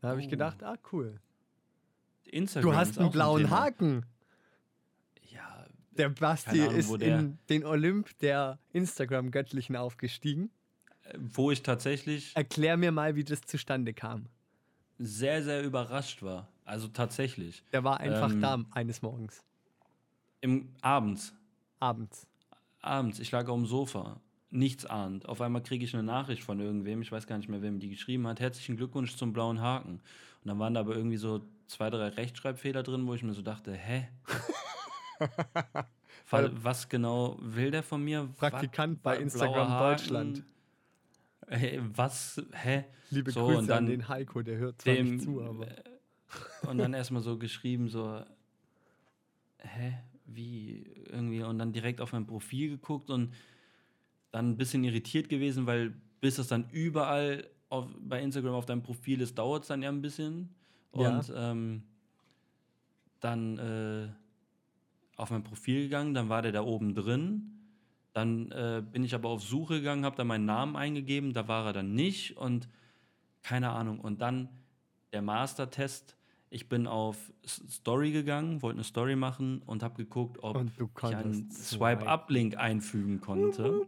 Da 0.01 0.09
habe 0.09 0.21
ich 0.21 0.27
Oh. 0.27 0.31
gedacht, 0.31 0.63
ah, 0.65 0.77
cool. 0.93 1.21
Instagram 2.25 2.71
Du 2.73 2.77
hast 2.77 2.99
einen 2.99 3.11
blauen 3.13 3.43
Thema. 3.45 3.61
Haken. 3.61 4.07
Ja, 5.31 5.67
Der 5.93 6.09
Basti 6.09 6.61
Ahnung, 6.63 6.75
ist 6.75 7.01
der- 7.01 7.19
in 7.21 7.39
den 7.49 7.65
Olymp 7.65 8.19
der 8.19 8.59
Instagram-Göttlichen 8.73 9.77
aufgestiegen. 9.77 10.51
äh, 11.05 11.15
wo 11.19 11.51
ich 11.51 11.63
tatsächlich 11.63 12.35
Erklär 12.37 12.77
mir 12.77 12.91
mal, 12.93 13.15
wie 13.15 13.25
das 13.25 13.41
zustande 13.43 13.95
kam. 13.95 14.27
Sehr, 15.01 15.43
sehr 15.43 15.65
überrascht 15.65 16.23
war. 16.23 16.47
Also 16.65 16.89
tatsächlich. 16.89 17.65
Der 17.73 17.83
war 17.83 17.99
einfach 17.99 18.31
Ähm. 18.31 18.41
da 18.41 18.59
eines 18.73 19.03
Morgens, 19.03 19.43
Im 20.41 20.69
abends. 20.83 21.35
abends. 21.81 22.27
abends, 22.83 23.19
ich 23.19 23.31
lag 23.33 23.49
auf 23.49 23.57
dem 23.57 23.67
Sofa, 23.67 24.21
nichts 24.51 24.87
ahnt. 24.87 25.29
Auf 25.29 25.41
einmal 25.41 25.63
kriege 25.63 25.85
ich 25.85 25.95
eine 25.95 26.03
Nachricht 26.03 26.45
von 26.45 26.61
irgendwem, 26.61 27.03
ich 27.03 27.11
weiß 27.11 27.27
gar 27.27 27.39
nicht 27.39 27.49
mehr, 27.49 27.63
wem 27.63 27.81
die 27.81 27.89
geschrieben 27.89 28.27
hat. 28.27 28.41
Herzlichen 28.41 28.77
Glückwunsch 28.77 29.17
zum 29.17 29.33
blauen 29.33 29.61
Haken. 29.61 29.95
Und 29.95 30.49
dann 30.49 30.59
waren 30.59 30.75
da 30.75 30.81
aber 30.81 30.95
irgendwie 30.95 31.17
so 31.17 31.43
zwei, 31.67 31.91
drei 31.91 32.09
Rechtschreibfehler 32.09 32.83
drin, 32.83 33.07
wo 33.07 33.15
ich 33.15 33.23
mir 33.23 33.33
so 33.35 33.43
dachte, 33.43 33.73
hä? 33.73 34.09
was 36.31 36.89
genau 36.89 37.37
will 37.41 37.71
der 37.71 37.83
von 37.83 38.03
mir? 38.03 38.29
Praktikant 38.37 38.99
was, 38.99 39.03
bei 39.03 39.19
Instagram 39.19 39.79
Deutschland. 39.79 40.45
Hey, 41.51 41.81
was? 41.97 42.41
Hä? 42.53 42.85
Liebe 43.11 43.33
so, 43.33 43.45
Grüße 43.45 43.75
an 43.75 43.87
den 43.87 44.09
Heiko, 44.09 44.41
der 44.43 44.59
hört 44.59 44.81
zwar 44.81 44.95
dem, 44.95 45.17
nicht 45.17 45.25
zu, 45.25 45.43
aber. 45.43 45.67
Und 46.63 46.79
dann 46.79 46.95
erstmal 46.95 47.23
so 47.23 47.39
geschrieben, 47.39 47.89
so, 47.89 48.23
hä? 49.59 49.99
Wie? 50.27 50.85
Irgendwie. 51.11 51.43
Und 51.43 51.59
dann 51.59 51.73
direkt 51.73 52.01
auf 52.01 52.13
mein 52.13 52.25
Profil 52.25 52.71
geguckt 52.71 53.11
und 53.11 53.35
dann 54.31 54.51
ein 54.51 54.57
bisschen 54.57 54.85
irritiert 54.85 55.29
gewesen, 55.29 55.67
weil 55.67 55.93
bis 56.21 56.39
es 56.39 56.47
dann 56.47 56.71
überall 56.71 57.51
auf, 57.69 57.89
bei 57.99 58.23
Instagram 58.23 58.55
auf 58.55 58.67
deinem 58.67 58.85
Profil 58.85 59.21
ist, 59.21 59.37
dauert 59.37 59.63
es 59.63 59.69
dann 59.69 59.83
ja 59.83 59.89
ein 59.89 60.03
bisschen. 60.03 60.55
Und 60.93 61.29
ja. 61.29 61.51
ähm, 61.51 61.83
dann 63.19 63.59
äh, 63.59 64.09
auf 65.17 65.31
mein 65.31 65.43
Profil 65.43 65.83
gegangen, 65.83 66.15
dann 66.15 66.29
war 66.29 66.43
der 66.43 66.53
da 66.53 66.63
oben 66.63 66.95
drin. 66.95 67.60
Dann 68.13 68.51
äh, 68.51 68.83
bin 68.85 69.05
ich 69.05 69.15
aber 69.15 69.29
auf 69.29 69.43
Suche 69.43 69.79
gegangen, 69.79 70.05
habe 70.05 70.17
da 70.17 70.25
meinen 70.25 70.45
Namen 70.45 70.77
eingegeben, 70.77 71.33
da 71.33 71.47
war 71.47 71.67
er 71.67 71.73
dann 71.73 71.95
nicht 71.95 72.37
und 72.37 72.69
keine 73.43 73.71
Ahnung. 73.71 74.01
Und 74.01 74.21
dann 74.21 74.49
der 75.13 75.23
Master-Test. 75.23 76.17
Ich 76.53 76.69
bin 76.69 76.89
auf 76.89 77.33
Story 77.47 78.11
gegangen, 78.11 78.61
wollte 78.63 78.79
eine 78.79 78.85
Story 78.85 79.15
machen 79.15 79.63
und 79.67 79.85
habe 79.85 79.95
geguckt, 79.95 80.39
ob 80.43 80.65
ich 80.65 81.15
einen 81.15 81.49
Swipe-Up-Link 81.51 82.57
einfügen 82.57 83.21
konnte. 83.21 83.87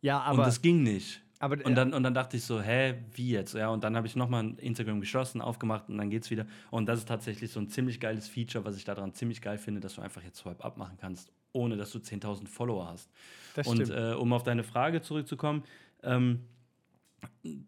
Ja, 0.00 0.20
aber. 0.20 0.38
Und 0.38 0.46
das 0.46 0.62
ging 0.62 0.84
nicht. 0.84 1.22
Aber, 1.40 1.56
und, 1.64 1.74
dann, 1.74 1.92
und 1.92 2.02
dann 2.04 2.14
dachte 2.14 2.36
ich 2.36 2.44
so, 2.44 2.62
hä, 2.62 2.94
wie 3.12 3.30
jetzt? 3.30 3.54
Ja, 3.54 3.68
und 3.68 3.82
dann 3.84 3.96
habe 3.96 4.06
ich 4.06 4.16
nochmal 4.16 4.54
Instagram 4.58 5.00
geschlossen, 5.00 5.40
aufgemacht 5.42 5.88
und 5.88 5.98
dann 5.98 6.08
geht's 6.08 6.30
wieder. 6.30 6.46
Und 6.70 6.86
das 6.86 7.00
ist 7.00 7.08
tatsächlich 7.08 7.50
so 7.50 7.60
ein 7.60 7.68
ziemlich 7.68 8.00
geiles 8.00 8.28
Feature, 8.28 8.64
was 8.64 8.76
ich 8.76 8.84
daran 8.84 9.12
ziemlich 9.12 9.42
geil 9.42 9.58
finde, 9.58 9.80
dass 9.80 9.96
du 9.96 10.02
einfach 10.02 10.22
jetzt 10.22 10.38
Swipe 10.38 10.64
Up 10.64 10.76
machen 10.76 10.96
kannst, 11.00 11.32
ohne 11.54 11.76
dass 11.76 11.92
du 11.92 11.98
10.000 11.98 12.48
Follower 12.48 12.86
hast. 12.86 13.08
Das 13.54 13.66
und 13.66 13.88
äh, 13.88 14.14
um 14.18 14.32
auf 14.32 14.42
deine 14.42 14.64
Frage 14.64 15.00
zurückzukommen, 15.00 15.62
ähm, 16.02 16.40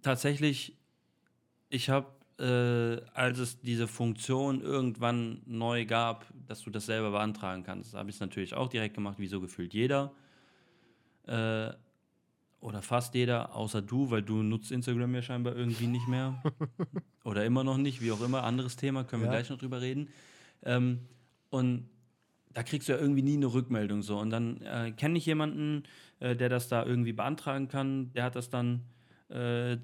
tatsächlich, 0.03 0.77
ich 1.71 1.89
habe, 1.89 2.09
äh, 2.39 3.09
als 3.15 3.39
es 3.39 3.61
diese 3.61 3.89
Funktion 3.89 4.61
irgendwann 4.61 5.41
neu 5.47 5.87
gab, 5.87 6.27
dass 6.47 6.63
du 6.63 6.71
das 6.71 6.87
selber 6.87 7.13
beantragen 7.13 7.63
kannst, 7.63 7.95
habe 7.95 8.11
ich 8.11 8.17
es 8.17 8.21
natürlich 8.21 8.55
auch 8.55 8.69
direkt 8.69 8.95
gemacht, 8.95 9.19
wie 9.19 9.29
so 9.29 9.41
gefühlt 9.41 9.73
jeder. 9.73 10.13
Äh, 11.27 11.73
oder 12.61 12.83
fast 12.83 13.15
jeder, 13.15 13.55
außer 13.55 13.81
du, 13.81 14.11
weil 14.11 14.23
du 14.23 14.43
nutzt 14.43 14.73
Instagram 14.73 15.15
ja 15.15 15.23
scheinbar 15.23 15.55
irgendwie 15.55 15.87
nicht 15.87 16.09
mehr. 16.09 16.43
oder 17.25 17.45
immer 17.45 17.63
noch 17.63 17.77
nicht, 17.77 18.01
wie 18.01 18.11
auch 18.11 18.21
immer. 18.21 18.43
Anderes 18.43 18.75
Thema, 18.75 19.05
können 19.05 19.23
wir 19.23 19.27
ja. 19.27 19.35
gleich 19.35 19.51
noch 19.51 19.59
drüber 19.59 19.81
reden. 19.81 20.09
Ähm, 20.65 21.01
und 21.51 21.89
da 22.57 22.63
kriegst 22.63 22.89
du 22.89 22.93
ja 22.93 22.99
irgendwie 22.99 23.21
nie 23.21 23.37
eine 23.37 23.53
Rückmeldung 23.53 24.01
so. 24.01 24.19
Und 24.19 24.31
dann 24.31 24.63
äh, 24.63 24.91
kenne 24.91 25.19
ich 25.19 25.27
jemanden, 25.27 25.83
äh, 26.21 26.35
der 26.35 26.49
das 26.49 26.69
da 26.69 26.87
irgendwie 26.87 27.13
beantragen 27.13 27.69
kann. 27.69 28.15
Der 28.15 28.25
hat 28.25 28.35
das 28.35 28.49
dann, 28.49 28.81
äh, 29.29 29.77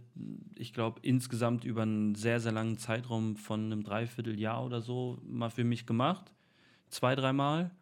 ich 0.56 0.72
glaube, 0.72 1.00
insgesamt 1.02 1.64
über 1.64 1.82
einen 1.82 2.14
sehr, 2.14 2.40
sehr 2.40 2.52
langen 2.52 2.78
Zeitraum 2.78 3.36
von 3.36 3.66
einem 3.66 3.82
Dreivierteljahr 3.82 4.64
oder 4.64 4.80
so 4.80 5.20
mal 5.22 5.50
für 5.50 5.64
mich 5.64 5.84
gemacht. 5.84 6.32
Zwei, 6.88 7.14
dreimal. 7.14 7.72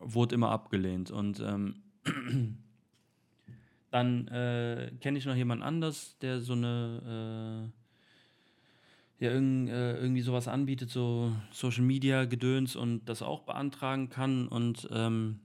Wurde 0.00 0.34
immer 0.34 0.50
abgelehnt. 0.50 1.10
Und 1.10 1.40
ähm, 1.40 1.76
Dann 3.90 4.28
äh, 4.28 4.92
kenne 5.00 5.16
ich 5.16 5.24
noch 5.24 5.34
jemand 5.34 5.62
anders, 5.62 6.18
der 6.18 6.42
so 6.42 6.52
eine, 6.52 7.70
äh, 7.72 7.85
ja, 9.18 9.30
irgend, 9.30 9.70
äh, 9.70 9.96
irgendwie 9.98 10.20
sowas 10.20 10.48
anbietet, 10.48 10.90
so 10.90 11.32
Social 11.50 11.84
Media 11.84 12.24
Gedöns 12.24 12.76
und 12.76 13.06
das 13.08 13.22
auch 13.22 13.42
beantragen 13.42 14.08
kann. 14.08 14.48
Und 14.48 14.88
ähm, 14.92 15.40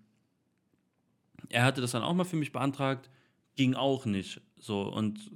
er 1.50 1.64
hatte 1.64 1.82
das 1.82 1.92
dann 1.92 2.04
auch 2.04 2.14
mal 2.14 2.26
für 2.26 2.36
mich 2.36 2.52
beantragt, 2.52 3.10
ging 3.56 3.76
auch 3.76 4.06
nicht. 4.06 4.42
So 4.60 4.82
und 4.82 5.32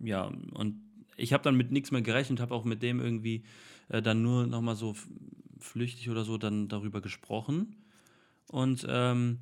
ja, 0.00 0.24
und 0.24 0.80
ich 1.16 1.32
habe 1.32 1.42
dann 1.42 1.56
mit 1.56 1.70
nichts 1.70 1.90
mehr 1.90 2.02
gerechnet, 2.02 2.40
habe 2.40 2.54
auch 2.54 2.64
mit 2.64 2.82
dem 2.82 3.00
irgendwie 3.00 3.44
äh, 3.88 4.00
dann 4.00 4.22
nur 4.22 4.46
nochmal 4.46 4.76
so 4.76 4.94
flüchtig 5.58 6.08
oder 6.08 6.24
so 6.24 6.38
dann 6.38 6.68
darüber 6.68 7.00
gesprochen. 7.00 7.76
Und 8.50 8.86
ähm, 8.88 9.40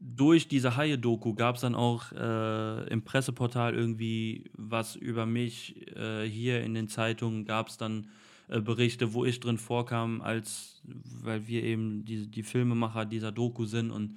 durch 0.00 0.48
diese 0.48 0.76
Haie-Doku 0.76 1.34
gab 1.34 1.56
es 1.56 1.60
dann 1.60 1.74
auch 1.74 2.10
äh, 2.12 2.88
im 2.88 3.02
Presseportal 3.02 3.74
irgendwie 3.74 4.50
was 4.54 4.96
über 4.96 5.26
mich. 5.26 5.94
Äh, 5.94 6.24
hier 6.24 6.62
in 6.62 6.72
den 6.72 6.88
Zeitungen 6.88 7.44
gab 7.44 7.68
es 7.68 7.76
dann 7.76 8.08
äh, 8.48 8.60
Berichte, 8.60 9.12
wo 9.12 9.26
ich 9.26 9.40
drin 9.40 9.58
vorkam, 9.58 10.22
als 10.22 10.80
weil 10.84 11.46
wir 11.46 11.62
eben 11.62 12.06
die, 12.06 12.26
die 12.26 12.42
Filmemacher 12.42 13.04
dieser 13.04 13.30
Doku 13.30 13.66
sind 13.66 13.90
und, 13.90 14.16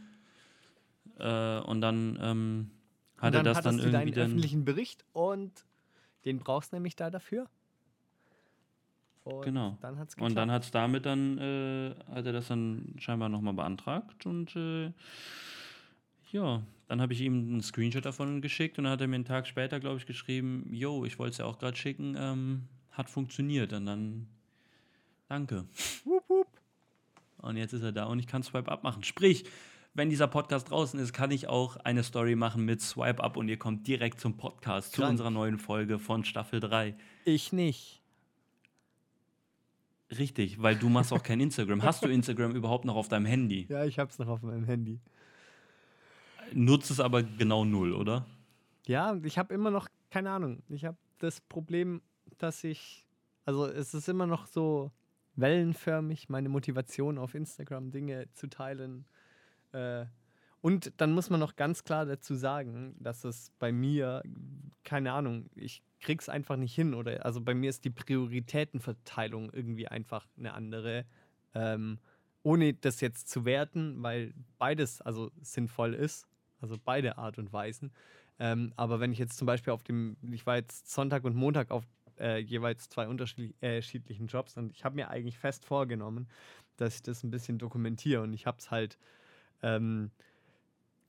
äh, 1.19 1.59
und 1.59 1.81
dann 1.81 2.17
ähm, 2.21 2.71
hatte 3.17 3.39
und 3.39 3.45
dann 3.45 3.53
das 3.53 3.63
dann 3.63 3.79
irgendwie. 3.79 3.91
Deinen 3.91 4.13
dann 4.13 4.25
öffentlichen 4.27 4.63
Bericht 4.63 5.03
und 5.11 5.51
den 6.23 6.39
brauchst 6.39 6.71
du 6.71 6.77
nämlich 6.77 6.95
da 6.95 7.09
dafür. 7.09 7.49
Und 9.25 9.43
genau. 9.43 9.77
Dann 9.81 9.97
hat's 9.99 10.15
und 10.15 10.35
dann 10.35 10.49
hat 10.49 10.63
es 10.63 10.71
damit 10.71 11.05
dann, 11.05 11.37
äh, 11.37 11.95
hat 12.13 12.25
er 12.25 12.33
das 12.33 12.47
dann 12.47 12.95
scheinbar 12.99 13.27
nochmal 13.27 13.53
beantragt 13.53 14.25
und 14.25 14.55
äh, 14.55 14.91
ja, 16.33 16.63
dann 16.87 16.99
habe 16.99 17.13
ich 17.13 17.21
ihm 17.21 17.33
einen 17.33 17.61
Screenshot 17.61 18.05
davon 18.05 18.41
geschickt 18.41 18.77
und 18.77 18.85
dann 18.85 18.93
hat 18.93 19.01
er 19.01 19.07
mir 19.07 19.15
einen 19.15 19.25
Tag 19.25 19.47
später, 19.47 19.79
glaube 19.79 19.97
ich, 19.97 20.05
geschrieben, 20.05 20.67
yo, 20.71 21.05
ich 21.05 21.19
wollte 21.19 21.31
es 21.31 21.37
ja 21.37 21.45
auch 21.45 21.59
gerade 21.59 21.77
schicken, 21.77 22.15
ähm, 22.17 22.63
hat 22.91 23.09
funktioniert. 23.09 23.71
Und 23.71 23.85
dann, 23.85 24.27
danke. 25.29 25.65
Wupp, 26.03 26.27
wupp. 26.27 26.47
Und 27.37 27.57
jetzt 27.57 27.73
ist 27.73 27.83
er 27.83 27.91
da 27.91 28.05
und 28.05 28.19
ich 28.19 28.27
kann 28.27 28.41
Swipe 28.41 28.71
Up 28.71 28.83
machen. 28.83 29.03
Sprich, 29.03 29.45
wenn 29.93 30.09
dieser 30.09 30.27
Podcast 30.27 30.71
draußen 30.71 30.99
ist, 30.99 31.13
kann 31.13 31.29
ich 31.29 31.47
auch 31.47 31.77
eine 31.77 32.03
Story 32.03 32.35
machen 32.35 32.65
mit 32.65 32.81
Swipe 32.81 33.23
Up 33.23 33.37
und 33.37 33.47
ihr 33.47 33.57
kommt 33.57 33.87
direkt 33.87 34.19
zum 34.19 34.35
Podcast, 34.35 34.93
Krank. 34.93 35.05
zu 35.05 35.11
unserer 35.11 35.29
neuen 35.29 35.59
Folge 35.59 35.99
von 35.99 36.25
Staffel 36.25 36.59
3. 36.59 36.95
Ich 37.25 37.53
nicht. 37.53 38.01
Richtig, 40.17 40.61
weil 40.61 40.75
du 40.75 40.89
machst 40.89 41.13
auch 41.13 41.23
kein 41.23 41.39
Instagram. 41.39 41.83
Hast 41.83 42.03
du 42.03 42.07
Instagram 42.07 42.55
überhaupt 42.55 42.85
noch 42.85 42.95
auf 42.95 43.07
deinem 43.07 43.25
Handy? 43.25 43.67
Ja, 43.69 43.85
ich 43.85 43.99
hab's 43.99 44.17
noch 44.17 44.27
auf 44.27 44.41
meinem 44.41 44.65
Handy 44.65 44.99
nutzt 46.53 46.91
es 46.91 46.99
aber 46.99 47.23
genau 47.23 47.65
null, 47.65 47.93
oder? 47.93 48.25
Ja, 48.85 49.17
ich 49.23 49.37
habe 49.37 49.53
immer 49.53 49.71
noch, 49.71 49.87
keine 50.09 50.31
Ahnung, 50.31 50.61
ich 50.69 50.85
habe 50.85 50.97
das 51.19 51.41
Problem, 51.41 52.01
dass 52.37 52.63
ich, 52.63 53.05
also 53.45 53.65
es 53.65 53.93
ist 53.93 54.09
immer 54.09 54.27
noch 54.27 54.47
so 54.47 54.91
wellenförmig, 55.35 56.29
meine 56.29 56.49
Motivation 56.49 57.17
auf 57.17 57.33
Instagram 57.35 57.91
Dinge 57.91 58.27
zu 58.33 58.47
teilen. 58.47 59.05
Äh, 59.71 60.05
und 60.61 60.93
dann 60.97 61.11
muss 61.11 61.29
man 61.29 61.39
noch 61.39 61.55
ganz 61.55 61.83
klar 61.83 62.05
dazu 62.05 62.35
sagen, 62.35 62.95
dass 62.99 63.23
es 63.23 63.51
bei 63.59 63.71
mir, 63.71 64.23
keine 64.83 65.11
Ahnung, 65.11 65.49
ich 65.55 65.81
krieg's 65.99 66.29
einfach 66.29 66.57
nicht 66.57 66.75
hin 66.75 66.93
oder 66.93 67.25
also 67.25 67.41
bei 67.41 67.53
mir 67.53 67.69
ist 67.69 67.85
die 67.85 67.89
Prioritätenverteilung 67.89 69.51
irgendwie 69.51 69.87
einfach 69.87 70.27
eine 70.37 70.53
andere. 70.53 71.05
Ähm, 71.53 71.99
ohne 72.43 72.73
das 72.73 72.99
jetzt 73.01 73.29
zu 73.29 73.45
werten, 73.45 74.03
weil 74.03 74.33
beides 74.59 75.01
also 75.01 75.31
sinnvoll 75.41 75.93
ist. 75.93 76.27
Also 76.63 76.77
beide 76.83 77.17
Art 77.17 77.37
und 77.37 77.51
Weisen. 77.51 77.91
Ähm, 78.39 78.71
aber 78.77 79.01
wenn 79.01 79.11
ich 79.11 79.19
jetzt 79.19 79.37
zum 79.37 79.45
Beispiel 79.45 79.73
auf 79.73 79.83
dem, 79.83 80.15
ich 80.31 80.45
war 80.45 80.55
jetzt 80.55 80.89
Sonntag 80.89 81.25
und 81.25 81.35
Montag 81.35 81.71
auf 81.71 81.83
äh, 82.17 82.39
jeweils 82.39 82.87
zwei 82.87 83.07
unterschiedlichen 83.09 84.27
Jobs 84.27 84.55
und 84.55 84.71
ich 84.71 84.85
habe 84.85 84.95
mir 84.95 85.09
eigentlich 85.09 85.37
fest 85.37 85.65
vorgenommen, 85.65 86.29
dass 86.77 86.95
ich 86.95 87.01
das 87.03 87.21
ein 87.23 87.31
bisschen 87.31 87.57
dokumentiere 87.57 88.21
und 88.21 88.31
ich 88.33 88.45
habe 88.45 88.57
es 88.59 88.71
halt 88.71 88.97
ähm, 89.61 90.09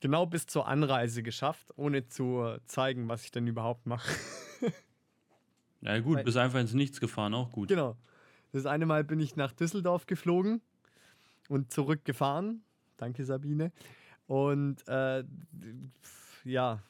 genau 0.01 0.25
bis 0.25 0.45
zur 0.45 0.67
Anreise 0.67 1.23
geschafft, 1.23 1.71
ohne 1.77 2.05
zu 2.07 2.57
zeigen, 2.65 3.07
was 3.07 3.23
ich 3.23 3.31
denn 3.31 3.47
überhaupt 3.47 3.85
mache. 3.85 4.11
ja 5.81 5.99
gut, 5.99 6.17
Weil, 6.17 6.25
bist 6.25 6.35
einfach 6.35 6.59
ins 6.59 6.73
Nichts 6.73 6.99
gefahren, 6.99 7.33
auch 7.33 7.51
gut. 7.51 7.69
Genau. 7.69 7.95
Das 8.51 8.65
eine 8.65 8.85
Mal 8.85 9.05
bin 9.05 9.21
ich 9.21 9.37
nach 9.37 9.53
Düsseldorf 9.53 10.05
geflogen 10.05 10.61
und 11.47 11.71
zurückgefahren. 11.71 12.61
Danke, 12.97 13.23
Sabine. 13.23 13.71
Und 14.27 14.87
äh, 14.87 15.23
ja, 16.43 16.81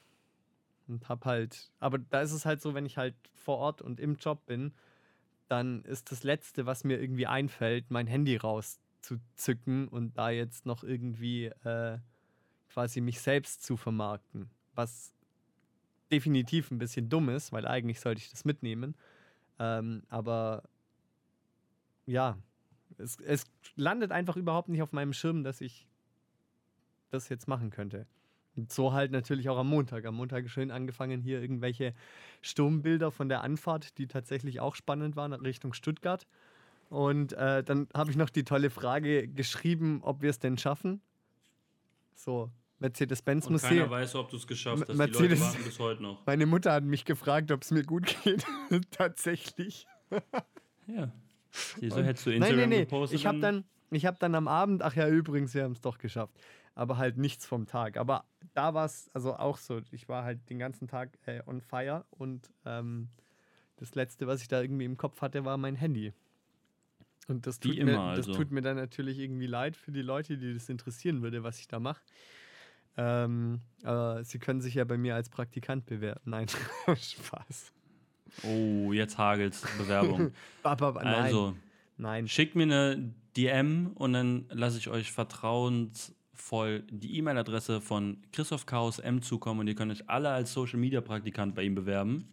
und 0.88 1.08
hab 1.08 1.24
halt, 1.24 1.70
aber 1.80 1.98
da 1.98 2.20
ist 2.20 2.32
es 2.32 2.46
halt 2.46 2.60
so, 2.60 2.74
wenn 2.74 2.86
ich 2.86 2.96
halt 2.96 3.14
vor 3.34 3.58
Ort 3.58 3.82
und 3.82 4.00
im 4.00 4.16
Job 4.16 4.46
bin, 4.46 4.72
dann 5.48 5.82
ist 5.82 6.10
das 6.10 6.24
Letzte, 6.24 6.66
was 6.66 6.84
mir 6.84 7.00
irgendwie 7.00 7.26
einfällt, 7.26 7.90
mein 7.90 8.06
Handy 8.06 8.36
rauszuzücken 8.36 9.88
und 9.88 10.16
da 10.18 10.30
jetzt 10.30 10.66
noch 10.66 10.82
irgendwie 10.82 11.46
äh, 11.64 11.98
quasi 12.70 13.00
mich 13.00 13.20
selbst 13.20 13.62
zu 13.62 13.76
vermarkten. 13.76 14.50
Was 14.74 15.12
definitiv 16.10 16.70
ein 16.70 16.78
bisschen 16.78 17.08
dumm 17.08 17.28
ist, 17.28 17.52
weil 17.52 17.66
eigentlich 17.66 18.00
sollte 18.00 18.20
ich 18.20 18.30
das 18.30 18.44
mitnehmen. 18.44 18.94
Ähm, 19.58 20.02
aber 20.08 20.62
ja, 22.06 22.38
es, 22.98 23.18
es 23.20 23.44
landet 23.74 24.12
einfach 24.12 24.36
überhaupt 24.36 24.68
nicht 24.68 24.82
auf 24.82 24.92
meinem 24.92 25.12
Schirm, 25.12 25.44
dass 25.44 25.60
ich 25.60 25.86
das 27.16 27.28
jetzt 27.28 27.48
machen 27.48 27.70
könnte. 27.70 28.06
Und 28.56 28.72
so 28.72 28.92
halt 28.92 29.12
natürlich 29.12 29.48
auch 29.50 29.58
am 29.58 29.68
Montag. 29.68 30.06
Am 30.06 30.14
Montag 30.14 30.48
schön 30.48 30.70
angefangen, 30.70 31.20
hier 31.20 31.40
irgendwelche 31.42 31.92
Sturmbilder 32.40 33.10
von 33.10 33.28
der 33.28 33.42
Anfahrt, 33.42 33.98
die 33.98 34.06
tatsächlich 34.06 34.60
auch 34.60 34.74
spannend 34.74 35.14
waren, 35.16 35.32
Richtung 35.34 35.74
Stuttgart. 35.74 36.26
Und 36.88 37.32
äh, 37.34 37.62
dann 37.64 37.88
habe 37.94 38.10
ich 38.10 38.16
noch 38.16 38.30
die 38.30 38.44
tolle 38.44 38.70
Frage 38.70 39.28
geschrieben, 39.28 40.00
ob 40.02 40.22
wir 40.22 40.30
es 40.30 40.38
denn 40.38 40.56
schaffen. 40.56 41.00
So, 42.14 42.50
Mercedes-Benz 42.78 43.46
Und 43.46 43.60
keiner 43.60 43.72
Museum. 43.74 43.90
weiß, 43.90 44.14
ob 44.14 44.30
du 44.30 44.36
es 44.36 44.46
geschafft 44.46 44.82
hast. 44.82 44.88
Die 44.92 44.96
Mercedes- 44.96 45.40
Leute 45.40 45.40
warten 45.40 45.64
bis 45.64 45.78
heute 45.78 46.02
noch. 46.02 46.24
Meine 46.26 46.46
Mutter 46.46 46.72
hat 46.72 46.84
mich 46.84 47.04
gefragt, 47.04 47.50
ob 47.52 47.62
es 47.62 47.70
mir 47.72 47.82
gut 47.82 48.16
geht. 48.24 48.44
Tatsächlich. 48.90 49.86
Ja. 50.86 51.12
Wieso 51.80 52.02
hättest 52.02 52.26
du 52.26 52.30
Nein, 52.30 52.42
Instagram 52.42 52.68
nee, 52.68 52.76
nee. 52.76 52.84
gepostet? 52.84 53.18
Ich 53.18 53.26
habe 53.26 53.40
dann, 53.40 53.64
ich 53.90 54.06
hab 54.06 54.18
dann 54.20 54.34
am 54.34 54.46
Abend, 54.48 54.82
ach 54.82 54.94
ja, 54.94 55.08
übrigens, 55.08 55.52
wir 55.54 55.64
haben 55.64 55.72
es 55.72 55.80
doch 55.80 55.98
geschafft. 55.98 56.34
Aber 56.76 56.98
halt 56.98 57.16
nichts 57.16 57.44
vom 57.44 57.66
Tag. 57.66 57.96
Aber 57.96 58.24
da 58.54 58.74
war 58.74 58.84
es 58.84 59.10
also 59.12 59.34
auch 59.34 59.56
so. 59.56 59.80
Ich 59.90 60.08
war 60.08 60.22
halt 60.22 60.48
den 60.48 60.60
ganzen 60.60 60.86
Tag 60.86 61.18
äh, 61.26 61.42
on 61.46 61.60
fire 61.60 62.04
und 62.10 62.52
ähm, 62.64 63.08
das 63.76 63.94
Letzte, 63.94 64.28
was 64.28 64.40
ich 64.42 64.48
da 64.48 64.60
irgendwie 64.60 64.84
im 64.84 64.96
Kopf 64.96 65.20
hatte, 65.20 65.44
war 65.44 65.56
mein 65.56 65.74
Handy. 65.74 66.12
Und 67.28 67.46
das 67.46 67.58
tut, 67.58 67.76
immer, 67.76 67.92
mir, 67.92 68.00
also. 68.00 68.30
das 68.30 68.38
tut 68.38 68.52
mir 68.52 68.62
dann 68.62 68.76
natürlich 68.76 69.18
irgendwie 69.18 69.46
leid 69.46 69.76
für 69.76 69.90
die 69.90 70.02
Leute, 70.02 70.38
die 70.38 70.54
das 70.54 70.68
interessieren 70.68 71.22
würde, 71.22 71.42
was 71.42 71.58
ich 71.58 71.66
da 71.66 71.80
mache. 71.80 72.00
Ähm, 72.96 73.60
aber 73.82 74.22
sie 74.24 74.38
können 74.38 74.60
sich 74.60 74.74
ja 74.74 74.84
bei 74.84 74.96
mir 74.96 75.14
als 75.14 75.28
Praktikant 75.28 75.86
bewerben. 75.86 76.20
Nein, 76.24 76.46
Spaß. 76.88 77.72
Oh, 78.42 78.92
jetzt 78.92 79.18
hagelt's 79.18 79.64
Bewerbung. 79.78 80.32
Aber, 80.62 80.92
nein, 80.94 81.06
also, 81.06 81.56
nein. 81.96 82.28
schickt 82.28 82.54
mir 82.54 82.64
eine 82.64 83.14
DM 83.36 83.92
und 83.94 84.12
dann 84.12 84.46
lasse 84.50 84.78
ich 84.78 84.88
euch 84.88 85.12
vertrauensvoll 86.36 86.84
die 86.90 87.18
E-Mail-Adresse 87.18 87.80
von 87.80 88.18
Christoph 88.32 88.66
Chaos 88.66 88.98
M 88.98 89.22
zukommen 89.22 89.60
und 89.60 89.68
ihr 89.68 89.74
könnt 89.74 89.92
euch 89.92 90.08
alle 90.08 90.30
als 90.30 90.52
Social 90.52 90.78
Media 90.78 91.00
Praktikant 91.00 91.54
bei 91.54 91.62
ihm 91.62 91.74
bewerben. 91.74 92.28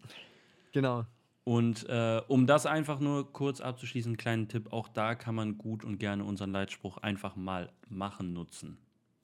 Genau. 0.72 1.06
Und 1.46 1.88
äh, 1.90 2.22
um 2.28 2.48
das 2.48 2.66
einfach 2.66 3.00
nur 3.00 3.32
kurz 3.34 3.60
abzuschließen, 3.60 4.12
einen 4.12 4.18
kleinen 4.18 4.48
Tipp, 4.48 4.72
auch 4.72 4.88
da 4.88 5.16
kann 5.16 5.36
man 5.36 5.58
gut 5.58 5.84
und 5.84 5.98
gerne 5.98 6.24
unseren 6.24 6.52
Leitspruch 6.52 6.98
einfach 6.98 7.36
mal 7.36 7.72
machen 7.90 8.34
nutzen. 8.34 8.78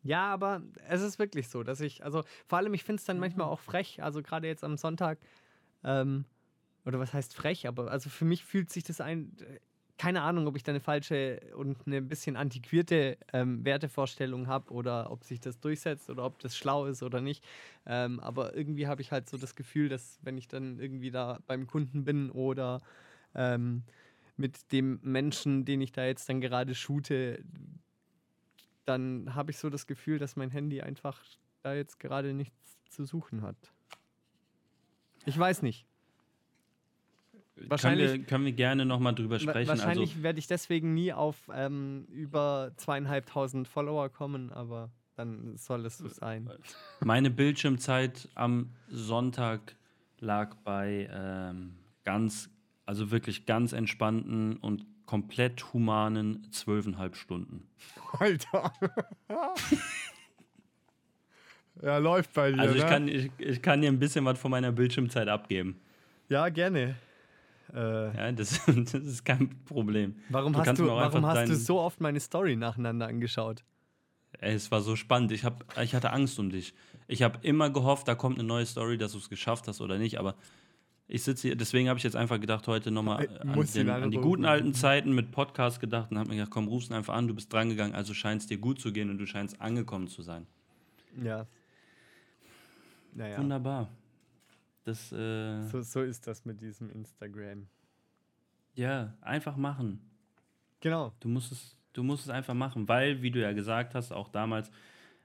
Ja, 0.03 0.31
aber 0.31 0.61
es 0.87 1.01
ist 1.01 1.19
wirklich 1.19 1.49
so, 1.49 1.63
dass 1.63 1.81
ich, 1.81 2.03
also 2.03 2.23
vor 2.47 2.57
allem, 2.57 2.73
ich 2.73 2.83
finde 2.83 2.99
es 2.99 3.05
dann 3.05 3.19
manchmal 3.19 3.47
auch 3.47 3.59
frech, 3.59 4.01
also 4.01 4.21
gerade 4.21 4.47
jetzt 4.47 4.63
am 4.63 4.77
Sonntag, 4.77 5.19
ähm, 5.83 6.25
oder 6.85 6.99
was 6.99 7.13
heißt 7.13 7.35
frech, 7.35 7.67
aber 7.67 7.91
also 7.91 8.09
für 8.09 8.25
mich 8.25 8.43
fühlt 8.43 8.69
sich 8.69 8.83
das 8.83 9.01
ein, 9.01 9.35
keine 9.99 10.21
Ahnung, 10.21 10.47
ob 10.47 10.55
ich 10.55 10.63
da 10.63 10.71
eine 10.71 10.79
falsche 10.79 11.41
und 11.55 11.85
eine 11.85 11.97
ein 11.97 12.07
bisschen 12.07 12.37
antiquierte 12.37 13.17
ähm, 13.33 13.65
Wertevorstellung 13.65 14.47
habe 14.47 14.71
oder 14.71 15.11
ob 15.11 15.25
sich 15.25 15.41
das 15.41 15.59
durchsetzt 15.59 16.09
oder 16.09 16.23
ob 16.23 16.39
das 16.39 16.55
schlau 16.55 16.85
ist 16.85 17.03
oder 17.03 17.19
nicht. 17.19 17.43
Ähm, 17.85 18.21
aber 18.21 18.55
irgendwie 18.55 18.87
habe 18.87 19.01
ich 19.01 19.11
halt 19.11 19.29
so 19.29 19.37
das 19.37 19.55
Gefühl, 19.55 19.89
dass 19.89 20.17
wenn 20.21 20.37
ich 20.37 20.47
dann 20.47 20.79
irgendwie 20.79 21.11
da 21.11 21.39
beim 21.47 21.67
Kunden 21.67 22.05
bin 22.05 22.31
oder 22.31 22.81
ähm, 23.35 23.83
mit 24.37 24.71
dem 24.71 25.01
Menschen, 25.03 25.65
den 25.65 25.81
ich 25.81 25.91
da 25.91 26.05
jetzt 26.05 26.29
dann 26.29 26.39
gerade 26.39 26.75
shoote, 26.75 27.43
dann 28.85 29.35
habe 29.35 29.51
ich 29.51 29.57
so 29.57 29.69
das 29.69 29.85
Gefühl, 29.85 30.17
dass 30.17 30.37
mein 30.37 30.49
Handy 30.49 30.81
einfach 30.81 31.21
da 31.61 31.73
jetzt 31.73 31.99
gerade 31.99 32.33
nichts 32.33 32.55
zu 32.89 33.03
suchen 33.03 33.41
hat. 33.41 33.57
Ich 35.25 35.37
weiß 35.37 35.61
nicht. 35.61 35.85
Wahrscheinlich- 37.67 38.07
können, 38.07 38.19
wir, 38.21 38.27
können 38.27 38.45
wir 38.45 38.51
gerne 38.53 38.85
nochmal 38.85 39.15
drüber 39.15 39.39
sprechen. 39.39 39.67
Wahrscheinlich 39.67 40.11
Also, 40.11 40.23
werde 40.23 40.39
ich 40.39 40.47
deswegen 40.47 40.93
nie 40.93 41.13
auf 41.13 41.37
ähm, 41.53 42.05
über 42.11 42.71
zweieinhalbtausend 42.77 43.67
Follower 43.67 44.09
kommen, 44.09 44.51
aber 44.51 44.91
dann 45.15 45.57
soll 45.57 45.85
es 45.85 45.97
so 45.97 46.07
sein. 46.07 46.49
meine 47.01 47.29
Bildschirmzeit 47.29 48.29
am 48.35 48.69
Sonntag 48.87 49.75
lag 50.19 50.55
bei 50.63 51.09
ähm, 51.11 51.75
ganz, 52.03 52.49
also 52.85 53.11
wirklich 53.11 53.45
ganz 53.45 53.73
entspannten 53.73 54.57
und 54.57 54.85
komplett 55.05 55.73
humanen 55.73 56.47
zwölfeinhalb 56.51 57.15
Stunden. 57.15 57.67
Alter. 58.13 58.71
ja, 61.81 61.97
läuft 61.97 62.33
bei 62.33 62.51
dir. 62.51 62.61
Also 62.61 62.75
ich 62.75 62.83
ne? 62.83 62.89
kann, 62.89 63.07
ich, 63.07 63.31
ich 63.39 63.61
kann 63.61 63.81
dir 63.81 63.87
ein 63.87 63.99
bisschen 63.99 64.23
was 64.25 64.37
von 64.39 64.51
meiner 64.51 64.71
Bildschirmzeit 64.71 65.27
abgeben. 65.27 65.81
ja, 66.29 66.47
gerne. 66.49 66.95
Äh, 67.73 68.15
Ja, 68.15 68.31
das, 68.31 68.61
das 68.67 68.93
ist 68.93 69.25
kein 69.25 69.49
Problem. 69.65 70.15
warum 70.29 70.53
Du 70.53 70.59
hast, 70.59 70.79
du, 70.79 70.87
warum 70.87 71.25
hast 71.25 71.49
du 71.49 71.55
so 71.55 71.79
oft 71.79 72.01
meine 72.01 72.19
Story 72.19 72.55
nacheinander 72.55 73.07
angeschaut? 73.07 73.63
Ey, 74.39 74.53
es 74.53 74.71
war 74.71 74.81
so 74.81 74.95
spannend. 74.95 75.31
Ich, 75.31 75.43
hab, 75.43 75.65
ich 75.79 75.95
hatte 75.95 76.11
Angst 76.11 76.37
um 76.39 76.49
dich. 76.49 76.73
Ich 77.07 77.23
habe 77.23 77.39
immer 77.41 77.69
gehofft, 77.69 78.07
da 78.07 78.15
kommt 78.15 78.37
eine 78.37 78.47
neue 78.47 78.65
Story, 78.65 78.97
dass 78.97 79.13
du 79.13 79.17
es 79.17 79.29
geschafft 79.29 79.67
hast 79.67 79.81
oder 79.81 79.97
nicht. 79.97 80.19
Aber 80.19 80.35
ich 81.07 81.23
sitze 81.23 81.47
hier, 81.47 81.55
deswegen 81.55 81.89
habe 81.89 81.97
ich 81.97 82.03
jetzt 82.03 82.15
einfach 82.15 82.39
gedacht, 82.39 82.67
heute 82.67 82.91
nochmal 82.91 83.27
an, 83.39 83.47
muss 83.55 83.75
ihn 83.75 83.87
den, 83.87 83.89
an 83.89 84.11
die 84.11 84.17
guten 84.17 84.45
alten 84.45 84.75
Zeiten 84.75 85.13
mit 85.13 85.31
Podcast 85.31 85.79
gedacht 85.79 86.11
und 86.11 86.19
habe 86.19 86.29
mir 86.29 86.35
gedacht, 86.35 86.51
komm, 86.51 86.67
ruf's 86.67 86.89
ihn 86.89 86.93
einfach 86.93 87.15
an, 87.15 87.27
du 87.27 87.33
bist 87.33 87.51
drangegangen, 87.51 87.95
also 87.95 88.13
scheint 88.13 88.41
es 88.41 88.47
dir 88.47 88.59
gut 88.59 88.79
zu 88.79 88.93
gehen 88.93 89.09
und 89.09 89.17
du 89.17 89.25
scheinst 89.25 89.59
angekommen 89.59 90.07
zu 90.07 90.21
sein. 90.21 90.45
Ja. 91.23 91.47
Naja, 93.15 93.39
Wunderbar. 93.39 93.89
Das, 94.89 95.11
äh, 95.11 95.61
so, 95.69 95.81
so 95.81 96.01
ist 96.01 96.25
das 96.27 96.45
mit 96.45 96.61
diesem 96.61 96.89
Instagram. 96.89 97.67
ja, 98.75 99.13
einfach 99.21 99.55
machen. 99.55 100.01
Genau. 100.81 101.13
Du 101.19 101.27
musst 101.27 101.51
es, 101.51 101.75
du 101.93 102.03
musst 102.03 102.23
es 102.23 102.29
einfach 102.29 102.53
machen, 102.53 102.87
weil, 102.87 103.21
wie 103.21 103.31
du 103.31 103.39
ja 103.41 103.51
gesagt 103.53 103.93
hast, 103.95 104.11
auch 104.11 104.29
damals, 104.29 104.69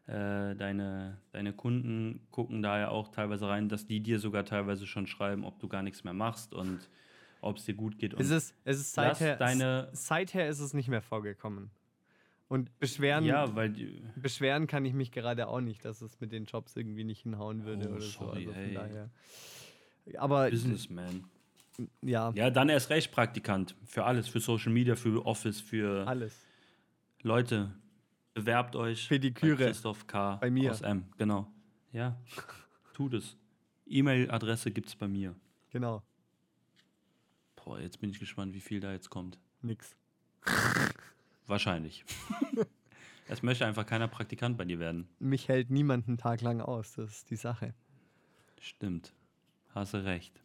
äh, 0.07 0.55
deine, 0.55 1.17
deine 1.33 1.53
Kunden 1.53 2.27
gucken 2.31 2.61
da 2.63 2.79
ja 2.79 2.89
auch 2.89 3.09
teilweise 3.09 3.49
rein, 3.49 3.69
dass 3.69 3.87
die 3.87 4.01
dir 4.01 4.19
sogar 4.19 4.45
teilweise 4.45 4.87
schon 4.87 5.07
schreiben, 5.07 5.45
ob 5.45 5.59
du 5.61 5.69
gar 5.69 5.83
nichts 5.83 6.05
mehr 6.05 6.13
machst 6.13 6.53
und 6.53 6.91
ob 7.41 7.57
es 7.57 7.65
dir 7.65 7.75
gut 7.75 7.99
geht. 7.99 8.13
Und 8.13 8.21
Es 8.21 8.31
ist, 8.31 8.55
es 8.65 8.81
ist 8.81 8.93
seither, 8.93 9.37
deine, 9.37 9.89
seither 9.93 10.49
ist 10.49 10.61
es 10.61 10.75
nicht 10.75 10.89
mehr 10.89 11.03
vorgekommen. 11.03 11.71
Und 12.55 12.79
beschweren, 12.79 13.25
ja, 13.25 13.55
weil 13.57 13.71
die, 13.71 14.01
beschweren 14.15 14.69
kann 14.69 14.85
ich 14.85 14.93
mich 14.95 15.11
gerade 15.11 15.49
auch 15.49 15.61
nicht, 15.61 15.85
dass 15.85 16.01
es 16.03 16.21
mit 16.21 16.31
den 16.31 16.45
Jobs 16.45 16.77
irgendwie 16.77 17.03
nicht 17.03 17.23
hinhauen 17.23 17.65
würde 17.65 17.89
Oh, 17.89 17.93
oder 17.93 18.01
so. 18.01 18.11
sorry, 18.27 18.47
Also 18.47 18.53
von 18.53 18.75
daher. 18.75 19.11
Aber 20.19 20.51
Businessman. 20.51 21.25
ja, 22.03 22.31
Ja, 22.37 22.51
dann 22.51 22.69
erst 22.69 22.91
recht 22.91 23.11
Praktikant. 23.11 23.75
Für 23.85 24.05
alles, 24.05 24.29
für 24.29 24.39
Social 24.39 24.73
Media, 24.73 24.95
für 24.95 25.27
Office, 25.27 25.61
für 25.61 26.07
alles. 26.07 26.33
Leute. 27.23 27.73
Bewerbt 28.35 28.77
euch. 28.77 29.09
Pediküre. 29.09 29.57
Bei 29.57 29.65
Christoph 29.67 30.07
K. 30.07 30.37
Bei 30.37 30.51
mir. 30.51 30.71
Aus 30.71 30.83
M. 30.83 31.07
Genau. 31.19 31.51
Ja, 31.93 32.17
tut 32.95 33.15
es. 33.15 33.37
E-Mail-Adresse 33.87 34.71
gibt 34.71 34.89
es 34.89 34.95
bei 34.97 35.09
mir. 35.09 35.35
Genau. 35.71 36.03
Boah, 37.57 37.81
jetzt 37.81 37.99
bin 38.01 38.11
ich 38.11 38.19
gespannt, 38.21 38.55
wie 38.55 38.61
viel 38.61 38.79
da 38.81 38.93
jetzt 38.93 39.11
kommt. 39.11 39.39
Nix. 39.63 39.97
Wahrscheinlich. 41.47 42.05
es 43.29 43.43
möchte 43.43 43.67
einfach 43.67 43.87
keiner 43.87 44.09
Praktikant 44.09 44.57
bei 44.57 44.65
dir 44.65 44.79
werden. 44.79 45.09
Mich 45.19 45.49
hält 45.49 45.71
niemand 45.71 46.09
einen 46.09 46.19
Tag 46.19 46.41
lang 46.41 46.61
aus. 46.61 46.95
Das 46.95 47.11
ist 47.11 47.31
die 47.31 47.37
Sache. 47.37 47.75
Stimmt. 48.61 49.13
Hast 49.75 49.95
du 49.95 50.05
recht. 50.05 50.43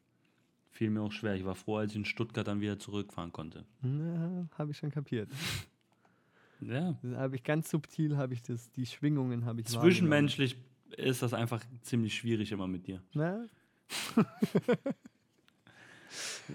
Fiel 0.72 0.90
mir 0.90 1.02
auch 1.02 1.12
schwer. 1.12 1.36
Ich 1.36 1.46
war 1.46 1.56
froh, 1.56 1.78
als 1.78 1.92
ich 1.92 1.98
in 1.98 2.06
Stuttgart 2.06 2.48
dann 2.48 2.62
wieder 2.62 2.80
zurückfahren 2.80 3.32
konnte. 3.32 3.66
Na, 3.82 4.48
habe 4.58 4.72
ich 4.72 4.78
schon 4.78 4.92
kapiert. 4.92 5.30
Ja. 6.62 6.98
Habe 7.16 7.36
ich 7.36 7.44
ganz 7.44 7.70
subtil, 7.70 8.18
habe 8.18 8.34
ich 8.34 8.42
das, 8.42 8.72
die 8.72 8.86
Schwingungen 8.86 9.46
habe 9.46 9.62
ich 9.62 9.68
Zwischenmenschlich 9.68 10.58
ist 10.98 11.22
das 11.22 11.34
einfach 11.34 11.64
ziemlich 11.82 12.16
schwierig 12.16 12.52
immer 12.52 12.68
mit 12.68 12.88
dir. 12.88 13.02
wahrgenommen. 13.14 13.50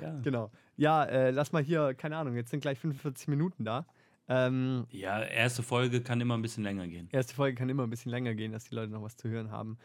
Ja. 0.01 0.13
Na, 0.13 0.21
genau. 0.23 0.51
Ja, 0.77 1.05
äh, 1.05 1.31
lass 1.31 1.53
mal 1.53 1.63
hier, 1.63 1.95
keine 1.95 2.17
Ahnung, 2.17 2.35
jetzt 2.35 2.51
sind 2.51 2.61
gleich 2.61 2.81
45 2.81 3.29
Minuten 3.29 3.65
da. 3.65 3.87
Ähm, 4.29 4.87
Ja, 4.91 5.23
erste 5.23 5.63
Folge 5.63 6.01
kann 6.01 6.21
immer 6.21 6.37
ein 6.37 6.43
bisschen 6.43 6.65
länger 6.65 6.87
gehen. 6.89 7.09
erste 7.13 7.35
Folge 7.35 7.57
kann 7.57 7.69
immer 7.69 7.83
ein 7.85 7.91
bisschen 7.91 8.11
länger 8.11 8.35
gehen, 8.35 8.53
dass 8.53 8.65
die 8.65 8.75
Leute 8.75 8.93
noch 8.93 9.03
was 9.03 9.17
zu 9.17 9.29
hören 9.29 9.51
haben. 9.51 9.79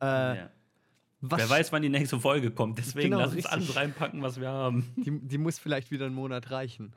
Äh, 0.00 0.04
ja. 0.04 0.50
Wer 1.20 1.48
weiß, 1.48 1.70
wann 1.72 1.82
die 1.82 1.88
nächste 1.88 2.18
Folge 2.18 2.50
kommt. 2.50 2.78
Deswegen 2.78 3.10
Genau, 3.10 3.20
lass 3.20 3.34
uns 3.34 3.46
alles 3.46 3.76
reinpacken, 3.76 4.22
was 4.22 4.40
wir 4.40 4.50
haben. 4.50 4.92
Die, 4.96 5.20
die 5.20 5.38
muss 5.38 5.58
vielleicht 5.60 5.92
wieder 5.92 6.06
einen 6.06 6.16
Monat 6.16 6.50
reichen. 6.50 6.92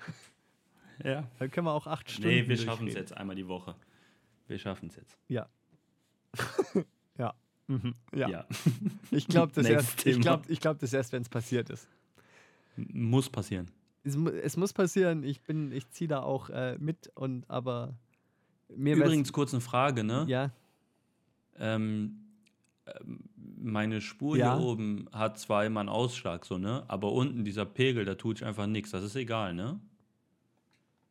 Ja. 1.04 1.30
Dann 1.38 1.52
können 1.52 1.68
wir 1.68 1.74
auch 1.74 1.86
acht 1.86 2.10
Stunden. 2.10 2.30
Nee, 2.30 2.48
wir 2.48 2.58
schaffen 2.58 2.88
es 2.88 2.96
jetzt 2.96 3.16
einmal 3.16 3.36
die 3.36 3.48
Woche. 3.48 3.76
Wir 4.48 4.58
schaffen 4.58 4.90
es 4.90 4.96
jetzt. 4.96 5.18
Ja. 5.28 5.48
ja. 7.18 7.34
Mhm. 7.68 7.94
ja. 8.14 8.30
Ja. 8.30 8.46
Ich 9.12 9.28
glaube 9.28 9.52
das, 9.54 9.66
erst, 9.68 10.06
ich 10.06 10.20
glaub, 10.20 10.50
ich 10.50 10.60
glaub 10.60 10.80
das 10.80 10.94
erst, 10.94 11.12
wenn 11.12 11.22
es 11.22 11.30
passiert 11.30 11.70
ist. 11.70 11.88
Muss 12.78 13.30
passieren. 13.30 13.70
Es, 14.06 14.16
es 14.16 14.56
muss 14.58 14.72
passieren. 14.72 15.24
Ich 15.24 15.42
bin, 15.42 15.72
ich 15.72 15.90
ziehe 15.90 16.08
da 16.08 16.22
auch 16.22 16.50
äh, 16.50 16.78
mit 16.80 17.12
und 17.16 17.50
aber 17.50 17.96
mir 18.76 18.96
Übrigens 18.96 19.34
kurz 19.34 19.54
eine 19.54 19.62
Frage, 19.62 20.04
ne? 20.04 20.26
ja, 20.28 20.52
Ähm, 21.58 22.22
ähm, 22.86 23.20
meine 23.58 24.02
Spur 24.02 24.38
Ja. 24.38 24.56
hier 24.56 24.64
oben 24.66 25.08
hat 25.12 25.40
zwar 25.40 25.66
immer 25.66 25.80
einen 25.80 25.90
Ausschlag, 25.90 26.46
so, 26.46 26.58
ne? 26.58 26.84
Aber 26.88 27.12
unten 27.14 27.44
dieser 27.44 27.66
Pegel, 27.66 28.06
da 28.06 28.16
tue 28.16 28.36
ich 28.36 28.46
einfach 28.46 28.68
nichts. 28.68 28.92
Das 28.92 29.04
ist 29.04 29.16
egal, 29.16 29.54
ne? 29.54 29.80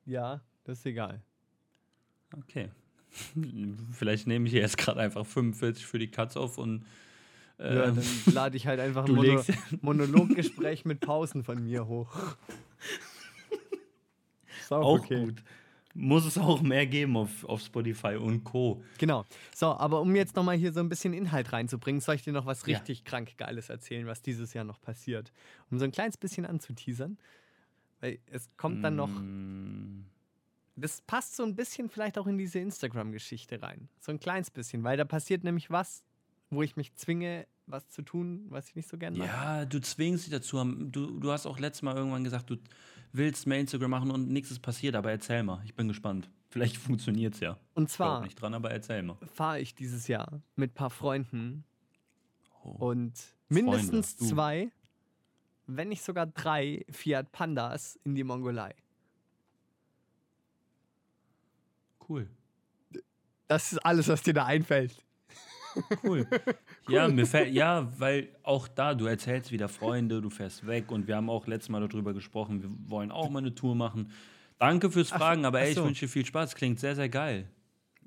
ja, 0.07 0.41
das 0.65 0.79
ist 0.79 0.87
egal. 0.87 1.23
Okay. 2.37 2.71
Vielleicht 3.93 4.27
nehme 4.27 4.47
ich 4.49 4.53
jetzt 4.53 4.77
gerade 4.77 5.01
einfach 5.01 5.25
45 5.25 5.87
für 5.87 5.99
die 5.99 6.09
Cuts 6.11 6.37
auf 6.37 6.59
und 6.59 6.85
äh, 7.59 7.75
Ja, 7.77 7.91
dann 7.91 8.05
lade 8.33 8.57
ich 8.57 8.67
halt 8.67 8.81
einfach 8.81 9.07
ein 9.07 9.15
Mono 9.15 9.43
Monologgespräch 9.81 10.85
mit 10.85 11.01
Pausen 11.01 11.45
von 11.45 11.63
mir 11.63 11.87
hoch. 11.87 12.37
Ist 14.61 14.73
auch, 14.73 14.83
auch 14.85 14.99
okay. 15.01 15.25
gut. 15.25 15.43
Muss 15.97 16.25
es 16.25 16.37
auch 16.39 16.61
mehr 16.61 16.87
geben 16.87 17.17
auf, 17.17 17.45
auf 17.45 17.61
Spotify 17.61 18.17
und 18.17 18.43
Co. 18.43 18.83
Genau. 18.99 19.25
So, 19.55 19.67
aber 19.69 20.01
um 20.01 20.17
jetzt 20.17 20.35
nochmal 20.35 20.57
hier 20.57 20.73
so 20.73 20.81
ein 20.81 20.89
bisschen 20.89 21.13
Inhalt 21.15 21.53
reinzubringen, 21.53 22.01
soll 22.01 22.17
ich 22.17 22.23
dir 22.23 22.33
noch 22.33 22.47
was 22.47 22.67
Ja. 22.67 22.77
richtig 22.79 23.05
krank 23.05 23.37
Geiles 23.39 23.69
erzählen, 23.69 24.05
was 24.07 24.21
dieses 24.21 24.55
Jahr 24.55 24.65
noch 24.65 24.81
passiert. 24.81 25.33
Um 25.71 25.79
so 25.79 25.85
ein 25.85 25.93
kleines 25.93 26.17
bisschen 26.17 26.47
anzuteasern. 26.47 27.17
Weil 28.01 28.19
es 28.27 28.49
kommt 28.57 28.83
dann 28.83 28.97
noch. 28.97 29.09
Mm, 29.11 30.07
Das 30.77 31.01
passt 31.03 31.37
so 31.37 31.45
ein 31.45 31.55
bisschen 31.55 31.89
vielleicht 31.89 32.19
auch 32.19 32.27
in 32.27 32.37
diese 32.39 32.59
Instagram-Geschichte 32.59 33.63
rein. 33.63 33.89
So 34.01 34.11
ein 34.11 34.19
kleines 34.19 34.51
bisschen, 34.51 34.83
weil 34.83 34.97
da 34.97 35.05
passiert 35.05 35.45
nämlich 35.45 35.71
was, 35.71 36.03
wo 36.51 36.63
ich 36.63 36.75
mich 36.75 36.93
zwinge, 36.97 37.47
was 37.67 37.89
zu 37.89 38.03
tun, 38.03 38.47
was 38.51 38.69
ich 38.69 38.77
nicht 38.77 38.89
so 38.89 38.99
gerne 38.99 39.17
mache. 39.19 39.29
Ja, 39.29 39.65
du 39.65 39.81
zwingst 39.81 40.25
dich 40.27 40.33
dazu. 40.33 40.63
Du, 40.65 41.19
du 41.19 41.33
hast 41.33 41.47
auch 41.47 41.59
letztes 41.59 41.83
Mal 41.83 41.97
irgendwann 41.97 42.25
gesagt, 42.25 42.51
du 42.51 42.57
willst 43.13 43.47
mehr 43.47 43.61
Instagram 43.61 43.91
machen 43.91 44.11
und 44.11 44.29
nichts 44.31 44.51
ist 44.51 44.61
passiert, 44.61 44.95
aber 44.97 45.11
erzähl 45.11 45.43
mal. 45.43 45.63
Ich 45.65 45.75
bin 45.75 45.89
gespannt. 45.89 46.29
Vielleicht 46.51 46.77
funktioniert 46.79 47.35
es 47.35 47.41
ja. 47.41 47.59
Und 47.75 47.85
Ich 47.85 47.91
zwar 47.95 48.21
nicht 48.23 48.41
dran, 48.41 48.55
aber 48.55 48.71
erzähl 48.71 49.03
mal. 49.03 49.17
fahre 49.33 49.61
ich 49.61 49.75
dieses 49.75 50.09
Jahr 50.09 50.41
mit 50.57 50.73
ein 50.73 50.75
paar 50.75 50.91
Freunden 50.91 51.65
Oh. 52.67 52.87
und 52.89 53.13
mindestens 53.51 54.17
du. 54.17 54.25
zwei, 54.27 54.71
wenn 55.67 55.91
nicht 55.91 56.03
sogar 56.03 56.25
drei 56.27 56.83
Fiat 56.91 57.31
Pandas 57.31 57.99
in 58.05 58.15
die 58.15 58.25
Mongolei. 58.25 58.75
Cool. 62.09 62.29
Das 63.49 63.73
ist 63.73 63.79
alles, 63.85 64.09
was 64.09 64.23
dir 64.23 64.33
da 64.35 64.47
einfällt. 64.47 65.04
Cool. 66.03 66.27
Ja, 66.87 67.09
mir 67.09 67.25
fällt, 67.25 67.55
ja, 67.55 67.91
weil 67.99 68.29
auch 68.43 68.69
da, 68.69 68.95
du 68.95 69.07
erzählst 69.07 69.51
wieder 69.51 69.71
Freunde, 69.71 70.21
du 70.21 70.29
fährst 70.29 70.67
weg 70.67 70.91
und 70.91 71.07
wir 71.09 71.17
haben 71.17 71.31
auch 71.31 71.47
letztes 71.47 71.71
Mal 71.71 71.81
darüber 71.89 72.13
gesprochen, 72.13 72.63
wir 72.63 72.91
wollen 72.91 73.11
auch 73.11 73.31
mal 73.31 73.39
eine 73.39 73.55
Tour 73.55 73.75
machen. 73.75 74.11
Danke 74.59 74.91
fürs 74.91 75.11
Ach, 75.13 75.17
Fragen, 75.17 75.47
aber 75.47 75.59
ach 75.61 75.63
ey, 75.63 75.71
ich 75.71 75.77
so. 75.77 75.85
wünsche 75.87 76.05
dir 76.05 76.11
viel 76.11 76.27
Spaß. 76.27 76.55
Klingt 76.55 76.79
sehr, 76.79 76.95
sehr 76.95 77.09
geil. 77.09 77.49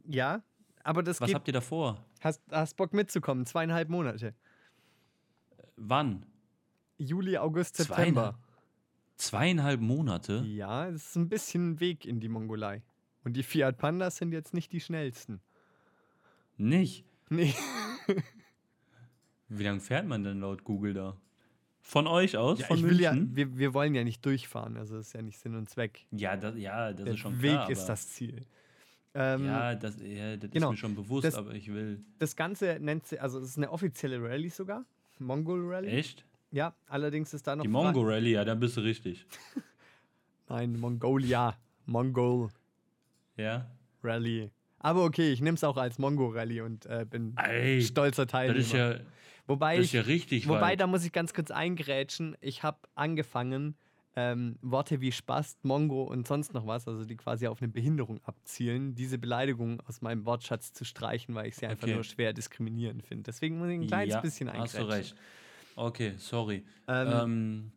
Ja, 0.06 0.44
aber 0.84 1.02
das 1.02 1.20
Was 1.20 1.34
habt 1.34 1.48
ihr 1.48 1.54
da 1.54 1.62
vor? 1.62 2.06
Hast, 2.22 2.42
hast 2.52 2.78
Bock 2.78 2.94
mitzukommen? 2.94 3.48
Zweieinhalb 3.48 3.90
Monate. 3.90 4.36
Wann? 5.76 6.26
Juli, 6.98 7.38
August, 7.38 7.78
Zweieinhalb? 7.78 7.98
September. 8.06 8.40
Zweieinhalb 9.16 9.82
Monate? 9.82 10.44
Ja, 10.46 10.88
es 10.88 11.08
ist 11.08 11.16
ein 11.16 11.30
bisschen 11.30 11.72
ein 11.72 11.80
Weg 11.80 12.06
in 12.06 12.20
die 12.20 12.30
Mongolei. 12.30 12.84
Und 13.24 13.34
die 13.34 13.44
Fiat 13.44 13.78
Pandas 13.78 14.18
sind 14.18 14.32
jetzt 14.32 14.54
nicht 14.54 14.72
die 14.72 14.80
schnellsten. 14.80 15.42
Nicht. 16.58 17.04
Nee. 17.30 17.54
Wie 19.50 19.64
lange 19.64 19.80
fährt 19.80 20.06
man 20.08 20.24
denn 20.24 20.40
laut 20.42 20.64
Google 20.64 20.94
da? 20.94 21.18
Von 21.82 22.06
euch 22.08 22.36
aus? 22.36 22.60
Ja, 22.60 22.68
von 22.68 22.78
ich 22.80 22.84
will 22.84 23.00
ja, 23.00 23.16
wir, 23.18 23.58
wir 23.58 23.74
wollen 23.74 23.96
ja 23.96 24.04
nicht 24.04 24.26
durchfahren, 24.26 24.76
also 24.76 24.98
das 24.98 25.08
ist 25.08 25.14
ja 25.14 25.22
nicht 25.22 25.40
Sinn 25.40 25.56
und 25.56 25.70
Zweck. 25.70 26.06
Ja, 26.12 26.36
das, 26.36 26.56
ja, 26.58 26.92
das 26.92 27.06
Der 27.06 27.14
ist 27.14 27.20
schon 27.20 27.42
Weg 27.42 27.52
klar. 27.52 27.70
ist 27.70 27.80
aber- 27.80 27.88
das 27.88 28.08
Ziel. 28.10 28.46
Ähm, 29.14 29.46
Ja, 29.46 29.74
das, 29.74 29.96
ja, 30.02 30.36
das 30.38 30.52
genau. 30.52 30.68
ist 30.68 30.72
mir 30.72 30.78
schon 30.78 30.96
bewusst, 30.96 31.26
Das- 31.26 31.36
aber 31.36 31.54
ich 31.54 31.72
will. 31.74 32.04
Das 32.20 32.36
Ganze 32.36 32.78
nennt 32.82 33.08
sich, 33.08 33.22
also 33.22 33.40
es 33.40 33.50
ist 33.50 33.58
eine 33.58 33.72
offizielle 33.72 34.22
Rallye 34.22 34.50
sogar. 34.50 34.86
Mongol 35.20 35.74
Rally. 35.74 35.88
Echt? 35.88 36.26
Ja, 36.52 36.76
allerdings 36.88 37.34
ist 37.34 37.48
da 37.48 37.56
noch. 37.56 37.64
Die 37.64 37.70
Fra- 37.70 37.84
Mongo 37.84 38.02
Rally, 38.02 38.32
ja, 38.34 38.44
da 38.46 38.54
bist 38.56 38.76
du 38.78 38.82
richtig. 38.82 39.26
Nein, 40.50 40.78
Mongolia. 40.80 41.58
Mongol 41.86 42.50
Ja? 43.38 43.70
Rally. 44.04 44.52
Aber 44.80 45.04
okay, 45.04 45.32
ich 45.32 45.42
nehme 45.42 45.56
es 45.56 45.64
auch 45.64 45.78
als 45.78 45.98
Mongo 45.98 46.28
Rally 46.28 46.62
und 46.62 46.86
äh, 46.86 47.06
bin 47.10 47.36
Ey, 47.38 47.82
stolzer 47.82 48.28
Teilnehmer. 48.28 48.58
das 48.60 48.68
ist 48.68 48.74
ja, 48.74 48.96
wobei 49.48 49.76
das 49.78 49.86
ich, 49.86 49.94
ist 49.94 49.94
ja 49.94 50.02
richtig 50.02 50.48
wobei 50.48 50.62
weit. 50.72 50.80
da 50.82 50.88
muss 50.88 51.04
ich 51.04 51.12
ganz 51.12 51.34
kurz 51.34 51.52
eingrätschen. 51.52 52.38
Ich 52.42 52.64
habe 52.64 52.78
angefangen, 52.96 53.76
ähm, 54.16 54.58
Worte 54.62 55.00
wie 55.02 55.12
Spast, 55.12 55.64
Mongo 55.64 56.04
und 56.04 56.28
sonst 56.28 56.54
noch 56.54 56.66
was, 56.66 56.88
also 56.88 57.06
die 57.06 57.16
quasi 57.18 57.48
auf 57.48 57.62
eine 57.62 57.70
Behinderung 57.72 58.20
abzielen, 58.24 58.96
diese 58.96 59.18
Beleidigungen 59.20 59.80
aus 59.82 60.02
meinem 60.02 60.26
Wortschatz 60.26 60.74
zu 60.74 60.86
streichen, 60.86 61.36
weil 61.36 61.48
ich 61.48 61.56
sie 61.56 61.68
einfach 61.68 61.84
Okay. 61.88 61.94
nur 61.96 62.04
schwer 62.04 62.34
diskriminierend 62.34 63.04
finde. 63.04 63.24
Deswegen 63.24 63.60
muss 63.60 63.70
ich 63.70 63.76
ein 63.76 63.88
kleines 63.88 64.16
ja, 64.16 64.22
bisschen 64.22 64.50
Hast 64.50 64.76
eingrätschen. 64.76 64.88
du 64.90 64.94
recht. 64.96 65.16
Okay, 65.76 66.14
sorry. 66.18 66.64
Ähm, 66.88 67.12
Ähm, 67.12 67.72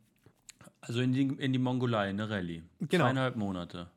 also 0.81 1.01
in 1.01 1.13
die, 1.13 1.23
in 1.23 1.53
die 1.53 1.59
Mongolei, 1.59 2.09
eine 2.09 2.29
Rallye. 2.31 2.63
Genau. 2.79 3.05
Zweieinhalb 3.05 3.37
Monate. 3.37 3.91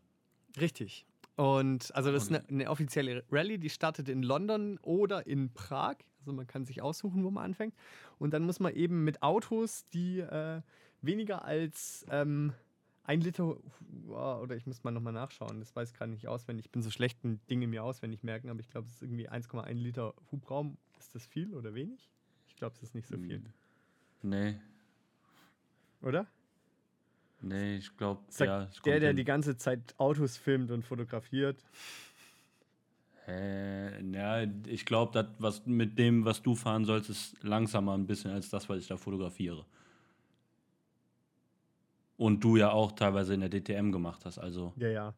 Richtig. 0.59 1.05
Und 1.35 1.93
also 1.95 2.11
das 2.11 2.23
ist 2.23 2.29
eine, 2.29 2.47
eine 2.47 2.69
offizielle 2.69 3.23
Rallye, 3.31 3.57
die 3.57 3.69
startet 3.69 4.09
in 4.09 4.23
London 4.23 4.77
oder 4.81 5.25
in 5.25 5.51
Prag. 5.53 5.95
Also 6.19 6.31
man 6.31 6.47
kann 6.47 6.65
sich 6.65 6.81
aussuchen, 6.81 7.23
wo 7.23 7.31
man 7.31 7.45
anfängt. 7.45 7.73
Und 8.19 8.33
dann 8.33 8.43
muss 8.43 8.59
man 8.59 8.73
eben 8.73 9.03
mit 9.03 9.23
Autos, 9.23 9.85
die 9.93 10.19
äh, 10.19 10.61
weniger 11.01 11.43
als 11.43 12.05
ähm, 12.09 12.53
ein 13.03 13.21
Liter, 13.21 13.57
Wow, 14.05 14.41
oder 14.41 14.55
ich 14.55 14.65
muss 14.65 14.83
mal 14.83 14.91
nochmal 14.91 15.13
nachschauen, 15.13 15.59
das 15.59 15.75
weiß 15.75 15.89
ich 15.89 15.95
gerade 15.95 16.11
nicht 16.11 16.27
auswendig. 16.27 16.65
Ich 16.65 16.71
bin 16.71 16.81
so 16.81 16.91
schlecht 16.91 17.23
in 17.23 17.39
Dinge 17.47 17.67
mir 17.67 17.83
auswendig 17.83 18.23
merken, 18.23 18.49
aber 18.49 18.59
ich 18.59 18.69
glaube, 18.69 18.87
es 18.87 18.95
ist 18.95 19.01
irgendwie 19.01 19.29
1,1 19.29 19.73
Liter 19.73 20.13
Hubraum. 20.31 20.77
Ist 20.99 21.15
das 21.15 21.25
viel 21.25 21.53
oder 21.53 21.73
wenig? 21.73 22.09
Ich 22.47 22.55
glaube, 22.55 22.75
es 22.75 22.83
ist 22.83 22.95
nicht 22.95 23.07
so 23.07 23.17
viel. 23.17 23.41
Nee, 24.21 24.55
oder? 26.03 26.27
Nee, 27.43 27.77
ich 27.77 27.95
glaube, 27.97 28.21
ja. 28.39 28.67
Der, 28.85 28.99
der 28.99 29.09
hin. 29.09 29.17
die 29.17 29.23
ganze 29.23 29.57
Zeit 29.57 29.93
Autos 29.97 30.37
filmt 30.37 30.71
und 30.71 30.83
fotografiert. 30.83 31.63
Äh, 33.27 34.03
ja, 34.11 34.43
ich 34.67 34.85
glaube, 34.85 35.11
das, 35.13 35.27
was 35.39 35.65
mit 35.65 35.97
dem, 35.97 36.25
was 36.25 36.41
du 36.41 36.55
fahren 36.55 36.85
sollst, 36.85 37.09
ist 37.09 37.41
langsamer 37.43 37.93
ein 37.93 38.05
bisschen 38.05 38.31
als 38.31 38.49
das, 38.49 38.67
was 38.67 38.79
ich 38.79 38.87
da 38.87 38.97
fotografiere. 38.97 39.65
Und 42.17 42.43
du 42.43 42.57
ja 42.57 42.71
auch 42.71 42.91
teilweise 42.91 43.33
in 43.33 43.39
der 43.39 43.49
DTM 43.49 43.91
gemacht 43.91 44.25
hast. 44.25 44.39
Also 44.39 44.73
Ja, 44.75 44.89
ja. 44.89 45.13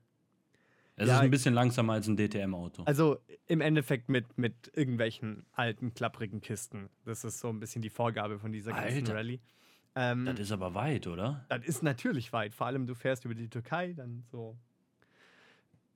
es 0.95 1.07
Ja, 1.07 1.15
ist 1.15 1.21
ein 1.21 1.31
bisschen 1.31 1.53
langsamer 1.53 1.93
als 1.93 2.07
ein 2.07 2.15
DTM-Auto. 2.15 2.83
Also 2.83 3.19
im 3.47 3.61
Endeffekt 3.61 4.07
mit, 4.07 4.37
mit 4.37 4.71
irgendwelchen 4.73 5.45
alten, 5.51 5.93
klapprigen 5.93 6.41
Kisten. 6.41 6.89
Das 7.05 7.23
ist 7.23 7.39
so 7.39 7.49
ein 7.49 7.59
bisschen 7.59 7.81
die 7.81 7.89
Vorgabe 7.89 8.39
von 8.39 8.51
dieser 8.51 8.71
ganzen 8.71 8.99
Alter. 8.99 9.15
Rallye. 9.15 9.39
Ähm, 9.95 10.25
das 10.25 10.39
ist 10.39 10.51
aber 10.51 10.73
weit, 10.73 11.07
oder? 11.07 11.45
das 11.49 11.63
ist 11.65 11.81
natürlich 11.83 12.33
weit. 12.33 12.53
Vor 12.53 12.67
allem, 12.67 12.85
du 12.85 12.95
fährst 12.95 13.23
über 13.25 13.33
die 13.33 13.49
Türkei, 13.49 13.93
dann 13.93 14.23
so 14.29 14.57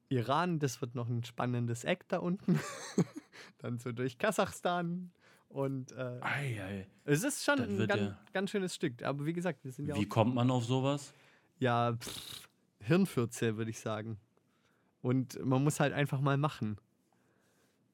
Iran, 0.08 0.58
das 0.60 0.82
wird 0.82 0.96
noch 0.96 1.08
ein 1.10 1.24
spannendes 1.24 1.84
Eck 1.84 2.08
da 2.08 2.18
unten. 2.20 2.60
dann 3.60 3.78
so 3.78 3.92
durch 3.92 4.18
Kasachstan. 4.18 5.12
Und 5.50 5.92
äh, 5.94 6.20
Ei, 6.22 6.64
ei. 6.64 6.88
es 7.06 7.24
ist 7.24 7.44
schon 7.44 7.60
ein 7.60 7.88
ganz, 7.88 8.02
ja- 8.02 8.20
ganz 8.34 8.52
schönes 8.52 8.74
Stück. 8.76 9.04
Aber 9.04 9.26
wie 9.26 9.34
gesagt, 9.34 9.64
wir 9.64 9.72
sind 9.72 9.88
ja 9.88 9.96
Wie 9.96 10.06
kommt 10.08 10.34
man 10.36 10.50
auf 10.52 10.64
sowas? 10.66 11.14
ja, 11.58 11.94
pff, 11.98 12.48
Hirnfürze, 12.82 13.58
würde 13.58 13.72
ich 13.72 13.80
sagen. 13.80 14.18
Und 15.02 15.44
man 15.44 15.64
muss 15.64 15.80
halt 15.80 15.94
einfach 15.94 16.22
mal 16.22 16.38
machen. 16.38 16.78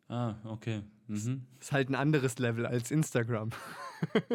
Ah, 0.07 0.35
okay. 0.43 0.83
Mhm. 1.07 1.45
Ist 1.59 1.71
halt 1.71 1.89
ein 1.89 1.95
anderes 1.95 2.37
Level 2.39 2.65
als 2.65 2.91
Instagram. 2.91 3.49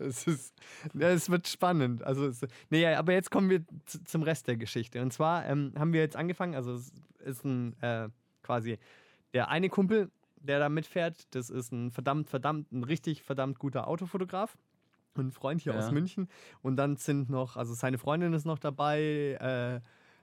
Es 0.00 0.26
ist, 0.26 0.54
es 0.98 1.30
wird 1.30 1.46
spannend. 1.46 2.02
Also, 2.02 2.26
es, 2.26 2.40
nee, 2.70 2.86
aber 2.86 3.12
jetzt 3.12 3.30
kommen 3.30 3.50
wir 3.50 3.64
zu, 3.86 4.02
zum 4.04 4.22
Rest 4.22 4.48
der 4.48 4.56
Geschichte. 4.56 5.02
Und 5.02 5.12
zwar 5.12 5.46
ähm, 5.46 5.72
haben 5.78 5.92
wir 5.92 6.00
jetzt 6.00 6.16
angefangen, 6.16 6.54
also 6.54 6.74
es 6.74 6.92
ist 7.24 7.44
ein 7.44 7.80
äh, 7.82 8.08
quasi 8.42 8.78
der 9.34 9.48
eine 9.48 9.68
Kumpel, 9.68 10.10
der 10.36 10.58
da 10.58 10.68
mitfährt, 10.68 11.26
das 11.34 11.50
ist 11.50 11.70
ein 11.72 11.90
verdammt, 11.90 12.30
verdammt, 12.30 12.72
ein 12.72 12.82
richtig 12.84 13.22
verdammt 13.22 13.58
guter 13.58 13.86
Autofotograf. 13.88 14.56
Ein 15.16 15.32
Freund 15.32 15.60
hier 15.60 15.72
Ja. 15.72 15.78
aus 15.78 15.90
München. 15.90 16.28
Und 16.62 16.76
dann 16.76 16.96
sind 16.96 17.28
noch, 17.30 17.56
also 17.56 17.74
seine 17.74 17.98
Freundin 17.98 18.32
ist 18.32 18.46
noch 18.46 18.58
dabei, 18.58 19.00
äh, 19.40 19.80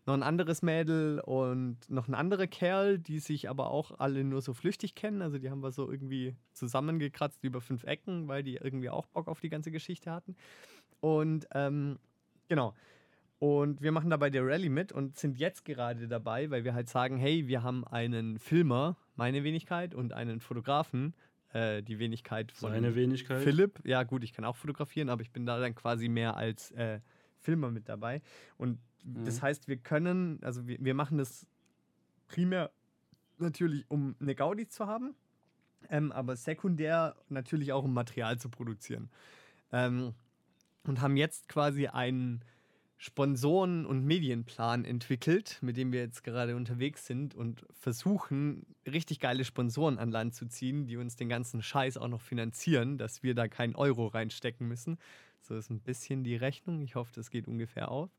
noch 0.07 0.13
ein 0.13 0.23
anderes 0.23 0.61
Mädel 0.61 1.19
und 1.19 1.77
noch 1.89 2.07
ein 2.07 2.15
anderer 2.15 2.47
Kerl, 2.47 2.97
die 2.97 3.19
sich 3.19 3.49
aber 3.49 3.69
auch 3.69 3.99
alle 3.99 4.23
nur 4.23 4.41
so 4.41 4.53
flüchtig 4.53 4.95
kennen. 4.95 5.21
Also 5.21 5.37
die 5.37 5.49
haben 5.49 5.61
wir 5.61 5.71
so 5.71 5.91
irgendwie 5.91 6.35
zusammengekratzt 6.53 7.43
über 7.43 7.59
fünf 7.59 7.83
Ecken, 7.83 8.27
weil 8.27 8.41
die 8.41 8.55
irgendwie 8.55 8.89
auch 8.89 9.05
Bock 9.07 9.27
auf 9.27 9.41
die 9.41 9.49
ganze 9.49 9.69
Geschichte 9.69 10.11
hatten. 10.11 10.35
Und 11.01 11.47
ähm, 11.53 11.99
genau. 12.47 12.73
Und 13.39 13.81
wir 13.81 13.91
machen 13.91 14.09
dabei 14.09 14.29
der 14.29 14.43
Rallye 14.45 14.69
mit 14.69 14.91
und 14.91 15.17
sind 15.17 15.37
jetzt 15.37 15.65
gerade 15.65 16.07
dabei, 16.07 16.49
weil 16.49 16.63
wir 16.63 16.73
halt 16.73 16.89
sagen, 16.89 17.17
hey, 17.17 17.47
wir 17.47 17.61
haben 17.61 17.85
einen 17.85 18.39
Filmer, 18.39 18.97
meine 19.15 19.43
Wenigkeit, 19.43 19.93
und 19.93 20.13
einen 20.13 20.39
Fotografen, 20.39 21.13
äh, 21.53 21.83
die 21.83 21.99
Wenigkeit 21.99 22.51
von 22.51 22.71
Seine 22.71 22.95
Wenigkeit. 22.95 23.43
Philipp, 23.43 23.81
ja 23.83 24.03
gut, 24.03 24.23
ich 24.23 24.33
kann 24.33 24.43
auch 24.43 24.55
fotografieren, 24.55 25.09
aber 25.09 25.21
ich 25.21 25.31
bin 25.31 25.45
da 25.45 25.59
dann 25.59 25.75
quasi 25.75 26.07
mehr 26.07 26.35
als 26.35 26.71
äh, 26.71 26.99
Filmer 27.37 27.69
mit 27.69 27.87
dabei. 27.89 28.21
Und 28.57 28.79
das 29.13 29.37
Mhm. 29.37 29.41
heißt, 29.41 29.67
wir 29.67 29.77
können, 29.77 30.39
also 30.43 30.67
wir, 30.67 30.77
wir 30.79 30.93
machen 30.93 31.17
das 31.17 31.47
primär 32.27 32.71
natürlich, 33.37 33.85
um 33.89 34.15
eine 34.19 34.35
Gaudi 34.35 34.67
zu 34.67 34.87
haben, 34.87 35.15
ähm, 35.89 36.11
aber 36.11 36.35
sekundär 36.35 37.15
natürlich 37.29 37.71
auch, 37.73 37.83
um 37.83 37.93
Material 37.93 38.37
zu 38.37 38.49
produzieren. 38.49 39.09
Ähm, 39.71 40.13
und 40.83 41.01
haben 41.01 41.17
jetzt 41.17 41.49
quasi 41.49 41.87
einen 41.87 42.41
Sponsoren- 42.97 43.85
und 43.85 44.05
Medienplan 44.05 44.83
entwickelt, 44.83 45.59
mit 45.61 45.77
dem 45.77 45.91
wir 45.91 45.99
jetzt 45.99 46.23
gerade 46.23 46.55
unterwegs 46.55 47.05
sind 47.05 47.35
und 47.35 47.63
versuchen, 47.71 48.65
richtig 48.87 49.19
geile 49.19 49.45
Sponsoren 49.45 49.99
an 49.99 50.09
Land 50.09 50.33
zu 50.33 50.47
ziehen, 50.47 50.87
die 50.87 50.97
uns 50.97 51.15
den 51.15 51.29
ganzen 51.29 51.61
Scheiß 51.61 51.97
auch 51.97 52.07
noch 52.07 52.21
finanzieren, 52.21 52.97
dass 52.97 53.21
wir 53.21 53.35
da 53.35 53.47
keinen 53.47 53.75
Euro 53.75 54.07
reinstecken 54.07 54.67
müssen. 54.67 54.97
So 55.41 55.55
ist 55.55 55.69
ein 55.69 55.79
bisschen 55.79 56.23
die 56.23 56.35
Rechnung. 56.35 56.81
Ich 56.81 56.95
hoffe, 56.95 57.11
das 57.13 57.29
geht 57.29 57.47
ungefähr 57.47 57.91
auf. 57.91 58.09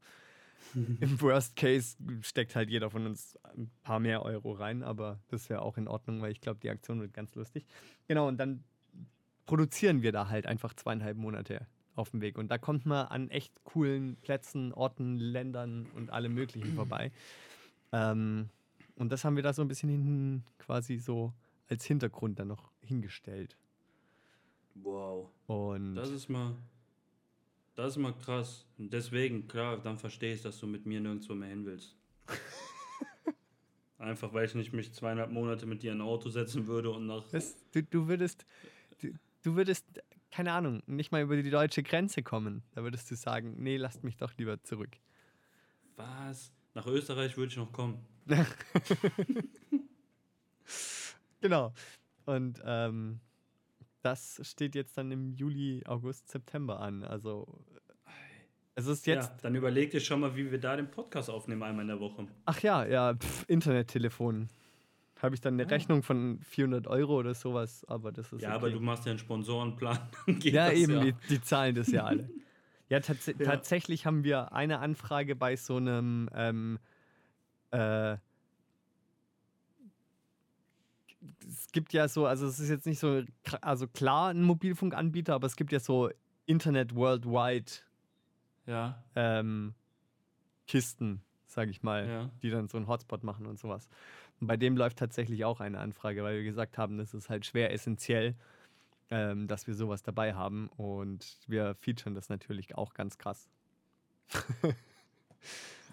Im 1.01 1.21
Worst 1.21 1.57
Case 1.57 1.97
steckt 2.23 2.57
halt 2.57 2.71
jeder 2.71 2.91
von 2.91 3.07
uns 3.07 3.39
ein 3.57 3.71
paar 3.83 4.01
mehr 4.01 4.23
Euro 4.23 4.53
rein, 4.53 4.83
aber 4.83 5.19
das 5.29 5.49
wäre 5.49 5.63
auch 5.63 5.77
in 5.77 5.89
Ordnung, 5.89 6.21
weil 6.21 6.33
ich 6.33 6.41
glaube, 6.41 6.61
die 6.61 6.71
Aktion 6.71 7.01
wird 7.01 7.15
ganz 7.15 7.35
lustig. 7.35 7.65
Genau, 8.07 8.29
und 8.29 8.39
dann 8.39 8.65
produzieren 9.47 10.03
wir 10.03 10.13
da 10.13 10.29
halt 10.29 10.47
einfach 10.47 10.75
zweieinhalb 10.75 11.17
Monate 11.17 11.67
auf 11.95 12.11
dem 12.11 12.21
Weg. 12.21 12.39
Und 12.39 12.49
da 12.51 12.59
kommt 12.59 12.87
man 12.87 13.07
an 13.07 13.31
echt 13.31 13.53
coolen 13.65 14.17
Plätzen, 14.17 14.73
Orten, 14.73 15.17
Ländern 15.17 15.87
und 15.95 16.11
allem 16.11 16.35
Möglichen 16.35 16.75
vorbei. 16.75 17.11
Ähm, 17.93 18.51
und 18.97 19.11
das 19.11 19.25
haben 19.25 19.37
wir 19.37 19.43
da 19.43 19.53
so 19.53 19.63
ein 19.63 19.69
bisschen 19.69 19.89
hinten 19.89 20.45
quasi 20.59 20.99
so 20.99 21.33
als 21.69 21.85
Hintergrund 21.85 22.39
dann 22.39 22.49
noch 22.49 22.71
hingestellt. 22.83 23.57
Wow. 24.75 25.29
Und 25.47 25.95
Das 25.95 26.11
ist 26.11 26.29
mal. 26.29 26.55
Das 27.79 27.93
ist 27.93 27.99
mal 27.99 28.13
krass. 28.13 28.67
Und 28.77 28.93
deswegen, 28.93 29.47
klar, 29.47 29.79
dann 29.81 29.99
verstehe 29.99 30.35
ich, 30.35 30.43
dass 30.43 30.59
du 30.59 30.67
mit 30.67 30.85
mir 30.85 30.99
nirgendwo 30.99 31.33
mehr 31.37 31.51
hin 31.51 31.65
willst. 31.65 31.95
Einfach 33.99 34.33
weil 34.33 34.47
ich 34.47 34.57
nicht 34.57 34.73
mich 34.73 34.93
zweieinhalb 34.93 35.31
Monate 35.31 35.65
mit 35.65 35.85
dir 35.85 35.93
in 35.93 35.99
ein 35.99 36.01
Auto 36.01 36.29
setzen 36.29 36.67
würde 36.67 36.91
und 36.91 37.07
nach. 37.07 37.29
das, 37.29 37.55
du, 37.71 37.85
du 37.85 38.09
würdest, 38.09 38.47
du, 39.01 39.13
du 39.45 39.55
würdest, 39.55 39.87
keine 40.33 40.55
Ahnung, 40.55 40.83
nicht 40.87 41.13
mal 41.13 41.23
über 41.23 41.41
die 41.41 41.51
deutsche 41.51 41.85
Grenze 41.85 42.25
kommen. 42.25 42.65
Da 42.73 42.83
würdest 42.83 43.13
du 43.13 43.15
sagen, 43.15 43.55
nee, 43.59 43.77
lasst 43.77 44.03
mich 44.03 44.17
doch 44.17 44.37
lieber 44.37 44.61
zurück. 44.65 44.91
Was? 45.95 46.53
Nach 46.75 46.87
Österreich 46.89 47.37
würde 47.37 47.53
ich 47.53 47.59
noch 47.59 47.73
kommen. 47.73 48.05
Genau. 51.41 51.73
Und 52.25 52.61
ähm, 52.65 53.21
das 54.03 54.41
steht 54.43 54.75
jetzt 54.75 54.97
dann 54.99 55.11
im 55.11 55.33
Juli, 55.33 55.83
August, 55.87 56.29
September 56.29 56.81
an. 56.81 57.03
Also 57.05 57.47
es 58.75 58.87
ist 58.87 59.07
jetzt. 59.07 59.31
Ja, 59.31 59.37
dann 59.43 59.55
überleg 59.55 59.91
dir 59.91 60.01
schon 60.01 60.21
mal, 60.21 60.37
wie 60.37 60.51
wir 60.51 60.59
da 60.61 60.77
den 60.77 60.91
Podcast 60.91 61.29
aufnehmen, 61.31 61.63
einmal 61.63 61.83
in 61.83 61.89
der 61.89 62.01
Woche. 62.01 62.27
Ach 62.45 62.61
ja, 62.61 62.85
ja, 62.87 63.15
Internettelefon. 63.49 64.49
Habe 65.21 65.35
ich 65.35 65.41
dann 65.41 65.55
eine 65.55 65.65
Ah. 65.65 65.69
Rechnung 65.71 66.05
von 66.05 66.39
400 66.43 66.87
Euro 66.87 67.17
oder 67.19 67.35
sowas, 67.35 67.85
aber 67.89 68.13
das 68.13 68.33
ist. 68.33 68.41
Ja, 68.43 68.51
okay. 68.51 68.57
aber 68.57 68.71
du 68.71 68.79
machst 68.81 69.05
ja 69.05 69.11
einen 69.11 69.19
Sponsorenplan. 69.19 69.99
Ja, 70.43 70.71
eben, 70.71 70.93
ja. 70.93 71.01
Die, 71.07 71.15
die 71.29 71.41
zahlen 71.41 71.75
das 71.75 71.91
ja 71.91 72.05
alle. 72.05 72.29
Ja, 72.91 73.01
tats 73.01 73.27
Ja. 73.27 73.35
tatsächlich 73.45 74.07
haben 74.07 74.25
wir 74.25 74.53
eine 74.55 74.79
Anfrage 74.79 75.37
bei 75.37 75.57
so 75.57 75.77
einem 75.77 76.31
ähm, 76.33 76.79
äh, 77.71 78.17
es 81.47 81.71
gibt 81.73 81.93
ja 81.93 82.09
so, 82.09 82.27
also 82.27 82.47
es 82.47 82.59
ist 82.59 82.69
jetzt 82.69 82.87
nicht 82.87 82.99
so, 82.99 83.23
also 83.61 83.87
klar 83.87 84.31
ein 84.31 84.43
Mobilfunkanbieter, 84.43 85.35
aber 85.35 85.47
es 85.47 85.57
gibt 85.57 85.73
ja 85.73 85.81
so 85.81 86.11
Internet 86.47 86.95
Worldwide 86.95 87.71
Ja, 88.67 89.03
ähm, 89.15 89.75
Kisten, 90.67 91.23
sage 91.47 91.71
ich 91.71 91.83
mal, 91.83 92.09
ja. 92.09 92.31
die 92.43 92.51
dann 92.51 92.69
so 92.69 92.77
einen 92.77 92.89
Hotspot 92.89 93.25
machen 93.25 93.47
und 93.47 93.59
sowas. 93.59 93.89
Und 94.41 94.47
bei 94.47 94.57
dem 94.57 94.77
läuft 94.77 94.99
tatsächlich 94.99 95.45
auch 95.45 95.61
eine 95.61 95.79
Anfrage, 95.79 96.23
weil 96.23 96.37
wir 96.37 96.45
gesagt 96.45 96.79
haben, 96.79 96.99
das 96.99 97.15
ist 97.15 97.29
halt 97.29 97.47
schwer 97.47 97.73
essentiell, 97.73 98.35
ähm, 99.11 99.49
dass 99.49 99.67
wir 99.67 99.75
sowas 99.75 100.03
dabei 100.03 100.35
haben 100.35 100.69
und 100.77 101.39
wir 101.47 101.75
featuren 101.75 102.15
das 102.15 102.29
natürlich 102.29 102.77
auch 102.77 102.95
ganz 102.95 103.19
krass. 103.19 103.49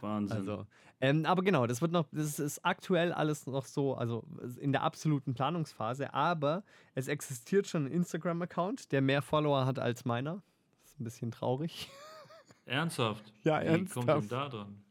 Wahnsinn. 0.05 0.37
Also, 0.37 0.65
ähm, 1.01 1.25
aber 1.25 1.43
genau, 1.43 1.67
das 1.67 1.81
wird 1.81 1.91
noch, 1.91 2.07
das 2.11 2.39
ist 2.39 2.63
aktuell 2.63 3.11
alles 3.11 3.47
noch 3.47 3.65
so, 3.65 3.95
also 3.95 4.23
in 4.59 4.71
der 4.71 4.83
absoluten 4.83 5.33
Planungsphase, 5.33 6.13
aber 6.13 6.63
es 6.93 7.07
existiert 7.07 7.67
schon 7.67 7.85
ein 7.85 7.91
Instagram-Account, 7.91 8.91
der 8.91 9.01
mehr 9.01 9.21
Follower 9.21 9.65
hat 9.65 9.79
als 9.79 10.05
meiner. 10.05 10.41
Das 10.81 10.91
ist 10.91 10.99
ein 10.99 11.03
bisschen 11.03 11.31
traurig. 11.31 11.89
ernsthaft? 12.65 13.33
Ja, 13.43 13.61
Wie 13.61 13.85
kommt 13.85 14.07
ernsthaft. 14.07 14.21
denn 14.21 14.29
da 14.29 14.49
dran? 14.49 14.83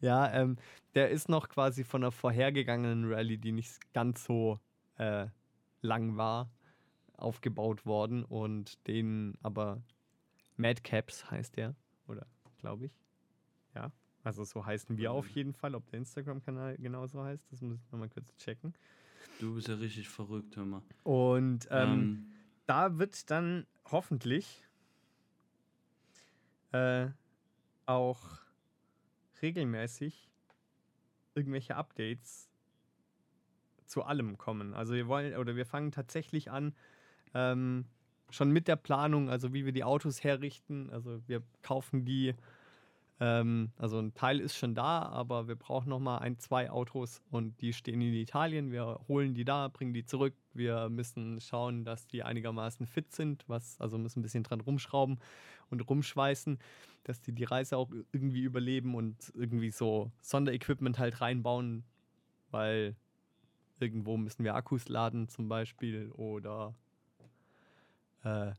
Ja, 0.00 0.32
ähm, 0.32 0.56
der 0.94 1.10
ist 1.10 1.28
noch 1.28 1.48
quasi 1.48 1.84
von 1.84 2.02
einer 2.02 2.12
vorhergegangenen 2.12 3.10
Rallye, 3.12 3.38
die 3.38 3.52
nicht 3.52 3.92
ganz 3.92 4.24
so 4.24 4.60
äh, 4.96 5.26
lang 5.80 6.16
war, 6.16 6.50
aufgebaut 7.16 7.86
worden 7.86 8.24
und 8.24 8.86
den 8.86 9.38
aber 9.42 9.80
Madcaps 10.56 11.30
heißt 11.30 11.56
der, 11.56 11.74
oder 12.08 12.26
glaube 12.58 12.86
ich. 12.86 13.03
Also 14.24 14.42
so 14.44 14.64
heißen 14.64 14.96
wir 14.96 15.12
auf 15.12 15.28
jeden 15.28 15.52
Fall. 15.52 15.74
Ob 15.74 15.86
der 15.90 15.98
Instagram-Kanal 15.98 16.76
genauso 16.78 17.22
heißt, 17.22 17.52
das 17.52 17.60
muss 17.60 17.78
ich 17.78 17.92
nochmal 17.92 18.08
kurz 18.08 18.34
checken. 18.36 18.74
Du 19.38 19.54
bist 19.54 19.68
ja 19.68 19.74
richtig 19.74 20.08
verrückt, 20.08 20.56
hör 20.56 20.64
mal. 20.64 20.82
Und 21.02 21.68
ähm, 21.70 21.92
Ähm, 21.92 22.26
da 22.66 22.98
wird 22.98 23.30
dann 23.30 23.66
hoffentlich 23.90 24.66
äh, 26.72 27.08
auch 27.86 28.20
regelmäßig 29.42 30.30
irgendwelche 31.34 31.76
Updates 31.76 32.48
zu 33.86 34.02
allem 34.04 34.38
kommen. 34.38 34.72
Also 34.74 34.94
wir 34.94 35.06
wollen 35.06 35.36
oder 35.36 35.56
wir 35.56 35.66
fangen 35.66 35.92
tatsächlich 35.92 36.50
an, 36.50 36.74
ähm, 37.34 37.84
schon 38.30 38.50
mit 38.50 38.66
der 38.68 38.76
Planung, 38.76 39.28
also 39.28 39.52
wie 39.52 39.64
wir 39.64 39.72
die 39.72 39.84
Autos 39.84 40.24
herrichten. 40.24 40.90
Also 40.90 41.20
wir 41.28 41.42
kaufen 41.62 42.04
die, 42.04 42.34
ähm, 43.20 43.70
also 43.76 43.98
ein 43.98 44.14
Teil 44.14 44.40
ist 44.40 44.56
schon 44.56 44.74
da, 44.74 45.02
aber 45.02 45.46
wir 45.46 45.54
brauchen 45.54 45.90
noch 45.90 46.00
mal 46.00 46.18
ein, 46.18 46.38
zwei 46.38 46.70
Autos 46.70 47.22
und 47.30 47.60
die 47.60 47.72
stehen 47.72 48.00
in 48.00 48.12
Italien. 48.14 48.72
Wir 48.72 49.00
holen 49.06 49.34
die 49.34 49.44
da, 49.44 49.68
bringen 49.68 49.94
die 49.94 50.04
zurück. 50.04 50.34
Wir 50.52 50.88
müssen 50.88 51.40
schauen, 51.40 51.84
dass 51.84 52.06
die 52.08 52.22
einigermaßen 52.24 52.86
fit 52.86 53.12
sind, 53.12 53.44
was 53.48 53.80
also 53.80 53.98
müssen 53.98 54.20
ein 54.20 54.22
bisschen 54.22 54.42
dran 54.42 54.60
rumschrauben 54.60 55.20
und 55.70 55.88
rumschweißen, 55.88 56.58
dass 57.04 57.20
die 57.20 57.32
die 57.32 57.44
Reise 57.44 57.76
auch 57.76 57.90
irgendwie 58.12 58.42
überleben 58.42 58.94
und 58.94 59.32
irgendwie 59.34 59.70
so 59.70 60.10
Sonderequipment 60.20 60.98
halt 60.98 61.20
reinbauen, 61.20 61.84
weil 62.50 62.96
irgendwo 63.78 64.16
müssen 64.16 64.44
wir 64.44 64.54
Akkus 64.54 64.88
laden 64.88 65.28
zum 65.28 65.48
Beispiel 65.48 66.10
oder 66.12 66.74
äh, 68.24 68.52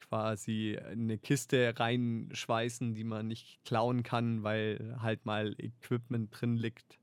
quasi 0.00 0.78
eine 0.78 1.18
Kiste 1.18 1.74
reinschweißen, 1.78 2.94
die 2.94 3.04
man 3.04 3.28
nicht 3.28 3.64
klauen 3.64 4.02
kann, 4.02 4.42
weil 4.42 4.96
halt 5.00 5.24
mal 5.26 5.54
Equipment 5.58 6.30
drin 6.32 6.56
liegt. 6.56 6.98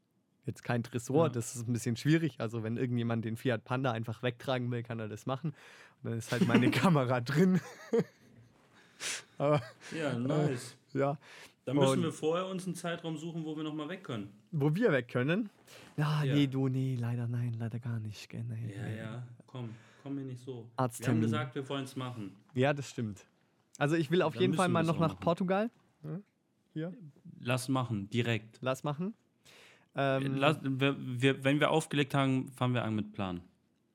Jetzt 0.45 0.63
kein 0.63 0.81
Tresor, 0.83 1.27
Ja. 1.27 1.29
das 1.33 1.55
ist 1.55 1.67
ein 1.67 1.73
bisschen 1.73 1.97
schwierig. 1.97 2.39
Also 2.39 2.63
wenn 2.63 2.77
irgendjemand 2.77 3.25
den 3.25 3.35
Fiat 3.37 3.63
Panda 3.65 3.91
einfach 3.91 4.23
wegtragen 4.23 4.71
will, 4.71 4.81
kann 4.83 4.99
er 4.99 5.07
das 5.09 5.25
machen. 5.25 5.53
Und 6.03 6.09
dann 6.11 6.17
ist 6.17 6.31
halt 6.31 6.47
meine 6.47 6.71
Kamera 6.71 7.19
drin. 7.21 7.59
Aber 9.37 9.61
ja, 9.95 10.17
nice. 10.17 10.75
ja, 10.93 11.17
Dann 11.65 11.75
müssen 11.75 11.91
Und- 11.99 12.03
wir 12.03 12.11
vorher 12.13 12.47
uns 12.47 12.65
einen 12.65 12.75
Zeitraum 12.75 13.17
suchen, 13.17 13.43
wo 13.45 13.55
wir 13.55 13.63
nochmal 13.63 13.89
weg 13.89 14.03
können. 14.03 14.31
wo 14.51 14.73
wir 14.73 14.91
weg 14.91 15.09
können. 15.09 15.49
Ja, 15.97 16.23
Ja. 16.23 16.33
nee, 16.33 16.47
du, 16.47 16.67
nee, 16.69 16.95
leider 16.95 17.27
nein, 17.27 17.53
leider 17.59 17.79
gar 17.79 17.99
nicht. 17.99 18.31
Nee, 18.33 18.73
Ja, 18.75 18.83
nee. 18.87 18.97
ja, 18.97 19.27
komm, 19.45 19.69
komm 20.07 20.15
mir 20.15 20.23
nicht 20.23 20.41
so. 20.43 20.51
Wir 20.53 20.59
haben 20.61 20.71
Arzttermin. 20.77 21.21
gesagt, 21.21 21.55
wir 21.55 21.67
wollen 21.69 21.83
es 21.83 21.95
machen. 21.95 22.35
Ja, 22.53 22.73
das 22.73 22.89
stimmt. 22.89 23.25
Also 23.77 23.95
ich 23.95 24.09
will 24.09 24.21
auf 24.21 24.33
Dann 24.33 24.41
jeden 24.41 24.53
Fall 24.55 24.69
mal 24.69 24.83
noch 24.83 24.99
nach 24.99 25.09
machen. 25.09 25.19
Portugal. 25.19 25.69
Ja, 26.03 26.19
Hier, 26.73 26.93
Lass 27.41 27.67
machen, 27.69 28.09
direkt. 28.09 28.57
lass 28.61 28.83
machen. 28.83 29.13
Ähm, 29.95 30.35
Lass, 30.37 30.57
wir, 30.63 30.95
wir, 30.97 31.43
wenn 31.43 31.59
wir 31.59 31.71
aufgelegt 31.71 32.13
haben, 32.13 32.49
fangen 32.53 32.73
wir 32.73 32.83
an 32.83 32.95
mit 32.95 33.11
Plan. 33.13 33.41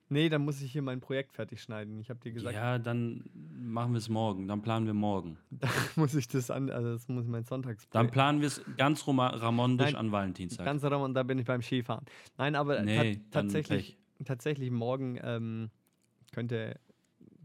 nee, 0.09 0.29
dann 0.29 0.45
muss 0.45 0.61
ich 0.61 0.73
hier 0.73 0.83
mein 0.83 1.01
Projekt 1.01 1.33
fertig 1.33 1.63
schneiden. 1.63 1.99
Ich 2.01 2.11
habe 2.11 2.21
dir 2.21 2.33
gesagt, 2.33 2.55
Ja, 2.55 2.79
dann 2.79 3.25
machen 3.35 3.93
wir 3.93 3.99
es 3.99 4.09
morgen. 4.09 4.47
Dann 4.49 4.61
planen 4.63 4.85
wir 4.87 4.95
morgen. 4.95 5.39
da 5.51 5.69
muss 5.97 6.15
ich 6.15 6.29
das 6.29 6.51
an, 6.51 6.71
also 6.71 6.93
das 6.93 7.09
muss 7.09 7.25
ich 7.25 7.31
mein 7.31 7.43
Dann 7.45 7.49
Sonntagsprojekt. 7.49 8.13
planen 8.13 8.41
wir 8.41 8.49
es 8.49 8.61
ganz 8.77 9.07
Roma 9.07 9.29
ramondisch 9.29 9.87
Nein, 9.93 9.97
an 9.97 10.13
Valentinstag. 10.13 10.67
Ganz 10.67 10.83
darum, 10.83 11.15
da 11.15 11.23
bin 11.23 11.39
ich 11.39 11.47
beim 11.47 11.63
Skifahren. 11.63 12.05
Nein, 12.37 12.55
aber 12.57 12.77
ta 12.77 12.83
Nee, 12.83 13.15
dann 13.31 13.49
tatsächlich, 13.49 13.97
tatsächlich 14.25 14.71
morgen 14.71 15.19
ähm, 15.23 15.71
könnte 16.33 16.79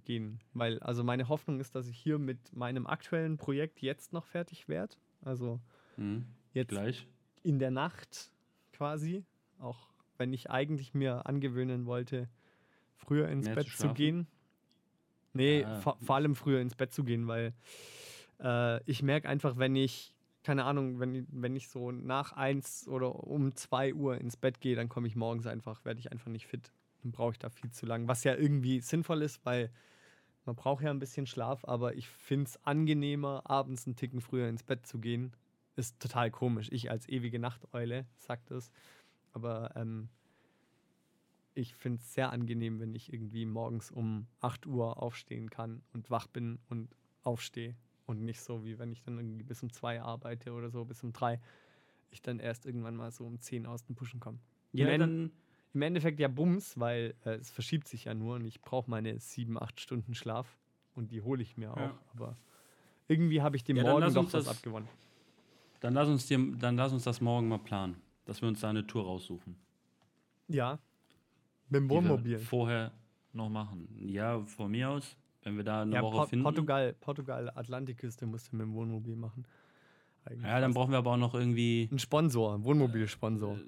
gehen. 0.05 0.39
Weil, 0.53 0.79
also 0.79 1.03
meine 1.03 1.27
Hoffnung 1.29 1.59
ist, 1.59 1.75
dass 1.75 1.87
ich 1.87 1.97
hier 1.97 2.17
mit 2.17 2.55
meinem 2.55 2.87
aktuellen 2.87 3.37
Projekt 3.37 3.81
jetzt 3.81 4.13
noch 4.13 4.25
fertig 4.25 4.67
werde. 4.67 4.95
Also 5.21 5.59
Mhm. 5.97 6.25
jetzt 6.53 6.69
Gleich. 6.69 7.07
in 7.43 7.59
der 7.59 7.71
Nacht 7.71 8.31
quasi. 8.71 9.25
Auch 9.59 9.89
wenn 10.17 10.33
ich 10.33 10.49
eigentlich 10.49 10.93
mir 10.93 11.25
angewöhnen 11.25 11.85
wollte, 11.85 12.29
früher 12.95 13.27
ins 13.29 13.45
Mehr 13.45 13.55
Bett 13.55 13.67
zu 13.67 13.87
zu, 13.89 13.93
gehen. 13.93 14.27
Nee, 15.33 15.63
Ah. 15.65 15.79
vor, 15.81 15.97
vor 16.01 16.15
allem 16.15 16.35
früher 16.35 16.61
ins 16.61 16.75
Bett 16.75 16.91
zu 16.93 17.03
gehen, 17.03 17.27
weil 17.27 17.53
äh, 18.39 18.81
ich 18.89 19.03
merke 19.03 19.27
einfach, 19.29 19.57
wenn 19.57 19.75
ich, 19.75 20.13
keine 20.43 20.63
Ahnung, 20.65 20.99
wenn, 20.99 21.15
ich- 21.15 21.25
wenn 21.31 21.55
ich 21.55 21.67
so 21.69 21.91
nach 21.91 22.31
eins 22.33 22.87
oder 22.87 23.23
um 23.27 23.53
zwei 23.55 23.93
Uhr 23.93 24.17
ins 24.19 24.37
Bett 24.37 24.61
gehe, 24.61 24.75
dann 24.75 24.89
komme 24.89 25.07
ich 25.07 25.15
morgens 25.15 25.45
einfach, 25.47 25.83
werde 25.85 25.99
ich 25.99 26.11
einfach 26.11 26.29
nicht 26.31 26.47
fit. 26.47 26.71
Dann 27.03 27.11
brauche 27.11 27.31
ich 27.31 27.39
da 27.39 27.49
viel 27.49 27.71
zu 27.71 27.85
lang. 27.85 28.07
Was 28.07 28.23
ja 28.23 28.35
irgendwie 28.35 28.81
sinnvoll 28.81 29.21
ist, 29.21 29.45
weil 29.45 29.71
man 30.45 30.55
braucht 30.55 30.83
ja 30.83 30.91
ein 30.91 30.99
bisschen 30.99 31.27
Schlaf, 31.27 31.65
aber 31.65 31.95
ich 31.95 32.07
finde 32.07 32.45
es 32.45 32.63
angenehmer, 32.65 33.43
abends 33.49 33.85
einen 33.85 33.95
Ticken 33.95 34.21
früher 34.21 34.47
ins 34.47 34.63
Bett 34.63 34.85
zu 34.85 34.97
gehen, 34.99 35.33
ist 35.75 35.99
total 35.99 36.31
komisch. 36.31 36.69
Ich 36.71 36.89
als 36.89 37.07
ewige 37.07 37.37
Nachteule 37.37 38.05
sag 38.15 38.45
das. 38.45 38.71
Aber 39.33 39.75
ähm, 39.75 40.09
ich 41.53 41.75
finde 41.75 41.99
es 41.99 42.13
sehr 42.13 42.31
angenehm, 42.31 42.79
wenn 42.79 42.95
ich 42.95 43.11
irgendwie 43.11 43.45
morgens 43.45 43.91
um 43.91 44.27
8 44.41 44.65
Uhr 44.65 45.01
aufstehen 45.01 45.49
kann 45.49 45.81
und 45.93 46.09
wach 46.09 46.27
bin 46.27 46.59
und 46.69 46.95
aufstehe. 47.23 47.75
Und 48.05 48.23
nicht 48.23 48.41
so, 48.41 48.63
wie 48.63 48.79
wenn 48.79 48.91
ich 48.91 49.01
dann 49.01 49.17
irgendwie 49.17 49.43
bis 49.43 49.61
um 49.61 49.71
2 49.71 50.01
arbeite 50.01 50.53
oder 50.53 50.69
so, 50.69 50.85
bis 50.85 51.03
um 51.03 51.11
3. 51.11 51.41
Ich 52.09 52.21
dann 52.21 52.39
erst 52.39 52.65
irgendwann 52.65 52.95
mal 52.95 53.11
so 53.11 53.25
um 53.25 53.39
10 53.39 53.65
aus 53.65 53.83
dem 53.83 53.95
Pushen 53.95 54.19
komme. 54.19 54.39
Ja, 54.71 54.97
dann, 54.97 55.31
Im 55.73 55.81
Endeffekt 55.81 56.19
ja 56.19 56.27
Bums, 56.27 56.79
weil 56.79 57.13
äh, 57.25 57.31
es 57.35 57.49
verschiebt 57.51 57.87
sich 57.87 58.05
ja 58.05 58.13
nur 58.13 58.35
und 58.35 58.45
ich 58.45 58.61
brauche 58.61 58.89
meine 58.89 59.19
7, 59.19 59.61
8 59.61 59.79
Stunden 59.79 60.13
Schlaf. 60.15 60.57
Und 60.95 61.11
die 61.11 61.21
hole 61.21 61.43
ich 61.43 61.57
mir 61.57 61.71
auch. 61.73 61.77
Ja. 61.77 61.97
Aber 62.15 62.37
irgendwie 63.07 63.41
habe 63.41 63.55
ich 63.55 63.63
dem 63.63 63.77
Ja, 63.77 63.83
Morgen 63.83 64.13
doch 64.13 64.33
was 64.33 64.47
abgewonnen. 64.47 64.89
dann, 65.81 65.93
lass 65.93 66.07
uns 66.07 66.25
dir, 66.25 66.39
dann 66.57 66.75
lass 66.75 66.91
uns 66.93 67.03
das 67.03 67.21
morgen 67.21 67.47
mal 67.47 67.59
planen, 67.59 67.95
dass 68.25 68.41
wir 68.41 68.47
uns 68.47 68.61
da 68.61 68.69
eine 68.71 68.87
Tour 68.87 69.03
raussuchen. 69.05 69.55
Ja. 70.47 70.79
Mit 71.69 71.81
dem 71.81 71.89
Wohnmobil. 71.89 72.39
vorher 72.39 72.91
noch 73.33 73.49
machen. 73.49 73.87
Ja, 73.99 74.39
von 74.45 74.71
mir 74.71 74.89
aus, 74.89 75.15
wenn 75.43 75.55
wir 75.57 75.63
da 75.63 75.83
eine 75.83 75.93
Ja, 75.93 76.01
Woche 76.01 76.15
Por 76.17 76.27
finden. 76.29 76.43
Portugal, 76.43 76.93
Portugal, 76.99 77.51
Atlantikküste 77.53 78.25
musst 78.25 78.51
du 78.51 78.55
mit 78.55 78.65
dem 78.65 78.73
Wohnmobil 78.73 79.15
machen. 79.15 79.45
Eigentlich 80.25 80.43
Ja, 80.45 80.59
dann 80.59 80.73
brauchen 80.73 80.91
wir 80.91 80.97
aber 80.97 81.11
auch 81.11 81.17
noch 81.17 81.35
irgendwie, 81.35 81.87
Ein 81.91 81.99
Sponsor, 81.99 82.55
ein 82.55 82.63
Wohnmobilsponsor. 82.63 83.59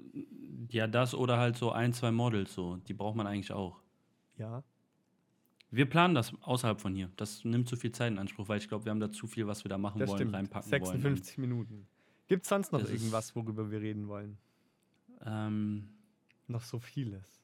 Ja, 0.70 0.86
das 0.86 1.14
oder 1.14 1.38
halt 1.38 1.56
so 1.56 1.72
ein, 1.72 1.92
zwei 1.92 2.10
Models 2.10 2.54
so. 2.54 2.76
Die 2.88 2.94
braucht 2.94 3.16
man 3.16 3.26
eigentlich 3.26 3.52
auch. 3.52 3.80
Ja. 4.38 4.62
Wir 5.70 5.88
planen 5.88 6.14
das 6.14 6.32
außerhalb 6.42 6.80
von 6.80 6.94
hier. 6.94 7.10
Das 7.16 7.44
nimmt 7.44 7.68
zu 7.68 7.76
viel 7.76 7.92
Zeit 7.92 8.10
in 8.10 8.18
Anspruch, 8.18 8.48
weil 8.48 8.58
ich 8.58 8.68
glaube, 8.68 8.84
wir 8.86 8.90
haben 8.90 8.98
da 9.00 9.10
zu 9.10 9.26
viel, 9.26 9.46
was 9.46 9.62
wir 9.64 9.68
da 9.68 9.78
machen 9.78 10.00
Das 10.00 10.08
wollen, 10.08 10.18
stimmt. 10.18 10.34
reinpacken 10.34 10.68
56 10.68 11.38
Minuten. 11.38 11.86
Gibt 12.26 12.42
es 12.42 12.48
sonst 12.48 12.72
noch 12.72 12.80
Das 12.80 12.90
irgendwas, 12.90 13.34
worüber 13.36 13.70
wir 13.70 13.80
reden 13.80 14.08
wollen? 14.08 14.36
wollen. 15.20 15.26
Ähm, 15.26 15.88
Noch 16.48 16.62
so 16.62 16.78
vieles. 16.80 17.40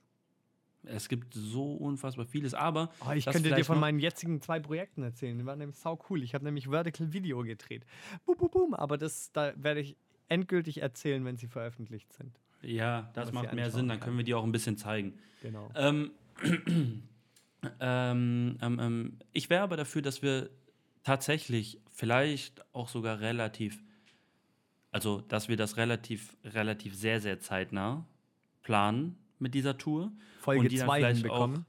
es 0.84 1.08
gibt 1.08 1.34
so 1.34 1.74
unfassbar 1.74 2.24
vieles, 2.26 2.54
aber 2.54 2.90
Oh, 3.06 3.12
ich 3.12 3.26
könnte 3.26 3.54
dir 3.54 3.64
von 3.64 3.78
meinen 3.78 3.98
jetzigen 3.98 4.40
zwei 4.40 4.58
Projekten 4.60 5.02
erzählen. 5.02 5.38
Die 5.38 5.44
waren 5.46 5.58
nämlich 5.58 5.76
sau 5.76 5.98
cool. 6.10 6.22
Ich 6.22 6.34
habe 6.34 6.44
nämlich 6.44 6.68
Vertical 6.68 7.12
Video 7.12 7.42
gedreht. 7.42 7.84
Boom, 8.24 8.36
boom, 8.38 8.50
boom. 8.50 8.74
Aber 8.74 8.96
das 8.98 9.30
da 9.32 9.52
werde 9.56 9.80
ich 9.80 9.96
endgültig 10.28 10.82
erzählen, 10.82 11.24
wenn 11.24 11.36
sie 11.36 11.46
veröffentlicht 11.48 12.12
sind. 12.12 12.40
Ja, 12.66 13.10
das 13.14 13.32
macht 13.32 13.52
mehr 13.52 13.70
Sinn, 13.70 13.88
dann 13.88 14.00
können 14.00 14.16
wir 14.16 14.24
die 14.24 14.34
auch 14.34 14.44
ein 14.44 14.52
bisschen 14.52 14.76
zeigen. 14.76 15.18
Genau. 15.42 15.70
Ähm, 15.74 16.10
ähm, 17.80 18.58
ähm, 18.60 18.78
ähm, 18.80 19.18
ich 19.32 19.48
wäre 19.50 19.62
aber 19.62 19.76
dafür, 19.76 20.02
dass 20.02 20.22
wir 20.22 20.50
tatsächlich 21.02 21.80
vielleicht 21.90 22.64
auch 22.74 22.88
sogar 22.88 23.20
relativ, 23.20 23.82
also 24.90 25.20
dass 25.20 25.48
wir 25.48 25.56
das 25.56 25.76
relativ, 25.76 26.36
relativ 26.44 26.96
sehr, 26.96 27.20
sehr 27.20 27.38
zeitnah 27.40 28.06
planen 28.62 29.16
mit 29.38 29.54
dieser 29.54 29.78
Tour. 29.78 30.12
Folge 30.40 30.68
die 30.68 30.76
dann 30.76 30.86
2 30.86 30.96
vielleicht 30.98 31.16
hinbekommen. 31.22 31.66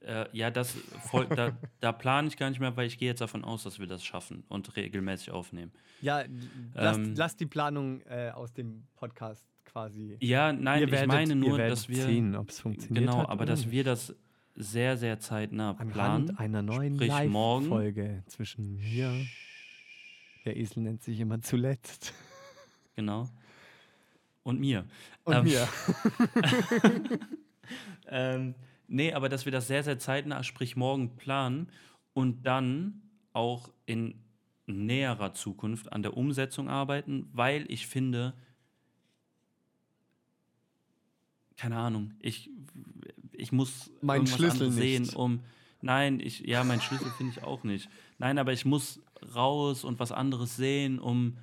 Äh, 0.00 0.26
ja, 0.32 0.50
das 0.50 0.72
voll, 1.10 1.26
da, 1.26 1.52
da 1.80 1.92
plane 1.92 2.28
ich 2.28 2.38
gar 2.38 2.48
nicht 2.48 2.58
mehr, 2.58 2.74
weil 2.76 2.86
ich 2.86 2.96
gehe 2.96 3.08
jetzt 3.08 3.20
davon 3.20 3.44
aus, 3.44 3.64
dass 3.64 3.78
wir 3.78 3.86
das 3.86 4.02
schaffen 4.02 4.44
und 4.48 4.74
regelmäßig 4.76 5.30
aufnehmen. 5.30 5.72
Ja, 6.00 6.24
lass, 6.74 6.96
Ähm, 6.96 7.14
lass 7.16 7.36
die 7.36 7.44
Planung 7.44 8.00
äh, 8.02 8.30
aus 8.34 8.54
dem 8.54 8.86
Podcast 8.94 9.49
quasi. 9.72 10.16
Ja, 10.20 10.52
nein, 10.52 10.80
Ihr 10.80 10.86
ich 10.86 10.92
werdet- 10.92 11.08
meine 11.08 11.36
nur, 11.36 11.58
werdet 11.58 11.72
dass 11.72 11.88
wir 11.88 12.04
sehen, 12.04 12.34
ob 12.36 12.50
es 12.50 12.60
funktioniert 12.60 13.06
genau, 13.06 13.26
aber 13.26 13.46
dass 13.46 13.70
wir 13.70 13.84
das 13.84 14.14
sehr, 14.56 14.96
sehr 14.96 15.18
zeitnah 15.20 15.70
Anhand 15.72 15.92
planen. 15.92 16.36
einer 16.38 16.62
neuen. 16.62 16.98
Live-Folge 16.98 18.22
zwischen 18.26 18.74
mir. 18.76 19.12
Der 20.44 20.56
Esel 20.56 20.82
nennt 20.82 21.02
sich 21.02 21.20
immer 21.20 21.40
zuletzt. 21.40 22.12
Genau. 22.96 23.28
Und 24.42 24.58
mir. 24.60 24.84
Und 25.24 25.34
Ähm, 25.36 25.44
mir. 25.44 25.68
Ähm, 28.12 28.54
nee, 28.88 29.12
aber 29.12 29.28
dass 29.28 29.44
wir 29.44 29.52
das 29.52 29.68
sehr, 29.68 29.84
sehr 29.84 29.98
zeitnah, 29.98 30.42
sprich 30.42 30.74
morgen 30.74 31.16
planen 31.16 31.68
und 32.12 32.44
dann 32.44 33.02
auch 33.32 33.70
in 33.86 34.14
näherer 34.66 35.32
Zukunft 35.34 35.92
an 35.92 36.02
der 36.02 36.16
Umsetzung 36.16 36.68
arbeiten, 36.68 37.28
weil 37.32 37.64
ich 37.70 37.86
finde, 37.86 38.34
keine 41.60 41.76
Ahnung, 41.76 42.12
ich, 42.20 42.48
ich 43.32 43.52
muss 43.52 43.90
Mein 44.00 44.26
Schlüssel 44.26 44.68
anderes 44.68 44.74
sehen, 44.76 45.08
um. 45.10 45.40
Nein, 45.82 46.20
ich, 46.20 46.40
ja, 46.40 46.62
mein 46.64 46.80
Schlüssel 46.80 47.10
finde 47.16 47.32
ich 47.36 47.42
auch 47.44 47.64
nicht. 47.64 47.88
Nein, 48.18 48.38
aber 48.38 48.52
ich 48.52 48.64
muss 48.64 49.00
raus 49.34 49.84
und 49.84 49.98
was 49.98 50.12
anderes 50.12 50.56
sehen, 50.56 50.98
um 50.98 51.36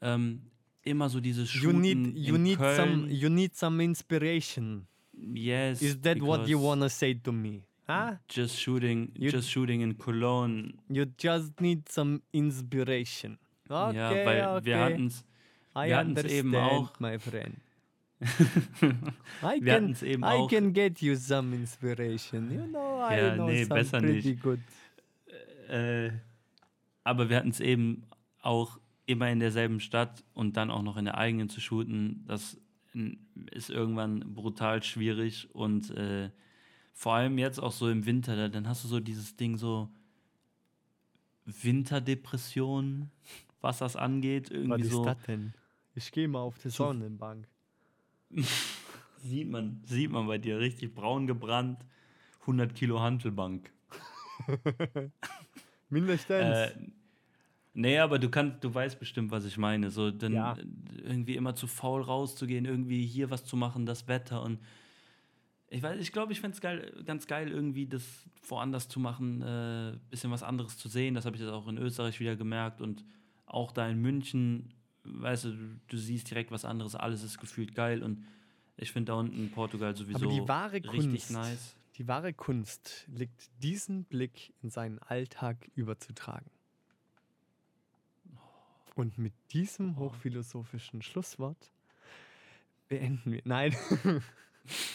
ähm, 0.00 0.42
immer 0.82 1.08
so 1.08 1.20
dieses 1.20 1.52
You 1.54 1.70
Shooten 1.72 1.80
need, 1.80 2.16
you, 2.16 2.34
in 2.36 2.42
need 2.44 2.58
some, 2.58 3.06
Köln. 3.06 3.10
you 3.10 3.28
need 3.28 3.56
some 3.56 3.82
inspiration. 3.82 4.86
Yes. 5.12 5.82
Is 5.82 6.00
that 6.02 6.20
what 6.20 6.46
you 6.48 6.60
wanna 6.60 6.88
say 6.88 7.14
to 7.14 7.32
me? 7.32 7.62
Huh? 7.86 8.16
just 8.28 8.58
shooting 8.58 9.12
You- 9.14 9.30
just 9.30 9.50
shooting 9.50 9.82
in 9.82 9.96
Cologne. 9.98 10.74
You 10.88 11.04
just 11.18 11.60
need 11.60 11.88
some 11.88 12.22
inspiration. 12.32 13.38
Okay, 13.68 13.96
ja, 13.96 14.10
weil 14.26 14.56
okay. 14.56 14.64
wir 14.66 14.78
hatten 14.78 15.06
es 15.08 15.24
wir 15.74 15.96
hatten's 15.96 16.24
eben 16.24 16.54
understand, 16.54 16.72
auch- 16.72 17.00
my 17.00 17.18
friend. 17.18 17.56
I 19.42 19.60
wir 19.60 19.74
can, 19.74 19.96
eben 20.02 20.22
I 20.22 20.26
auch 20.26 20.48
can 20.48 20.72
get 20.72 21.00
you 21.02 21.14
some 21.16 21.54
inspiration. 21.54 22.50
You 22.50 22.66
know, 22.66 23.00
I 23.02 23.16
Ja, 23.16 23.34
know 23.34 23.46
nee, 23.46 23.64
besser 23.64 24.00
nicht. 24.00 24.24
äh, 25.68 26.10
aber 27.02 27.28
wir 27.28 27.36
hatten 27.36 27.50
es 27.50 27.60
eben 27.60 28.06
auch 28.40 28.78
immer 29.06 29.30
in 29.30 29.40
derselben 29.40 29.80
Stadt 29.80 30.24
und 30.32 30.56
dann 30.56 30.70
auch 30.70 30.82
noch 30.82 30.96
in 30.96 31.04
der 31.04 31.18
eigenen 31.18 31.48
zu 31.48 31.60
shooten, 31.60 32.24
das 32.26 32.58
ist 33.50 33.70
irgendwann 33.70 34.20
brutal 34.34 34.82
schwierig 34.82 35.48
und 35.54 35.90
äh, 35.90 36.30
vor 36.92 37.14
allem 37.14 37.38
jetzt 37.38 37.58
auch 37.58 37.72
so 37.72 37.88
im 37.90 38.06
Winter, 38.06 38.36
da, 38.36 38.48
dann 38.48 38.68
hast 38.68 38.84
du 38.84 38.88
so 38.88 39.00
dieses 39.00 39.36
Ding 39.36 39.56
so 39.58 39.90
Winterdepression, 41.46 43.10
was 43.60 43.78
das 43.78 43.96
angeht, 43.96 44.50
Was 44.50 44.56
irgendwie 44.56 44.82
ist 44.82 44.90
so 44.92 45.04
das 45.04 45.18
denn? 45.26 45.52
Ich 45.94 46.10
gehe 46.12 46.28
mal 46.28 46.40
auf 46.40 46.58
die 46.58 46.70
Sonnenbank. 46.70 47.46
Sieht 49.22 49.50
man, 49.50 49.82
sieht 49.84 50.10
man 50.10 50.26
bei 50.26 50.38
dir 50.38 50.58
richtig 50.58 50.94
braun 50.94 51.26
gebrannt, 51.26 51.78
100 52.40 52.74
Kilo 52.74 53.00
Hantelbank. 53.00 53.70
Mindestens. 55.88 56.56
Äh, 56.56 56.70
nee, 57.72 57.98
aber 57.98 58.18
du 58.18 58.28
kannst, 58.28 58.64
du 58.64 58.74
weißt 58.74 58.98
bestimmt, 58.98 59.30
was 59.30 59.44
ich 59.44 59.56
meine. 59.56 59.90
So, 59.90 60.10
dann 60.10 60.32
Ja. 60.32 60.56
irgendwie 61.02 61.36
immer 61.36 61.54
zu 61.54 61.66
faul 61.66 62.02
rauszugehen, 62.02 62.64
irgendwie 62.64 63.06
hier 63.06 63.30
was 63.30 63.44
zu 63.44 63.56
machen, 63.56 63.86
das 63.86 64.08
Wetter 64.08 64.42
und 64.42 64.58
ich 65.68 65.82
weiß, 65.82 66.00
ich 66.00 66.12
glaube, 66.12 66.32
ich 66.32 66.40
fände 66.40 66.54
es 66.54 66.60
geil, 66.60 67.02
ganz 67.04 67.26
geil, 67.26 67.50
irgendwie 67.50 67.86
das 67.86 68.04
woanders 68.48 68.88
zu 68.88 69.00
machen, 69.00 69.42
äh, 69.42 69.96
bisschen 70.08 70.30
was 70.30 70.44
anderes 70.44 70.78
zu 70.78 70.88
sehen. 70.88 71.14
Das 71.14 71.24
habe 71.24 71.34
ich 71.34 71.42
jetzt 71.42 71.50
auch 71.50 71.66
in 71.66 71.78
Österreich 71.78 72.20
wieder 72.20 72.36
gemerkt 72.36 72.80
und 72.80 73.04
auch 73.46 73.72
da 73.72 73.88
in 73.88 74.00
München, 74.00 74.73
weißt 75.04 75.44
du, 75.44 75.50
du, 75.52 75.80
du 75.88 75.96
siehst 75.96 76.30
direkt 76.30 76.50
was 76.50 76.64
anderes, 76.64 76.94
alles 76.94 77.22
ist 77.22 77.38
gefühlt 77.38 77.74
geil 77.74 78.02
und 78.02 78.24
ich 78.76 78.90
finde 78.92 79.12
da 79.12 79.18
unten 79.18 79.36
in 79.38 79.50
Portugal 79.50 79.94
sowieso 79.96 80.24
Aber 80.26 80.34
die 80.34 80.48
wahre 80.48 80.72
richtig 80.74 80.90
Kunst, 81.00 81.30
nice. 81.30 81.76
die 81.96 82.08
wahre 82.08 82.32
Kunst 82.32 83.06
liegt, 83.08 83.50
diesen 83.62 84.04
Blick 84.04 84.52
in 84.62 84.70
seinen 84.70 84.98
Alltag 84.98 85.70
überzutragen. 85.76 86.50
Und 88.96 89.18
mit 89.18 89.32
diesem 89.52 89.96
hochphilosophischen 89.96 91.02
Schlusswort 91.02 91.70
beenden 92.88 93.32
wir. 93.32 93.42
Nein. 93.44 93.74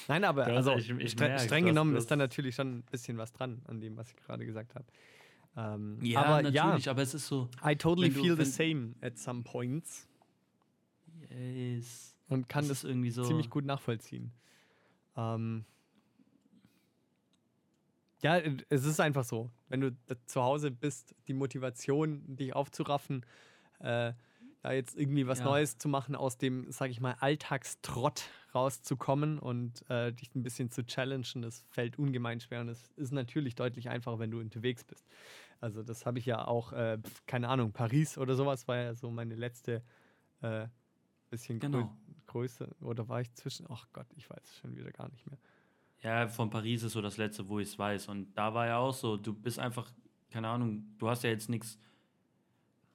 Nein, 0.08 0.24
aber 0.24 0.48
also, 0.48 0.76
ich- 0.76 0.90
ich 0.90 1.12
streng 1.12 1.36
das- 1.36 1.48
genommen 1.64 1.96
ist 1.96 2.10
da 2.10 2.16
natürlich 2.16 2.56
schon 2.56 2.80
ein 2.80 2.84
bisschen 2.84 3.18
was 3.18 3.32
dran 3.34 3.62
an 3.68 3.82
dem, 3.82 3.98
was 3.98 4.10
ich 4.10 4.16
gerade 4.26 4.46
gesagt 4.46 4.74
habe. 4.76 4.86
Ähm, 5.56 6.00
Ja, 6.02 6.24
aber 6.24 6.42
natürlich, 6.44 6.86
ja, 6.86 6.92
aber 6.92 7.02
es 7.02 7.14
ist 7.14 7.28
so, 7.28 7.50
I 7.66 7.76
totally 7.76 8.12
feel 8.12 8.38
the 8.38 8.46
same 8.46 8.96
at 9.02 9.18
some 9.18 9.44
points 9.44 10.08
yes, 11.30 12.16
und 12.28 12.48
kann 12.48 12.68
das 12.68 12.82
das 12.82 12.84
irgendwie 12.90 13.12
so 13.12 13.24
ziemlich 13.24 13.50
gut 13.50 13.66
nachvollziehen. 13.66 14.32
Ähm, 15.18 15.66
ja, 18.22 18.38
äh, 18.38 18.58
es 18.70 18.86
ist 18.86 19.00
einfach 19.00 19.24
so. 19.24 19.50
Wenn 19.68 19.82
du 19.82 19.96
zu 20.26 20.42
Hause 20.44 20.72
bist, 20.72 21.16
die 21.28 21.34
Motivation, 21.34 22.36
dich 22.36 22.56
aufzuraffen, 22.56 23.26
äh, 23.80 24.14
da 24.62 24.72
jetzt 24.74 24.98
irgendwie 24.98 25.26
was 25.28 25.40
Ja. 25.40 25.46
Neues 25.46 25.78
zu 25.78 25.88
machen, 25.88 26.16
aus 26.16 26.38
dem, 26.38 26.70
sag 26.72 26.90
ich 26.90 27.00
mal, 27.00 27.16
Alltagstrott 27.20 28.24
rauszukommen 28.54 29.40
und 29.40 29.90
äh, 29.90 30.12
dich 30.12 30.34
ein 30.36 30.44
bisschen 30.44 30.70
zu 30.72 30.84
challengen, 30.86 31.42
das 31.42 31.62
fällt 31.70 31.98
ungemein 32.00 32.40
schwer 32.40 32.62
und 32.62 32.70
es 32.70 32.92
ist 32.98 33.12
natürlich 33.12 33.56
deutlich 33.56 33.90
einfacher, 33.90 34.20
wenn 34.20 34.32
du 34.32 34.40
unterwegs 34.40 34.84
bist. 34.84 35.08
Also 35.62 35.84
das 35.84 36.06
habe 36.06 36.20
ich 36.20 36.26
ja 36.26 36.46
auch, 36.48 36.74
äh, 36.74 36.98
keine 37.26 37.48
Ahnung, 37.50 37.72
Paris 37.74 38.18
oder 38.18 38.36
sowas 38.36 38.68
war 38.68 38.78
ja 38.78 38.94
so 38.96 39.10
meine 39.12 39.36
letzte 39.36 39.84
äh, 40.42 40.68
bisschen 41.30 41.60
Genau. 41.60 41.96
Größe. 42.28 42.76
Oder 42.82 43.08
war 43.08 43.22
ich 43.22 43.34
zwischen, 43.34 43.66
ach 43.70 43.88
Gott, 43.94 44.08
ich 44.16 44.30
weiß 44.30 44.44
es 44.44 44.58
schon 44.58 44.76
wieder 44.76 44.92
gar 44.92 45.10
nicht 45.10 45.26
mehr. 45.28 45.38
Ja, 46.02 46.28
von 46.28 46.50
Paris 46.50 46.84
ist 46.84 46.94
so 46.94 47.02
das 47.02 47.18
letzte, 47.18 47.48
wo 47.50 47.60
ich 47.60 47.70
es 47.70 47.80
weiß. 47.80 48.08
Und 48.08 48.34
da 48.38 48.54
war 48.54 48.68
ja 48.68 48.78
auch 48.78 48.94
so, 48.94 49.18
du 49.18 49.34
bist 49.34 49.60
einfach, 49.60 49.92
keine 50.30 50.48
Ahnung, 50.48 50.96
du 50.98 51.10
hast 51.10 51.24
ja 51.24 51.30
jetzt 51.30 51.50
nichts 51.50 51.78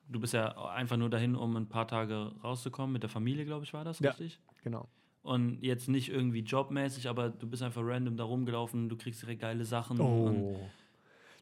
du 0.08 0.20
bist 0.20 0.32
ja 0.34 0.48
einfach 0.70 0.96
nur 0.96 1.10
dahin, 1.10 1.34
um 1.36 1.56
ein 1.56 1.68
paar 1.68 1.86
Tage 1.88 2.32
rauszukommen. 2.42 2.92
Mit 2.92 3.02
der 3.02 3.10
Familie, 3.10 3.44
glaube 3.44 3.64
ich, 3.64 3.72
war 3.74 3.84
das, 3.84 3.98
Ja. 4.00 4.10
richtig? 4.10 4.38
Genau. 4.62 4.88
Und 5.22 5.62
jetzt 5.62 5.88
nicht 5.88 6.10
irgendwie 6.10 6.40
jobmäßig, 6.40 7.08
aber 7.08 7.30
du 7.30 7.46
bist 7.48 7.62
einfach 7.62 7.82
random 7.84 8.16
da 8.16 8.24
rumgelaufen, 8.24 8.88
du 8.90 8.96
kriegst 8.96 9.22
direkt 9.22 9.40
geile 9.40 9.64
Sachen. 9.64 9.98
Und, 10.00 10.36
Oh. 10.36 10.60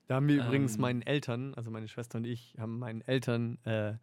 Da 0.08 0.16
haben 0.16 0.28
wir 0.28 0.44
übrigens 0.44 0.74
Ähm. 0.74 0.80
meinen 0.82 1.02
Eltern, 1.02 1.54
also 1.54 1.70
meine 1.70 1.88
Schwester 1.88 2.18
und 2.18 2.24
ich, 2.26 2.54
haben 2.58 2.78
meinen 2.78 3.00
Eltern 3.02 3.58
äh, 3.64 3.94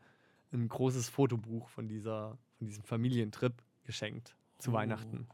ein 0.51 0.67
großes 0.67 1.09
Fotobuch 1.09 1.69
von, 1.69 1.87
dieser, 1.87 2.37
von 2.57 2.67
diesem 2.67 2.83
Familientrip 2.83 3.53
geschenkt 3.83 4.35
zu 4.57 4.71
Oh. 4.71 4.73
Weihnachten. 4.73 5.27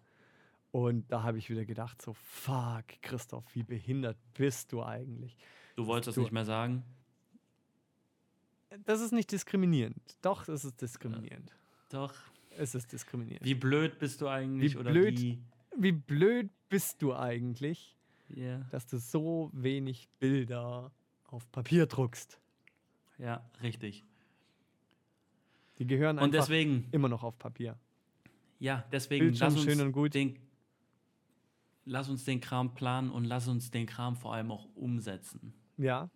Und 0.72 1.10
da 1.12 1.24
habe 1.24 1.38
ich 1.38 1.50
wieder 1.50 1.64
gedacht, 1.66 2.02
so, 2.02 2.14
fuck, 2.14 2.84
Christoph, 3.02 3.46
wie 3.56 3.64
behindert 3.64 4.18
bist 4.34 4.72
du 4.74 4.84
eigentlich? 4.84 5.38
du 5.78 5.86
wolltest 5.88 6.10
das 6.10 6.16
du- 6.16 6.22
nicht 6.22 6.32
mehr 6.34 6.46
sagen? 6.46 6.84
Das 8.86 9.02
ist 9.02 9.12
nicht 9.12 9.32
diskriminierend. 9.32 9.98
Doch, 10.22 10.48
es 10.48 10.66
ist 10.66 10.82
diskriminierend. 10.82 11.52
Doch. 11.90 12.14
Es 12.58 12.74
ist 12.76 12.92
diskriminierend. 12.92 13.46
Wie 13.46 13.54
blöd 13.56 14.00
bist 14.00 14.22
du 14.22 14.28
eigentlich? 14.30 14.74
Wie 14.74 14.78
oder 14.78 14.92
blöd? 14.92 15.20
Wie, 15.20 15.40
Wie 15.78 15.92
blöd 15.92 16.50
bist 16.70 17.02
du 17.02 17.14
eigentlich, 17.14 17.98
ja, 18.30 18.60
dass 18.72 18.88
du 18.88 18.98
so 18.98 19.50
wenig 19.54 20.08
Bilder 20.20 20.92
auf 21.26 21.50
Papier 21.52 21.86
druckst? 21.86 22.40
ja, 23.18 23.44
richtig. 23.62 24.04
Die 25.80 25.86
gehören 25.88 26.18
Und 26.18 26.24
einfach 26.26 26.40
deswegen, 26.40 26.88
immer 26.92 27.10
noch 27.10 27.24
auf 27.24 27.38
Papier. 27.38 27.78
ja, 28.60 28.86
deswegen 28.92 29.26
Bildschirm 29.26 29.54
lass 29.54 29.56
uns, 29.58 29.66
schön 29.66 29.82
und 29.86 29.92
gut. 29.92 30.14
Den, 30.14 30.40
lass 31.84 32.08
uns 32.10 32.24
den 32.24 32.40
Kram 32.40 32.74
planen 32.74 33.10
und 33.12 33.26
lass 33.26 33.48
uns 33.50 33.72
den 33.72 33.86
Kram 33.86 34.16
vor 34.16 34.34
allem 34.34 34.52
auch 34.52 34.68
umsetzen. 34.76 35.54
Ja, 35.78 36.10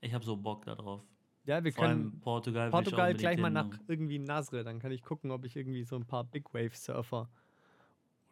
Ich 0.00 0.12
habe 0.14 0.24
so 0.24 0.36
Bock 0.36 0.64
darauf. 0.64 1.02
ja, 1.44 1.62
wir 1.64 1.72
Vor 1.72 1.84
können 1.86 2.20
Portugal. 2.20 2.70
Portugal 2.70 3.14
gleich 3.14 3.38
mal 3.38 3.46
hin 3.46 3.54
nach 3.54 3.70
irgendwie 3.88 4.18
Nasre. 4.18 4.62
Dann 4.64 4.78
kann 4.78 4.92
ich 4.92 5.02
gucken, 5.02 5.30
ob 5.30 5.44
ich 5.44 5.56
irgendwie 5.56 5.84
so 5.84 5.96
ein 5.96 6.04
paar 6.04 6.24
Big 6.24 6.52
Wave 6.54 6.74
Surfer 6.74 7.28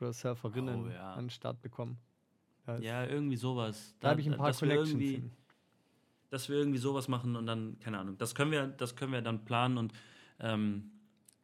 oder 0.01 0.13
Surferinnen 0.13 0.87
Oh, 0.87 0.89
ja. 0.89 1.15
an 1.15 1.25
den 1.25 1.31
Start 1.31 1.61
bekomme. 1.63 1.97
Da, 2.67 2.79
Ja, 2.79 3.05
irgendwie 3.07 3.37
sowas. 3.37 3.95
da 4.01 4.11
habe 4.11 4.21
ich 4.21 4.27
ein 4.29 4.37
paar 4.37 4.49
dass 4.49 4.61
wir 4.63 4.69
Collections 4.69 5.03
hin. 5.03 5.31
dass 6.31 6.49
wir 6.49 6.57
irgendwie 6.57 6.79
sowas 6.79 7.09
machen 7.09 7.37
und 7.37 7.47
dann, 7.47 7.79
keine 7.81 7.99
Ahnung, 7.99 8.19
das 8.19 8.35
können 8.35 8.51
wir, 8.51 8.67
das 8.67 8.97
können 8.97 9.13
wir 9.13 9.23
dann 9.23 9.45
planen 9.45 9.79
und 9.79 9.93
ähm, 10.41 10.91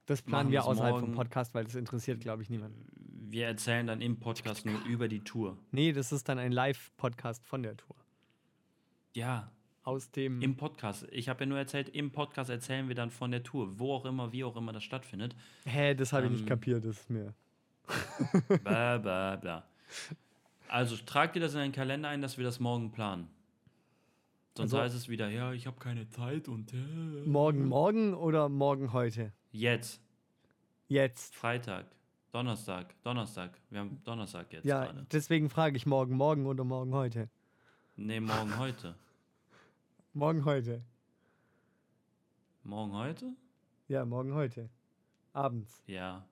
Das 0.07 0.23
planen 0.23 0.51
wir 0.51 0.65
außerhalb 0.65 0.95
vom 0.95 1.01
morgen. 1.11 1.15
Podcast, 1.15 1.55
weil 1.55 1.65
das 1.65 1.75
interessiert, 1.77 2.21
glaube 2.21 2.43
ich, 2.43 2.51
niemanden. 2.51 2.87
wir 3.31 3.47
erzählen 3.47 3.87
dann 3.87 4.01
im 4.01 4.19
Podcast 4.19 4.67
nur 4.67 4.83
über 4.87 5.07
die 5.09 5.21
Tour. 5.21 5.57
Nee, 5.71 5.93
das 5.93 6.11
ist 6.11 6.29
dann 6.29 6.39
ein 6.41 6.51
Live-Podcast 6.53 7.47
von 7.47 7.63
der 7.63 7.77
Tour. 7.77 7.97
Ja, 9.15 9.53
Aus 9.83 10.11
dem. 10.11 10.43
im 10.43 10.57
Podcast. 10.57 11.07
Ich 11.11 11.29
habe 11.29 11.41
ja 11.45 11.47
nur 11.47 11.59
erzählt, 11.59 11.89
im 11.89 12.11
Podcast 12.13 12.51
erzählen 12.51 12.89
wir 12.89 12.95
dann 12.95 13.11
von 13.11 13.31
der 13.31 13.43
Tour, 13.43 13.79
wo 13.79 13.95
auch 13.95 14.05
immer, 14.05 14.31
wie 14.33 14.45
auch 14.45 14.57
immer 14.57 14.73
das 14.73 14.85
stattfindet. 14.85 15.35
Hä, 15.65 15.95
das 15.95 16.13
habe 16.13 16.27
ich 16.27 16.33
nicht 16.33 16.43
Ähm, 16.43 16.49
kapiert, 16.49 16.85
das 16.85 17.01
ist 17.01 17.11
mir. 17.11 17.35
Bla 18.63 18.99
bla 18.99 19.37
bla. 19.37 19.65
Also 20.69 20.97
trag 21.05 21.33
dir 21.33 21.41
das 21.41 21.55
in 21.55 21.59
deinen 21.61 21.73
Kalender 21.73 22.09
ein, 22.09 22.21
dass 22.23 22.37
wir 22.39 22.45
das 22.45 22.61
morgen 22.61 22.93
planen. 22.93 23.29
Sonst 24.57 24.75
Also- 24.75 24.85
heißt 24.85 24.95
es 24.95 25.09
wieder, 25.09 25.29
ja, 25.29 25.53
ich 25.53 25.67
habe 25.67 25.79
keine 25.81 26.09
Zeit 26.11 26.47
und 26.49 26.73
äh. 26.75 26.77
Morgen, 27.27 27.65
morgen 27.67 28.15
oder 28.15 28.49
morgen 28.49 28.93
heute? 28.93 29.33
Jetzt, 29.51 30.01
Jetzt. 30.89 31.35
Freitag, 31.35 31.87
Donnerstag, 32.33 32.95
Donnerstag. 33.03 33.59
Wir 33.71 33.81
haben 33.81 34.01
Donnerstag 34.05 34.53
jetzt 34.53 34.65
Ja, 34.65 34.85
gerade. 34.85 35.07
deswegen 35.11 35.49
frage 35.51 35.77
ich 35.77 35.87
morgen, 35.87 36.17
morgen 36.17 36.47
oder 36.47 36.65
morgen 36.65 36.93
heute. 36.95 37.29
Nee, 37.97 38.21
morgen 38.21 38.59
heute. 38.59 38.95
Morgen 40.13 40.45
heute. 40.45 40.83
Morgen 42.65 42.93
heute? 42.93 43.33
Ja, 43.89 44.05
morgen 44.05 44.35
heute. 44.35 44.69
Abends. 45.33 45.83
Ja. 45.87 46.27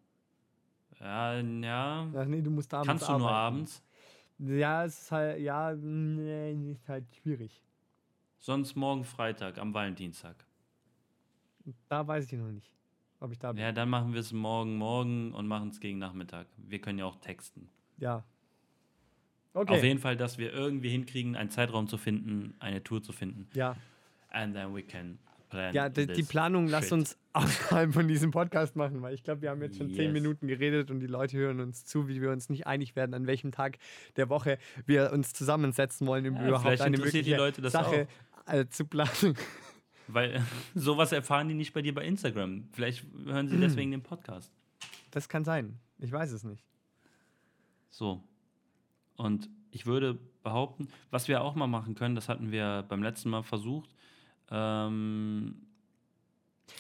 Ja, 1.01 1.39
ja. 1.41 2.09
Ach 2.15 2.25
nee, 2.27 2.43
du 2.43 2.51
musst 2.51 2.75
abends 2.75 2.89
Kannst 2.89 3.09
du 3.09 3.19
nur 3.19 3.31
arbeiten. 3.31 3.57
abends? 3.57 3.83
Ja, 4.39 4.85
es 4.85 5.01
ist 5.03 5.13
halt, 5.13 5.41
ja, 5.41 5.75
nee, 5.75 6.73
ist 6.73 6.89
halt 6.89 7.05
schwierig. 7.15 7.63
Sonst 8.39 8.75
morgen 8.77 9.05
Freitag, 9.05 9.59
am 9.59 9.73
Valentinstag. 9.75 10.45
Da 11.89 12.07
weiß 12.07 12.25
ich 12.33 12.39
noch 12.39 12.51
nicht, 12.51 12.73
ob 13.21 13.33
ich 13.33 13.39
da 13.39 13.53
bin. 13.53 13.61
Ja, 13.61 13.73
dann 13.73 13.91
machen 13.91 14.13
wir 14.13 14.21
es 14.21 14.33
morgen, 14.33 14.77
morgen 14.77 15.33
und 15.35 15.47
machen 15.47 15.69
es 15.71 15.81
gegen 15.81 15.99
Nachmittag. 15.99 16.47
Wir 16.57 16.81
können 16.81 16.99
ja 16.99 17.05
auch 17.05 17.17
texten. 17.17 17.69
Ja. 17.99 18.25
Auf 19.61 19.71
Okay. 19.71 19.87
jeden 19.87 20.01
Fall, 20.01 20.17
dass 20.17 20.39
wir 20.39 20.53
irgendwie 20.53 20.91
hinkriegen, 20.91 21.37
einen 21.37 21.51
Zeitraum 21.51 21.89
zu 21.89 21.97
finden, 21.99 22.55
eine 22.61 22.83
Tour 22.83 23.03
zu 23.03 23.13
finden. 23.13 23.49
Ja, 23.55 23.77
And 24.31 24.55
then 24.55 24.75
we 24.75 24.83
can 24.83 25.19
plan. 25.49 25.75
ja 25.75 25.89
die, 25.89 26.07
die 26.07 26.23
Planung 26.23 26.69
lass 26.69 26.93
uns 26.93 27.17
außerhalb 27.33 27.95
von 27.95 28.07
diesem 28.09 28.31
Podcast 28.31 28.77
machen, 28.77 29.01
weil 29.01 29.15
ich 29.15 29.23
glaube, 29.23 29.41
wir 29.43 29.51
haben 29.51 29.63
jetzt 29.63 29.79
schon 29.79 29.89
zehn 29.91 30.07
Yes. 30.07 30.13
Minuten 30.13 30.47
geredet 30.49 30.91
und 30.91 31.01
die 31.01 31.07
Leute 31.07 31.39
hören 31.39 31.61
uns 31.61 31.85
zu, 31.87 32.09
wie 32.09 32.21
wir 32.21 32.31
uns 32.31 32.51
nicht 32.51 32.67
einig 32.67 32.95
werden, 32.95 33.15
an 33.15 33.27
welchem 33.27 33.53
Tag 33.53 33.79
der 34.17 34.29
Woche 34.29 34.59
wir 34.87 35.13
uns 35.13 35.33
zusammensetzen 35.33 36.07
wollen, 36.07 36.27
um 36.29 36.37
Ja, 36.37 36.49
überhaupt 36.49 36.81
eine 36.83 36.99
mögliche 36.99 37.37
Leute 37.37 37.63
das 37.63 37.73
Sache 37.73 38.07
äh, 38.47 38.67
zu 38.67 38.85
planen. 38.85 39.35
Weil 40.09 40.43
sowas 40.75 41.13
erfahren 41.13 41.49
die 41.49 41.55
nicht 41.55 41.73
bei 41.73 41.81
dir 41.83 41.95
bei 41.95 42.05
Instagram. 42.05 42.69
Vielleicht 42.73 43.05
hören 43.25 43.49
sie 43.49 43.59
deswegen 43.59 43.91
den 43.93 44.03
Podcast. 44.03 44.53
Das 45.11 45.29
kann 45.29 45.45
sein. 45.45 45.79
Ich 45.99 46.13
weiß 46.13 46.33
es 46.33 46.45
nicht. 46.45 46.65
So. 47.91 48.23
Und 49.19 49.51
ich 49.71 49.85
würde 49.85 50.19
behaupten, 50.43 50.89
was 51.11 51.29
wir 51.29 51.43
auch 51.43 51.55
mal 51.55 51.67
machen 51.67 51.95
können, 51.95 52.15
das 52.15 52.29
hatten 52.31 52.51
wir 52.51 52.85
beim 52.89 53.03
letzten 53.03 53.29
Mal 53.29 53.43
versucht. 53.43 53.91
Ähm, 54.51 55.67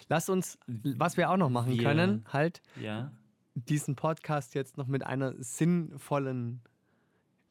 Lass 0.08 0.28
uns, 0.30 0.58
was 0.66 1.16
wir 1.16 1.28
auch 1.30 1.36
noch 1.36 1.50
machen 1.50 1.72
Wir- 1.72 1.82
können, 1.82 2.24
halt 2.32 2.62
ja. 2.80 3.10
diesen 3.54 3.94
Podcast 3.96 4.54
jetzt 4.54 4.76
noch 4.78 4.86
mit 4.86 5.04
einer 5.04 5.34
sinnvollen 5.42 6.60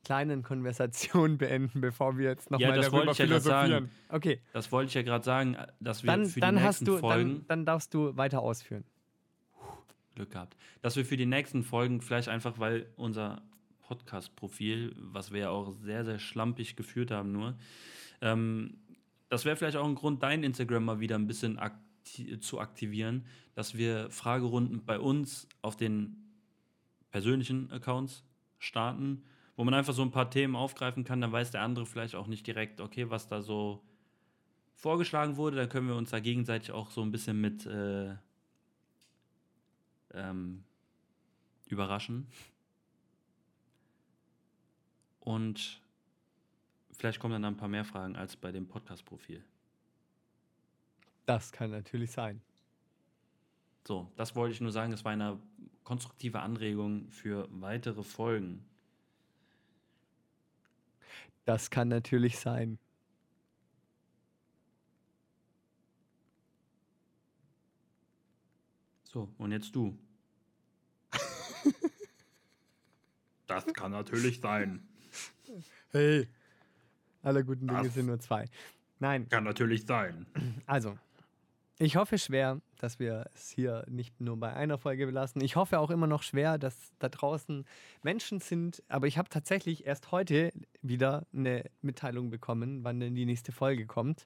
kleinen 0.05 0.41
Konversation 0.41 1.37
beenden, 1.39 1.81
bevor 1.81 2.17
wir 2.17 2.29
jetzt 2.29 2.49
nochmal 2.49 2.69
Ja, 2.69 2.75
das 2.75 2.85
darüber 2.85 2.97
wollte 3.07 3.11
ich 3.11 3.17
ja 3.17 3.25
philosophieren. 3.25 3.89
Okay, 4.09 4.39
Das 4.53 4.71
wollte 4.71 4.87
ich 4.87 4.93
ja 4.93 5.01
gerade 5.03 5.25
sagen, 5.25 5.57
dass 5.79 6.01
wir 6.03 6.07
dann, 6.07 6.25
für 6.25 6.33
die 6.35 6.39
dann 6.39 6.55
nächsten 6.55 6.67
hast 6.67 6.87
du, 6.87 6.97
Folgen 6.99 7.29
dann, 7.33 7.45
dann 7.47 7.65
darfst 7.65 7.93
du 7.93 8.15
weiter 8.15 8.41
ausführen. 8.41 8.85
Glück 10.15 10.31
gehabt. 10.31 10.55
Dass 10.81 10.95
wir 10.95 11.05
für 11.05 11.17
die 11.17 11.25
nächsten 11.25 11.63
Folgen 11.63 12.01
vielleicht 12.01 12.29
einfach, 12.29 12.57
weil 12.57 12.87
unser 12.95 13.41
Podcast-Profil, 13.87 14.95
was 14.97 15.31
wir 15.31 15.39
ja 15.41 15.49
auch 15.49 15.75
sehr, 15.81 16.05
sehr 16.05 16.19
schlampig 16.19 16.75
geführt 16.75 17.11
haben, 17.11 17.31
nur, 17.31 17.57
ähm, 18.21 18.77
das 19.29 19.45
wäre 19.45 19.55
vielleicht 19.55 19.77
auch 19.77 19.87
ein 19.87 19.95
Grund, 19.95 20.23
dein 20.23 20.43
Instagram 20.43 20.85
mal 20.85 20.99
wieder 20.99 21.15
ein 21.15 21.27
bisschen 21.27 21.57
akti 21.57 22.39
zu 22.39 22.59
aktivieren, 22.59 23.25
dass 23.55 23.75
wir 23.75 24.09
Fragerunden 24.11 24.85
bei 24.85 24.99
uns 24.99 25.47
auf 25.61 25.75
den 25.75 26.15
persönlichen 27.11 27.71
Accounts 27.71 28.23
starten, 28.59 29.23
wo 29.55 29.63
man 29.63 29.73
einfach 29.73 29.93
so 29.93 30.03
ein 30.03 30.11
paar 30.11 30.29
Themen 30.29 30.55
aufgreifen 30.55 31.03
kann, 31.03 31.21
dann 31.21 31.31
weiß 31.31 31.51
der 31.51 31.61
andere 31.61 31.85
vielleicht 31.85 32.15
auch 32.15 32.27
nicht 32.27 32.45
direkt, 32.45 32.79
okay, 32.79 33.09
was 33.09 33.27
da 33.27 33.41
so 33.41 33.83
vorgeschlagen 34.75 35.35
wurde, 35.37 35.57
dann 35.57 35.69
können 35.69 35.87
wir 35.87 35.95
uns 35.95 36.11
da 36.11 36.19
gegenseitig 36.19 36.71
auch 36.71 36.91
so 36.91 37.01
ein 37.01 37.11
bisschen 37.11 37.41
mit 37.41 37.65
äh, 37.65 38.13
ähm, 40.13 40.63
überraschen. 41.67 42.27
Und 45.27 45.81
vielleicht 46.93 47.19
kommen 47.19 47.33
dann 47.33 47.55
ein 47.55 47.57
paar 47.57 47.67
mehr 47.67 47.83
Fragen 47.83 48.15
als 48.15 48.37
bei 48.37 48.49
dem 48.53 48.65
Podcast-Profil. 48.65 49.43
Das 51.25 51.51
kann 51.51 51.69
natürlich 51.69 52.13
sein. 52.13 52.41
So, 53.85 54.09
das 54.15 54.37
wollte 54.37 54.53
ich 54.53 54.61
nur 54.61 54.71
sagen. 54.71 54.91
Das 54.91 55.03
war 55.03 55.11
eine 55.11 55.37
konstruktive 55.83 56.39
Anregung 56.39 57.11
für 57.11 57.49
weitere 57.51 58.03
Folgen. 58.03 58.65
Das 61.43 61.69
kann 61.69 61.89
natürlich 61.89 62.39
sein. 62.39 62.79
So, 69.03 69.27
und 69.37 69.51
jetzt 69.51 69.75
du. 69.75 69.99
das 73.47 73.65
kann 73.73 73.91
natürlich 73.91 74.39
sein. 74.39 74.86
Hey, 75.91 76.27
alle 77.23 77.43
guten 77.43 77.67
Dinge 77.67 77.83
Das- 77.83 77.93
sind 77.93 78.05
nur 78.07 78.19
zwei. 78.19 78.45
Nein, 78.99 79.29
Kann 79.29 79.43
natürlich 79.43 79.85
sein. 79.85 80.25
Also, 80.65 80.97
ich 81.77 81.95
hoffe 81.95 82.17
schwer, 82.17 82.59
dass 82.79 82.97
wir 82.99 83.25
es 83.35 83.49
hier 83.49 83.85
nicht 83.87 84.19
nur 84.19 84.37
bei 84.37 84.51
einer 84.53 84.79
Folge 84.79 85.05
belassen. 85.05 85.41
Ich 85.43 85.55
hoffe 85.55 85.77
auch 85.79 85.91
immer 85.91 86.07
noch 86.07 86.23
schwer, 86.23 86.57
dass 86.57 86.91
da 86.97 87.07
draußen 87.09 87.65
Menschen 88.01 88.39
sind. 88.39 88.81
Aber 88.87 89.05
ich 89.05 89.19
habe 89.19 89.29
tatsächlich 89.29 89.85
erst 89.85 90.11
heute 90.11 90.51
wieder 90.81 91.27
eine 91.31 91.63
Mitteilung 91.81 92.31
bekommen, 92.31 92.83
wann 92.83 92.99
denn 92.99 93.13
die 93.13 93.25
nächste 93.25 93.51
Folge 93.51 93.85
kommt. 93.85 94.25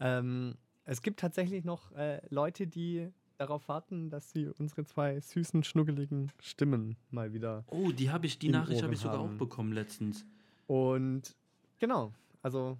Ähm, 0.00 0.54
es 0.86 1.02
gibt 1.02 1.20
tatsächlich 1.20 1.64
noch 1.64 1.92
äh, 1.92 2.22
Leute, 2.30 2.66
die 2.66 3.08
darauf 3.36 3.68
warten, 3.68 4.08
dass 4.08 4.30
sie 4.30 4.48
unsere 4.48 4.84
zwei 4.86 5.20
süßen, 5.20 5.62
schnuggeligen 5.64 6.32
Stimmen 6.40 6.96
mal 7.10 7.34
wieder. 7.34 7.64
Oh, 7.68 7.92
die 7.92 8.10
habe 8.10 8.24
ich, 8.26 8.38
die 8.38 8.48
Nachricht 8.48 8.82
habe 8.82 8.94
ich 8.94 9.00
sogar 9.00 9.18
haben. 9.18 9.34
auch 9.34 9.38
bekommen 9.38 9.72
letztens. 9.72 10.24
Und 10.68 11.34
genau, 11.78 12.12
also 12.42 12.78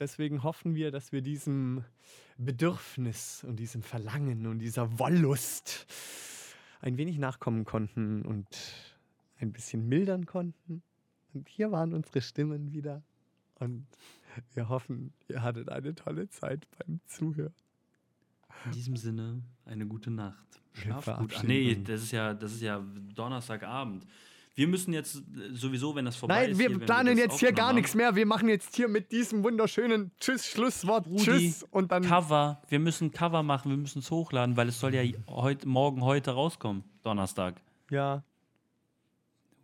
deswegen 0.00 0.42
hoffen 0.42 0.74
wir, 0.74 0.90
dass 0.90 1.12
wir 1.12 1.20
diesem 1.20 1.84
Bedürfnis 2.38 3.44
und 3.44 3.56
diesem 3.56 3.82
Verlangen 3.82 4.46
und 4.46 4.58
dieser 4.58 4.98
Wollust 4.98 5.86
ein 6.80 6.96
wenig 6.96 7.18
nachkommen 7.18 7.66
konnten 7.66 8.22
und 8.22 8.48
ein 9.38 9.52
bisschen 9.52 9.86
mildern 9.86 10.24
konnten. 10.24 10.82
Und 11.34 11.48
hier 11.50 11.70
waren 11.70 11.92
unsere 11.92 12.22
Stimmen 12.22 12.72
wieder. 12.72 13.02
Und 13.58 13.86
wir 14.54 14.70
hoffen, 14.70 15.12
ihr 15.28 15.42
hattet 15.42 15.68
eine 15.68 15.94
tolle 15.94 16.30
Zeit 16.30 16.66
beim 16.78 17.00
Zuhören. 17.04 17.54
In 18.64 18.72
diesem 18.72 18.96
Sinne, 18.96 19.42
eine 19.66 19.86
gute 19.86 20.10
Nacht. 20.10 20.46
Schlaf 20.72 21.04
gut. 21.04 21.34
Ach 21.36 21.42
nee, 21.42 21.74
das 21.74 22.04
ist 22.04 22.12
ja, 22.12 22.32
das 22.32 22.52
ist 22.52 22.62
ja 22.62 22.82
Donnerstagabend. 23.14 24.06
Wir 24.56 24.66
müssen 24.66 24.94
jetzt 24.94 25.22
sowieso, 25.52 25.94
wenn 25.94 26.06
das 26.06 26.16
vorbei 26.16 26.42
Nein, 26.42 26.50
ist. 26.52 26.58
wir 26.58 26.68
hier, 26.68 26.78
planen 26.78 27.14
das 27.14 27.18
jetzt 27.18 27.40
hier 27.40 27.52
gar 27.52 27.74
nichts 27.74 27.94
mehr. 27.94 28.16
Wir 28.16 28.24
machen 28.24 28.48
jetzt 28.48 28.74
hier 28.74 28.88
mit 28.88 29.12
diesem 29.12 29.44
wunderschönen 29.44 30.12
Tschüss, 30.18 30.46
Schlusswort. 30.46 31.06
Rudi, 31.06 31.22
Tschüss. 31.22 31.62
Und 31.70 31.92
dann. 31.92 32.02
Cover. 32.02 32.62
Wir 32.68 32.78
müssen 32.78 33.12
Cover 33.12 33.42
machen, 33.42 33.70
wir 33.70 33.76
müssen 33.76 33.98
es 33.98 34.10
hochladen, 34.10 34.56
weil 34.56 34.68
es 34.68 34.80
soll 34.80 34.94
ja 34.94 35.02
heute, 35.28 35.68
morgen, 35.68 36.02
heute 36.02 36.30
rauskommen. 36.30 36.84
Donnerstag. 37.02 37.60
Ja, 37.90 38.24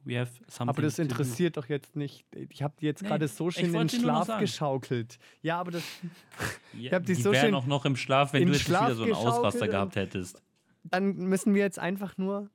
We 0.05 0.18
have 0.18 0.32
something 0.49 0.68
aber 0.68 0.82
das 0.82 0.99
interessiert 0.99 1.57
doch 1.57 1.68
jetzt 1.68 1.95
nicht. 1.95 2.24
Ich 2.51 2.62
habe 2.62 2.74
die 2.80 2.86
jetzt 2.86 3.03
Nee, 3.03 3.09
gerade 3.09 3.28
so 3.28 3.49
ich 3.49 3.55
schön 3.55 3.66
in 3.66 3.72
den 3.72 3.88
Schlaf 3.88 4.38
geschaukelt. 4.38 5.18
Ja, 5.43 5.59
aber 5.61 5.70
das. 5.70 5.82
Ja, 6.76 6.93
hab 6.93 7.05
die 7.05 7.14
die 7.14 7.22
so 7.22 7.32
wären 7.32 7.47
schön 7.47 7.55
auch 7.55 7.66
noch 7.66 7.84
im 7.84 7.97
Schlaf, 7.97 8.32
wenn 8.32 8.47
du 8.47 8.53
jetzt 8.53 8.62
Schlaf 8.62 8.86
wieder 8.86 8.95
so 8.97 9.05
einen 9.05 9.12
Ausraster 9.12 9.68
gehabt 9.68 9.95
hättest. 9.95 10.43
Dann 10.84 11.14
müssen 11.14 11.55
wir 11.55 11.62
jetzt 11.62 11.78
einfach 11.78 12.18
nur 12.18 12.51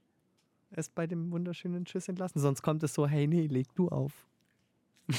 es 0.71 0.89
bei 0.89 1.07
dem 1.07 1.31
wunderschönen 1.31 1.85
Tschüss 1.85 2.07
entlassen. 2.07 2.39
Sonst 2.39 2.61
kommt 2.61 2.83
es 2.83 2.93
so: 2.93 3.07
hey, 3.07 3.27
nee, 3.27 3.47
leg 3.47 3.67
du 3.75 3.89
auf. 3.89 4.27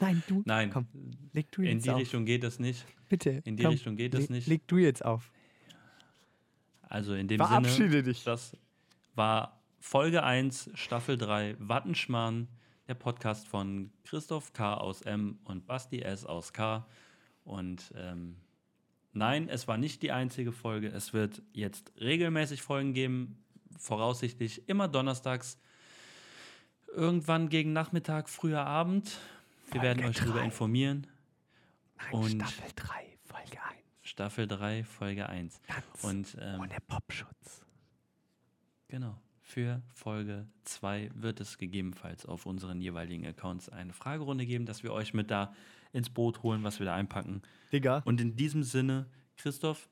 Nein, 0.00 0.22
du. 0.28 0.42
Nein, 0.46 0.70
Komm, 0.70 0.86
leg 1.32 1.50
du 1.50 1.62
in 1.62 1.76
jetzt 1.76 1.86
die 1.86 1.90
auf. 1.90 1.98
Richtung 1.98 2.24
geht 2.24 2.44
das 2.44 2.58
nicht. 2.58 2.86
Bitte. 3.08 3.42
in 3.44 3.56
die 3.56 3.64
komm, 3.64 3.72
Richtung 3.72 3.96
geht 3.96 4.14
das 4.14 4.30
nicht. 4.30 4.46
Leg 4.46 4.66
du 4.68 4.76
jetzt 4.76 5.04
auf. 5.04 5.32
Also 6.82 7.14
in 7.14 7.26
dem 7.28 7.38
Sinne, 7.38 7.48
Verabschiede 7.48 8.02
dich. 8.02 8.22
das 8.24 8.56
war 9.14 9.60
Folge 9.80 10.22
1, 10.22 10.70
Staffel 10.74 11.18
3, 11.18 11.56
Wattenschmarrn, 11.58 12.48
der 12.86 12.94
Podcast 12.94 13.48
von 13.48 13.90
Christoph 14.04 14.52
K. 14.52 14.74
aus 14.74 15.02
M 15.02 15.38
und 15.44 15.66
Basti 15.66 16.00
S. 16.00 16.24
aus 16.24 16.52
K. 16.52 16.86
Und 17.44 17.92
ähm, 17.96 18.36
nein, 19.12 19.48
es 19.48 19.66
war 19.68 19.78
nicht 19.78 20.02
die 20.02 20.12
einzige 20.12 20.52
Folge. 20.52 20.88
Es 20.88 21.12
wird 21.12 21.42
jetzt 21.52 21.92
regelmäßig 22.00 22.62
Folgen 22.62 22.94
geben, 22.94 23.42
voraussichtlich 23.78 24.68
immer 24.68 24.88
donnerstags, 24.88 25.58
irgendwann 26.94 27.48
gegen 27.48 27.72
Nachmittag, 27.72 28.28
früher 28.28 28.64
Abend. 28.64 29.18
Wir 29.70 29.82
werden 29.82 30.02
Folge 30.02 30.18
euch 30.18 30.24
darüber 30.24 30.42
informieren. 30.42 31.06
Nein, 31.96 32.12
Und- 32.12 32.30
Staffel 32.42 32.70
3, 32.76 33.18
Folge 33.24 33.62
1. 33.62 33.78
Staffel 34.02 34.46
3, 34.48 34.84
Folge 34.84 35.28
1. 35.28 35.60
Ganz 35.66 36.04
Und 36.04 36.36
ähm, 36.40 36.60
ohne 36.60 36.76
Popschutz. 36.86 37.64
Genau. 38.88 39.20
Für 39.42 39.82
Folge 39.94 40.46
2 40.64 41.10
wird 41.14 41.40
es 41.40 41.56
gegebenenfalls 41.58 42.26
auf 42.26 42.44
unseren 42.46 42.80
jeweiligen 42.82 43.26
Accounts 43.26 43.68
eine 43.70 43.92
Fragerunde 43.94 44.44
geben, 44.44 44.66
dass 44.66 44.82
wir 44.82 44.92
euch 44.92 45.14
mit 45.14 45.30
da 45.30 45.54
ins 45.92 46.10
Boot 46.10 46.42
holen, 46.42 46.64
was 46.64 46.78
wir 46.78 46.86
da 46.86 46.94
einpacken. 46.94 47.40
Digga, 47.72 48.02
Und 48.04 48.20
in 48.20 48.36
diesem 48.36 48.62
Sinne, 48.62 49.06
Christoph, 49.38 49.88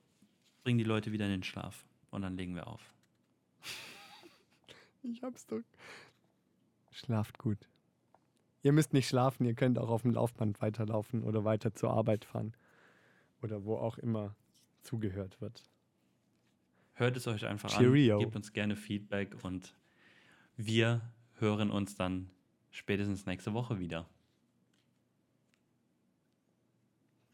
bring 0.63 0.77
die 0.77 0.85
Leute 0.85 1.11
wieder 1.13 1.25
in 1.25 1.31
den 1.31 1.43
Schlaf. 1.43 1.87
Und 2.11 2.23
dann 2.23 2.37
legen 2.37 2.55
wir 2.55 2.67
auf. 2.67 2.93
Ich 5.11 5.23
hab's 5.23 5.47
doch. 5.47 5.63
Schlaft 6.91 7.39
gut. 7.39 7.59
Ihr 8.63 8.73
müsst 8.73 8.93
nicht 8.93 9.09
schlafen, 9.09 9.45
ihr 9.45 9.55
könnt 9.55 9.79
auch 9.79 9.91
auf 9.91 10.03
dem 10.03 10.13
Laufband 10.13 10.61
weiterlaufen 10.61 11.23
oder 11.23 11.45
weiter 11.45 11.75
zur 11.75 11.91
Arbeit 11.91 12.25
fahren. 12.25 12.55
Oder 13.43 13.65
wo 13.65 13.77
auch 13.77 13.99
immer 13.99 14.35
zugehört 14.83 15.41
wird. 15.41 15.63
Hört 16.95 17.17
es 17.17 17.27
euch 17.27 17.45
einfach 17.45 17.71
Cheerio. 17.71 18.15
an, 18.15 18.21
gebt 18.21 18.35
uns 18.37 18.53
gerne 18.53 18.75
Feedback 18.75 19.37
und 19.45 19.75
wir 20.57 21.03
hören 21.35 21.71
uns 21.71 21.95
dann 21.95 22.31
spätestens 22.71 23.27
nächste 23.27 23.53
Woche 23.53 23.79
wieder. 23.79 24.09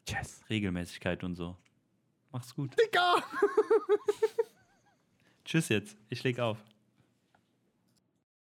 Tschüss. 0.04 0.42
Regelmäßigkeit 0.50 1.22
und 1.22 1.36
so. 1.36 1.56
Macht's 2.32 2.54
gut. 2.54 2.74
Digga! 2.78 3.22
Tschüss 5.44 5.68
jetzt. 5.68 5.96
Ich 6.08 6.22
leg 6.24 6.40
auf. 6.40 6.58